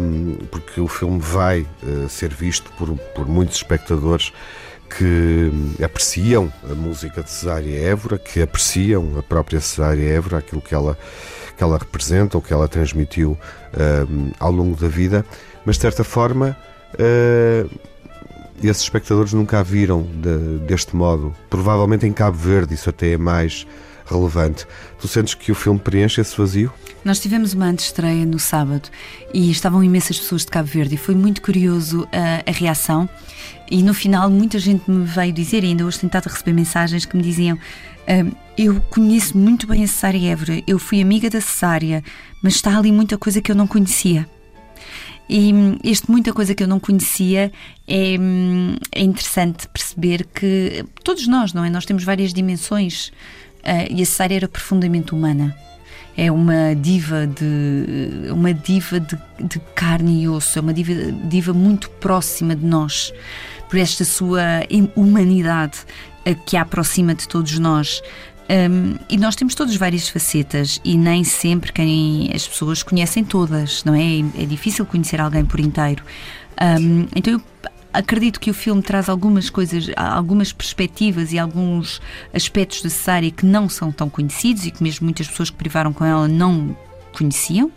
porque 0.52 0.80
o 0.80 0.88
filme 0.88 1.20
vai 1.20 1.68
uh, 1.84 2.08
ser 2.08 2.34
visto 2.34 2.72
por, 2.78 2.96
por 3.16 3.28
muitos 3.28 3.58
espectadores 3.58 4.32
que 4.98 5.52
apreciam 5.84 6.52
a 6.64 6.74
música 6.74 7.22
de 7.22 7.30
Cesária 7.30 7.80
Évora, 7.80 8.18
que 8.18 8.42
apreciam 8.42 9.20
a 9.20 9.24
própria 9.24 9.60
Cesária 9.60 10.08
Évora, 10.08 10.40
aquilo 10.40 10.62
que 10.62 10.74
ela, 10.74 10.98
que 11.56 11.64
ela 11.64 11.78
representa 11.78 12.38
ou 12.38 12.42
que 12.42 12.54
ela 12.54 12.68
transmitiu 12.68 13.32
uh, 13.32 14.34
ao 14.40 14.52
longo 14.52 14.76
da 14.76 14.88
vida, 14.88 15.26
mas 15.66 15.76
de 15.76 15.82
certa 15.82 16.04
forma. 16.04 16.58
Uh, 16.96 17.89
esses 18.68 18.84
espectadores 18.84 19.34
nunca 19.34 19.60
a 19.60 19.64
viram 19.64 20.04
de, 20.04 20.60
deste 20.66 20.96
modo. 20.96 21.34
Provavelmente 21.50 22.06
em 22.06 22.14
Cabo 22.14 22.38
Verde 22.38 22.74
isso 22.74 22.90
até 22.90 23.14
é 23.14 23.18
mais 23.18 23.66
relevante. 24.06 24.66
Tu 25.00 25.08
sentes 25.08 25.34
que 25.34 25.52
o 25.52 25.56
filme 25.56 25.80
preenche 25.80 26.20
esse 26.20 26.36
vazio? 26.36 26.72
Nós 27.06 27.20
tivemos 27.20 27.54
uma 27.54 27.68
antestreia 27.68 28.26
no 28.26 28.40
sábado 28.40 28.90
e 29.34 29.50
estavam 29.52 29.84
imensas 29.84 30.20
pessoas 30.20 30.42
de 30.42 30.48
Cabo 30.48 30.68
Verde 30.68 30.96
e 30.96 30.98
foi 30.98 31.16
muito 31.16 31.42
curioso 31.42 32.08
a, 32.12 32.50
a 32.50 32.54
reação. 32.54 33.08
E 33.72 33.84
no 33.84 33.94
final, 33.94 34.30
muita 34.30 34.58
gente 34.58 34.90
me 34.90 35.06
veio 35.06 35.32
dizer, 35.32 35.64
ainda 35.64 35.86
hoje 35.86 36.00
tentado 36.00 36.28
receber 36.28 36.54
mensagens 36.54 37.06
que 37.06 37.16
me 37.16 37.24
diziam: 37.24 37.58
um, 38.08 38.32
Eu 38.58 38.82
conheço 38.90 39.38
muito 39.38 39.68
bem 39.68 39.84
a 39.84 39.88
Cesária 39.88 40.32
Évora, 40.32 40.62
eu 40.66 40.80
fui 40.80 41.02
amiga 41.02 41.30
da 41.30 41.40
Cesária, 41.40 42.04
mas 42.44 42.56
está 42.56 42.78
ali 42.78 42.92
muita 42.92 43.18
coisa 43.18 43.42
que 43.42 43.52
eu 43.52 43.56
não 43.56 43.68
conhecia. 43.68 44.28
E 45.30 45.54
hum, 45.54 45.78
este 45.84 46.10
muita 46.10 46.34
coisa 46.34 46.56
que 46.56 46.64
eu 46.64 46.68
não 46.68 46.80
conhecia 46.80 47.52
é, 47.88 48.18
hum, 48.20 48.76
é 48.92 49.04
interessante 49.04 49.68
perceber 49.68 50.26
que 50.26 50.84
todos 51.04 51.28
nós, 51.28 51.54
não 51.54 51.64
é? 51.64 51.70
Nós 51.70 51.86
temos 51.86 52.04
várias 52.04 52.34
dimensões 52.34 53.10
uh, 53.60 53.88
e 53.92 54.02
a 54.02 54.06
Cesária 54.06 54.36
era 54.36 54.48
profundamente 54.48 55.14
humana. 55.14 55.56
É 56.18 56.32
uma 56.32 56.76
diva 56.76 57.28
de 57.28 58.32
uma 58.32 58.54
diva 58.54 59.00
de, 59.00 59.18
de 59.40 59.60
carne 59.76 60.24
e 60.24 60.28
osso, 60.28 60.58
é 60.58 60.62
uma 60.62 60.74
diva, 60.74 61.12
diva 61.30 61.54
muito 61.54 61.90
próxima 61.92 62.56
de 62.56 62.66
nós 62.66 63.14
por 63.70 63.78
esta 63.78 64.04
sua 64.04 64.42
humanidade 64.96 65.78
uh, 66.26 66.36
que 66.44 66.58
a 66.58 66.64
aproxima 66.64 67.14
de 67.14 67.28
todos 67.28 67.60
nós. 67.60 68.02
Um, 68.50 68.96
e 69.08 69.16
nós 69.16 69.36
temos 69.36 69.54
todas 69.54 69.76
várias 69.76 70.10
facetas 70.10 70.82
e 70.84 70.98
nem 70.98 71.24
sempre 71.24 71.72
quem 71.72 72.32
as 72.34 72.48
pessoas 72.48 72.82
conhecem 72.82 73.24
todas, 73.24 73.84
não 73.84 73.94
é? 73.94 74.20
É 74.42 74.46
difícil 74.46 74.86
conhecer 74.88 75.22
alguém 75.22 75.46
por 75.46 75.60
inteiro. 75.60 76.04
Um, 76.60 77.06
então 77.16 77.34
eu 77.34 77.42
acredito 77.94 78.40
que 78.40 78.50
o 78.50 78.54
filme 78.54 78.82
traz 78.82 79.08
algumas 79.08 79.52
coisas, 79.52 79.92
algumas 79.96 80.52
perspectivas 80.52 81.32
e 81.32 81.38
alguns 81.38 82.02
aspectos 82.34 82.82
da 82.82 82.90
Cesária 82.90 83.30
que 83.30 83.46
não 83.46 83.70
são 83.70 83.92
tão 83.92 84.10
conhecidos 84.10 84.66
e 84.66 84.72
que 84.72 84.82
mesmo 84.82 85.06
muitas 85.06 85.28
pessoas 85.28 85.52
que 85.52 85.56
privaram 85.56 85.94
com 85.94 86.04
ela 86.04 86.28
não 86.28 86.76
conheciam. 87.12 87.72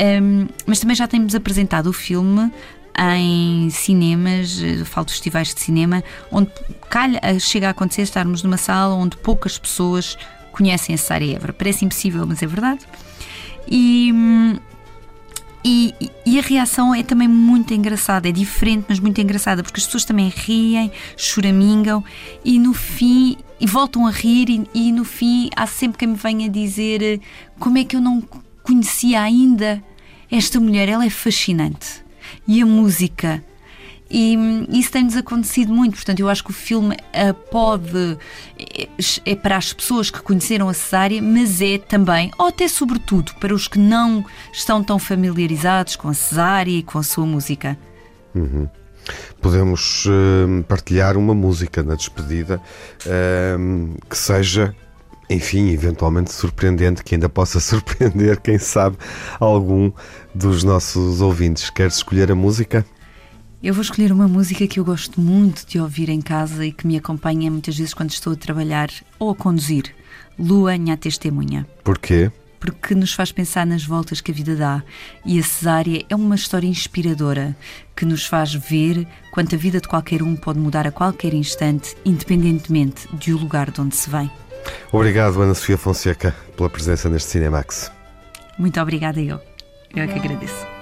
Um, 0.00 0.46
mas 0.64 0.80
também 0.80 0.96
já 0.96 1.06
temos 1.06 1.34
apresentado 1.34 1.88
o 1.88 1.92
filme 1.92 2.50
em 2.98 3.70
cinemas, 3.70 4.62
eh, 4.62 4.84
falo 4.84 5.06
de 5.06 5.12
festivais 5.12 5.54
de 5.54 5.60
cinema, 5.60 6.02
onde 6.30 6.50
calha, 6.88 7.18
eh, 7.22 7.38
chega 7.38 7.68
a 7.68 7.70
acontecer 7.70 8.02
estarmos 8.02 8.42
numa 8.42 8.56
sala 8.56 8.94
onde 8.94 9.16
poucas 9.16 9.58
pessoas 9.58 10.18
conhecem 10.52 10.94
a 10.94 10.98
Cesária 10.98 11.36
Évora. 11.36 11.52
Parece 11.52 11.84
impossível, 11.84 12.26
mas 12.26 12.42
é 12.42 12.46
verdade. 12.46 12.80
E, 13.68 14.12
e, 15.64 15.94
e, 16.26 16.38
a 16.38 16.42
reação 16.42 16.94
é 16.94 17.02
também 17.02 17.28
muito 17.28 17.72
engraçada, 17.72 18.28
é 18.28 18.32
diferente, 18.32 18.86
mas 18.88 18.98
muito 18.98 19.20
engraçada, 19.20 19.62
porque 19.62 19.78
as 19.78 19.86
pessoas 19.86 20.04
também 20.04 20.28
riem, 20.28 20.90
choramingam 21.16 22.02
e 22.44 22.58
no 22.58 22.72
fim 22.72 23.36
e 23.60 23.66
voltam 23.66 24.06
a 24.06 24.10
rir 24.10 24.48
e, 24.48 24.66
e 24.74 24.92
no 24.92 25.04
fim 25.04 25.50
há 25.54 25.66
sempre 25.66 25.98
quem 25.98 26.08
me 26.08 26.16
venha 26.16 26.48
dizer 26.48 27.02
eh, 27.02 27.20
como 27.58 27.76
é 27.76 27.84
que 27.84 27.94
eu 27.94 28.00
não 28.00 28.22
conhecia 28.62 29.20
ainda 29.20 29.82
esta 30.30 30.58
mulher, 30.58 30.88
ela 30.88 31.04
é 31.04 31.10
fascinante 31.10 32.02
e 32.46 32.62
a 32.62 32.66
música. 32.66 33.42
E 34.10 34.36
isso 34.70 34.90
tem-nos 34.90 35.16
acontecido 35.16 35.72
muito, 35.72 35.94
portanto, 35.94 36.18
eu 36.18 36.28
acho 36.28 36.42
que 36.42 36.50
o 36.50 36.52
filme 36.52 36.96
uh, 36.96 37.32
pode. 37.48 38.18
É, 38.58 38.88
é 39.24 39.36
para 39.36 39.56
as 39.56 39.72
pessoas 39.72 40.10
que 40.10 40.20
conheceram 40.20 40.68
a 40.68 40.74
cesárea, 40.74 41.22
mas 41.22 41.60
é 41.60 41.78
também, 41.78 42.32
ou 42.36 42.48
até 42.48 42.66
sobretudo, 42.66 43.32
para 43.36 43.54
os 43.54 43.68
que 43.68 43.78
não 43.78 44.24
estão 44.52 44.82
tão 44.82 44.98
familiarizados 44.98 45.94
com 45.94 46.08
a 46.08 46.14
cesárea 46.14 46.72
e 46.72 46.82
com 46.82 46.98
a 46.98 47.04
sua 47.04 47.24
música. 47.24 47.78
Uhum. 48.34 48.68
Podemos 49.40 50.06
uh, 50.06 50.64
partilhar 50.64 51.16
uma 51.16 51.34
música 51.34 51.82
na 51.82 51.94
despedida 51.94 52.60
uh, 53.06 53.98
que 54.08 54.18
seja 54.18 54.74
enfim, 55.30 55.70
eventualmente 55.70 56.32
surpreendente, 56.32 57.04
que 57.04 57.14
ainda 57.14 57.28
possa 57.28 57.58
surpreender, 57.60 58.40
quem 58.40 58.58
sabe, 58.58 58.96
algum 59.38 59.92
dos 60.34 60.64
nossos 60.64 61.20
ouvintes. 61.20 61.70
Queres 61.70 61.96
escolher 61.96 62.30
a 62.32 62.34
música? 62.34 62.84
Eu 63.62 63.72
vou 63.72 63.82
escolher 63.82 64.10
uma 64.10 64.26
música 64.26 64.66
que 64.66 64.80
eu 64.80 64.84
gosto 64.84 65.20
muito 65.20 65.66
de 65.66 65.78
ouvir 65.78 66.08
em 66.08 66.20
casa 66.20 66.66
e 66.66 66.72
que 66.72 66.86
me 66.86 66.96
acompanha 66.96 67.50
muitas 67.50 67.76
vezes 67.76 67.94
quando 67.94 68.10
estou 68.10 68.32
a 68.32 68.36
trabalhar 68.36 68.88
ou 69.18 69.30
a 69.30 69.34
conduzir. 69.34 69.94
Lua, 70.38 70.76
minha 70.76 70.96
testemunha. 70.96 71.66
Porquê? 71.84 72.30
porque 72.60 72.94
nos 72.94 73.14
faz 73.14 73.32
pensar 73.32 73.66
nas 73.66 73.82
voltas 73.82 74.20
que 74.20 74.30
a 74.30 74.34
vida 74.34 74.54
dá. 74.54 74.82
E 75.24 75.38
a 75.38 75.42
cesárea 75.42 76.04
é 76.08 76.14
uma 76.14 76.34
história 76.34 76.68
inspiradora 76.68 77.56
que 77.96 78.04
nos 78.04 78.26
faz 78.26 78.52
ver 78.52 79.08
quanto 79.32 79.54
a 79.54 79.58
vida 79.58 79.80
de 79.80 79.88
qualquer 79.88 80.22
um 80.22 80.36
pode 80.36 80.58
mudar 80.58 80.86
a 80.86 80.92
qualquer 80.92 81.32
instante, 81.32 81.96
independentemente 82.04 83.08
do 83.16 83.38
lugar 83.38 83.70
de 83.70 83.80
onde 83.80 83.96
se 83.96 84.10
vem. 84.10 84.30
Obrigado, 84.92 85.40
Ana 85.40 85.54
Sofia 85.54 85.78
Fonseca, 85.78 86.34
pela 86.56 86.68
presença 86.68 87.08
neste 87.08 87.30
Cinemax. 87.30 87.90
Muito 88.58 88.80
obrigada, 88.80 89.20
eu. 89.20 89.40
Eu 89.94 90.04
é 90.04 90.06
que 90.06 90.18
agradeço. 90.18 90.79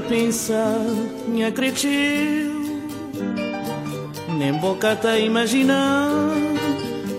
Pensar, 0.00 0.78
me 1.28 1.44
acreditou. 1.44 2.60
Nem 4.40 4.54
boca 4.54 4.96
tá 4.96 5.18
imaginar 5.18 6.08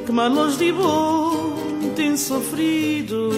Que 0.07 0.11
malos 0.11 0.57
de 0.57 0.71
bom 0.71 1.55
tem 1.95 2.17
sofrido. 2.17 3.29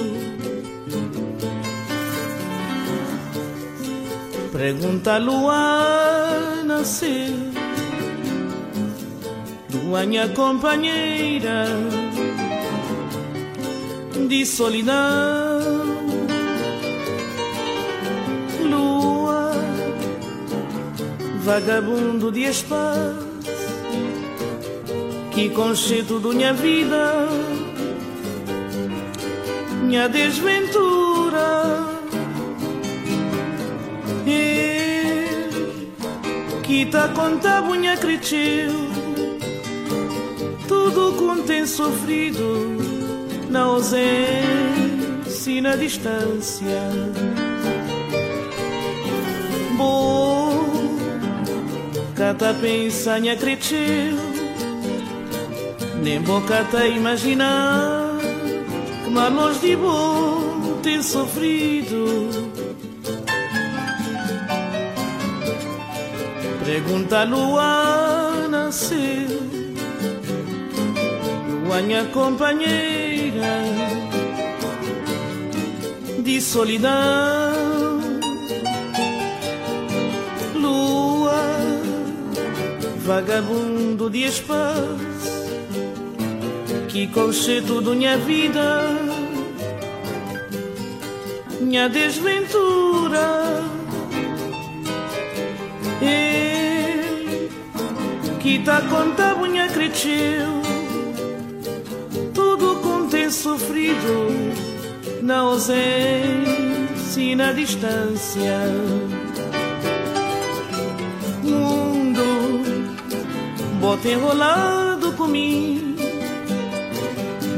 Pergunta 4.53 5.15
a 5.15 5.17
lua 5.17 6.63
nascer 6.65 7.33
Lua 9.73 10.05
minha 10.05 10.29
companheira 10.29 11.65
De 14.29 14.45
solidão 14.45 15.52
vagabundo 21.43 22.31
de 22.31 22.43
espaço 22.43 23.33
que 25.31 25.49
conceito 25.49 26.19
da 26.19 26.29
minha 26.29 26.53
vida 26.53 27.27
minha 29.93 30.09
desventura. 30.09 31.85
E 34.25 35.49
que 36.63 36.85
tá 36.87 37.09
conta 37.09 37.61
minha 37.61 37.95
cresceu 37.95 38.73
tudo 40.67 41.13
quanto 41.19 41.43
tem 41.43 41.67
sofrido 41.67 42.77
na 43.49 43.61
ausência 43.61 44.01
e 45.47 45.61
na 45.61 45.75
distância. 45.75 46.89
Boa 49.77 50.12
boca 52.33 52.53
pensa 52.59 53.19
em 53.19 53.29
acreditar 53.29 53.77
Nem 56.01 56.19
boca 56.21 56.65
tá 56.71 56.85
imaginar 56.87 58.17
Que 59.03 59.09
malos 59.11 59.61
de 59.61 59.75
bom 59.75 60.79
tem 60.81 61.01
sofrido. 61.01 62.29
Pergunta 66.65 67.19
a 67.19 67.23
lua 67.23 68.47
nasceu 68.49 68.97
Lua 71.65 71.81
minha 71.81 72.05
companheira 72.05 73.63
De 76.23 76.41
solidão 76.41 77.52
vagabundo 83.03 84.09
de 84.09 84.23
espaço 84.23 85.33
que 86.89 87.07
conceito 87.07 87.81
da 87.81 87.91
minha 87.93 88.17
vida 88.17 89.13
minha 91.73 91.89
desventura. 91.89 93.63
E 96.01 97.49
que 98.39 98.59
tá 98.59 98.81
conta 98.81 99.33
minha 99.35 99.67
cresceu 99.69 100.61
tudo 102.33 102.75
com 102.81 103.09
sofrido 103.31 104.27
na 105.23 105.39
ausência 105.39 107.21
e 107.21 107.35
na 107.35 107.53
distância 107.53 108.59
bota 113.83 114.07
enrolado 114.07 115.11
comigo 115.11 115.97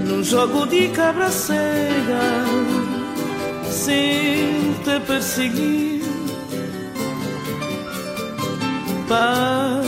num 0.07 0.23
jogo 0.23 0.65
de 0.65 0.87
cabra 0.87 1.29
cega 1.29 2.25
sem 3.69 4.73
te 4.83 4.99
perseguir. 5.05 6.03
Para 9.07 9.83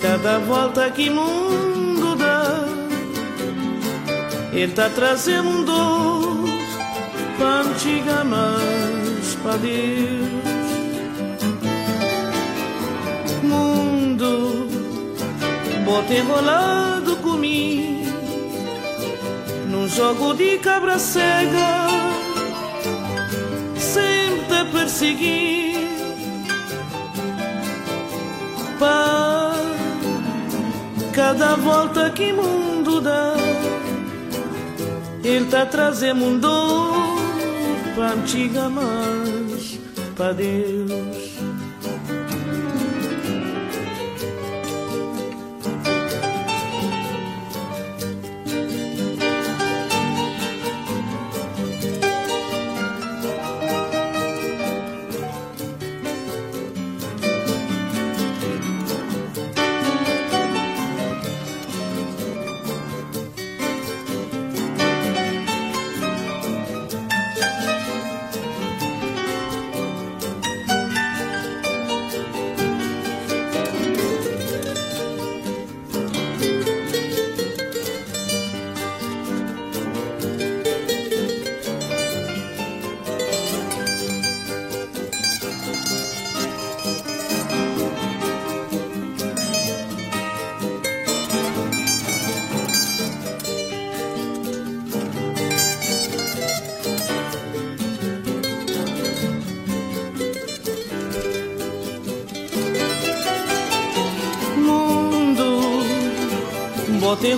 cada 0.00 0.38
volta 0.38 0.88
que 0.92 1.10
mundo 1.10 2.14
dá 2.14 2.64
ele 4.52 4.72
tá 4.72 4.88
trazendo 4.88 5.64
dor 5.64 6.48
para 7.38 7.62
antiga 7.62 8.22
mais 8.22 9.34
para 9.42 9.56
Deus 9.56 10.40
bote 15.90 16.14
enrolado 16.14 17.16
comigo 17.16 18.08
num 19.66 19.88
jogo 19.88 20.34
de 20.34 20.56
cabra 20.58 21.00
cega, 21.00 21.88
sempre 23.76 24.56
a 24.56 24.64
perseguir. 24.66 25.80
Para 28.78 29.52
cada 31.12 31.56
volta 31.56 32.10
que 32.10 32.32
mundo 32.32 33.00
dá, 33.00 33.34
ele 35.24 35.46
tá 35.46 35.66
trazendo 35.66 36.24
um 36.24 36.38
dor 36.38 36.94
para 37.96 38.12
antiga 38.12 38.68
mais 38.68 39.78
para 40.16 40.32
Deus. 40.34 41.19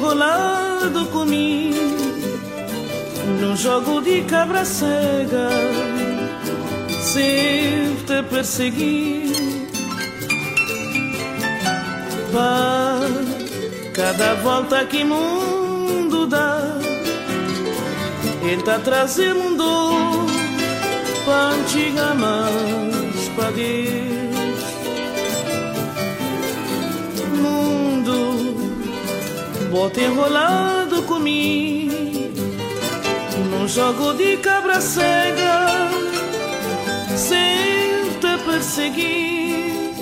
Enrolado 0.03 1.07
comigo 1.07 1.78
num 3.40 3.57
jogo 3.57 4.00
de 4.00 4.22
cabra 4.22 4.64
cega, 4.64 5.48
sempre 7.00 8.05
te 8.05 8.22
perseguir. 8.24 9.32
Pá, 12.32 12.98
cada 13.94 14.34
volta 14.42 14.84
que 14.86 15.05
mundo 15.05 16.26
dá, 16.26 16.78
ele 18.42 18.62
tá 18.62 18.80
trazendo 18.80 19.57
dor 19.57 20.26
para 21.24 21.50
antiga 21.50 22.12
mais 22.14 23.28
para 23.36 23.50
Deus. 23.53 24.01
Bota 29.72 30.02
enrolado 30.02 31.02
comigo 31.04 31.92
num 33.50 33.66
jogo 33.66 34.12
de 34.12 34.36
cabra 34.36 34.80
cega, 34.80 35.66
sem 37.16 38.10
te 38.20 38.38
perseguir. 38.44 39.94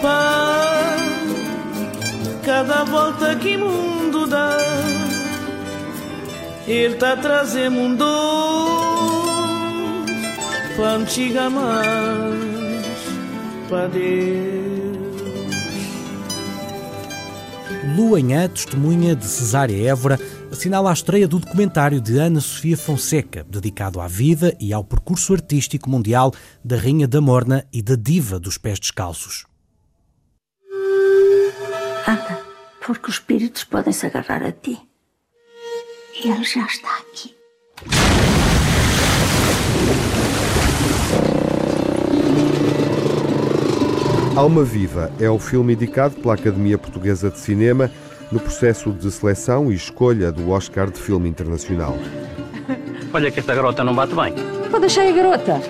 Pá, 0.00 0.96
cada 2.42 2.84
volta 2.84 3.34
que 3.36 3.56
mundo 3.56 4.26
dá, 4.26 4.56
ele 6.66 6.94
tá 6.94 7.16
trazendo 7.16 7.72
mundo 7.72 8.04
para 10.76 10.92
antiga 10.92 11.50
mais 11.50 12.40
para 13.68 13.88
Deus. 13.88 14.69
Luanhã, 17.96 18.48
testemunha 18.48 19.16
de 19.16 19.26
Cesária 19.26 19.90
Évora, 19.90 20.18
assinala 20.50 20.90
a 20.90 20.92
estreia 20.92 21.26
do 21.26 21.38
documentário 21.38 22.00
de 22.00 22.18
Ana 22.18 22.40
Sofia 22.40 22.76
Fonseca, 22.76 23.44
dedicado 23.48 24.00
à 24.00 24.06
vida 24.06 24.56
e 24.60 24.72
ao 24.72 24.84
percurso 24.84 25.32
artístico 25.34 25.90
mundial 25.90 26.32
da 26.64 26.76
Rainha 26.76 27.08
da 27.08 27.20
Morna 27.20 27.66
e 27.72 27.82
da 27.82 27.96
Diva 27.96 28.38
dos 28.38 28.56
Pés 28.56 28.78
Descalços. 28.78 29.44
Anda, 32.06 32.40
porque 32.84 33.08
os 33.08 33.14
espíritos 33.16 33.64
podem 33.64 33.92
se 33.92 34.06
agarrar 34.06 34.42
a 34.42 34.52
ti. 34.52 34.78
Ele 36.24 36.44
já 36.44 36.64
está 36.66 36.88
aqui. 36.98 38.39
Alma 44.36 44.62
Viva 44.62 45.10
é 45.18 45.28
o 45.28 45.38
filme 45.38 45.74
indicado 45.74 46.14
pela 46.16 46.34
Academia 46.34 46.78
Portuguesa 46.78 47.30
de 47.30 47.38
Cinema 47.38 47.90
no 48.30 48.38
processo 48.38 48.92
de 48.92 49.10
seleção 49.10 49.70
e 49.72 49.74
escolha 49.74 50.30
do 50.30 50.50
Oscar 50.50 50.90
de 50.90 50.98
Filme 51.00 51.28
Internacional. 51.28 51.98
Olha 53.12 53.30
que 53.30 53.40
esta 53.40 53.54
garota 53.54 53.82
não 53.82 53.94
bate 53.94 54.14
bem. 54.14 54.32
Pode 54.70 54.80
deixar 54.80 55.06
a 55.06 55.10
garota. 55.10 55.60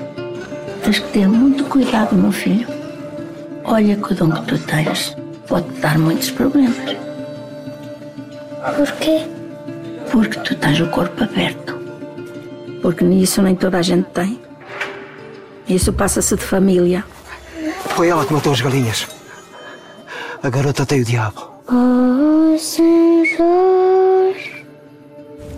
Tens 0.84 0.98
que 0.98 1.08
ter 1.08 1.26
muito 1.26 1.64
cuidado, 1.64 2.14
meu 2.14 2.30
filho. 2.30 2.68
Olha 3.64 3.96
que 3.96 4.12
o 4.12 4.14
dom 4.14 4.30
que 4.30 4.46
tu 4.46 4.58
tens 4.58 5.16
pode-te 5.48 5.80
dar 5.80 5.98
muitos 5.98 6.30
problemas. 6.30 6.96
Porquê? 8.76 9.26
Porque 10.12 10.38
tu 10.40 10.54
tens 10.56 10.80
o 10.80 10.86
corpo 10.88 11.24
aberto. 11.24 11.78
Porque 12.82 13.04
nisso 13.04 13.42
nem 13.42 13.54
toda 13.54 13.78
a 13.78 13.82
gente 13.82 14.06
tem. 14.10 14.38
Isso 15.66 15.92
passa-se 15.92 16.36
de 16.36 16.42
família. 16.42 17.04
Foi 17.88 18.08
ela 18.08 18.24
que 18.24 18.32
matou 18.32 18.52
as 18.52 18.60
galinhas. 18.60 19.06
A 20.42 20.48
garota 20.48 20.86
tem 20.86 21.00
o 21.00 21.04
diabo. 21.04 21.50
Ó 21.68 22.56
Senhor, 22.58 24.34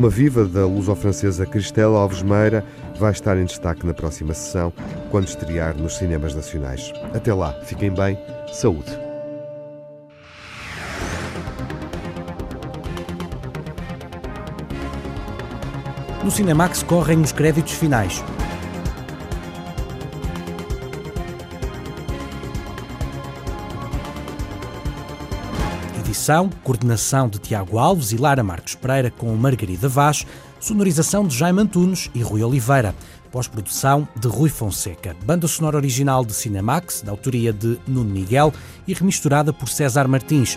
Alma 0.00 0.08
Viva 0.08 0.46
da 0.46 0.64
luso-francesa 0.64 1.44
Cristela 1.44 1.98
Alves 1.98 2.22
Meira 2.22 2.64
vai 2.98 3.12
estar 3.12 3.36
em 3.36 3.44
destaque 3.44 3.84
na 3.84 3.92
próxima 3.92 4.32
sessão, 4.32 4.72
quando 5.10 5.28
estrear 5.28 5.76
nos 5.76 5.98
cinemas 5.98 6.34
nacionais. 6.34 6.90
Até 7.12 7.34
lá, 7.34 7.52
fiquem 7.64 7.92
bem, 7.92 8.18
saúde. 8.50 8.98
No 16.24 16.30
Cinemax 16.30 16.82
correm 16.82 17.20
os 17.20 17.32
créditos 17.32 17.74
finais. 17.74 18.24
Coordenação 26.62 27.28
de 27.28 27.40
Tiago 27.40 27.76
Alves 27.76 28.12
e 28.12 28.16
Lara 28.16 28.44
Marques 28.44 28.76
Pereira 28.76 29.10
com 29.10 29.34
Margarida 29.34 29.88
Vaz, 29.88 30.24
sonorização 30.60 31.26
de 31.26 31.36
Jaime 31.36 31.62
Antunes 31.62 32.08
e 32.14 32.22
Rui 32.22 32.40
Oliveira, 32.40 32.94
pós-produção 33.32 34.06
de 34.14 34.28
Rui 34.28 34.48
Fonseca, 34.48 35.16
banda 35.24 35.48
sonora 35.48 35.76
original 35.76 36.24
de 36.24 36.32
Cinemax, 36.32 37.02
da 37.02 37.10
autoria 37.10 37.52
de 37.52 37.76
Nuno 37.84 38.10
Miguel 38.10 38.54
e 38.86 38.94
remisturada 38.94 39.52
por 39.52 39.68
César 39.68 40.06
Martins. 40.06 40.56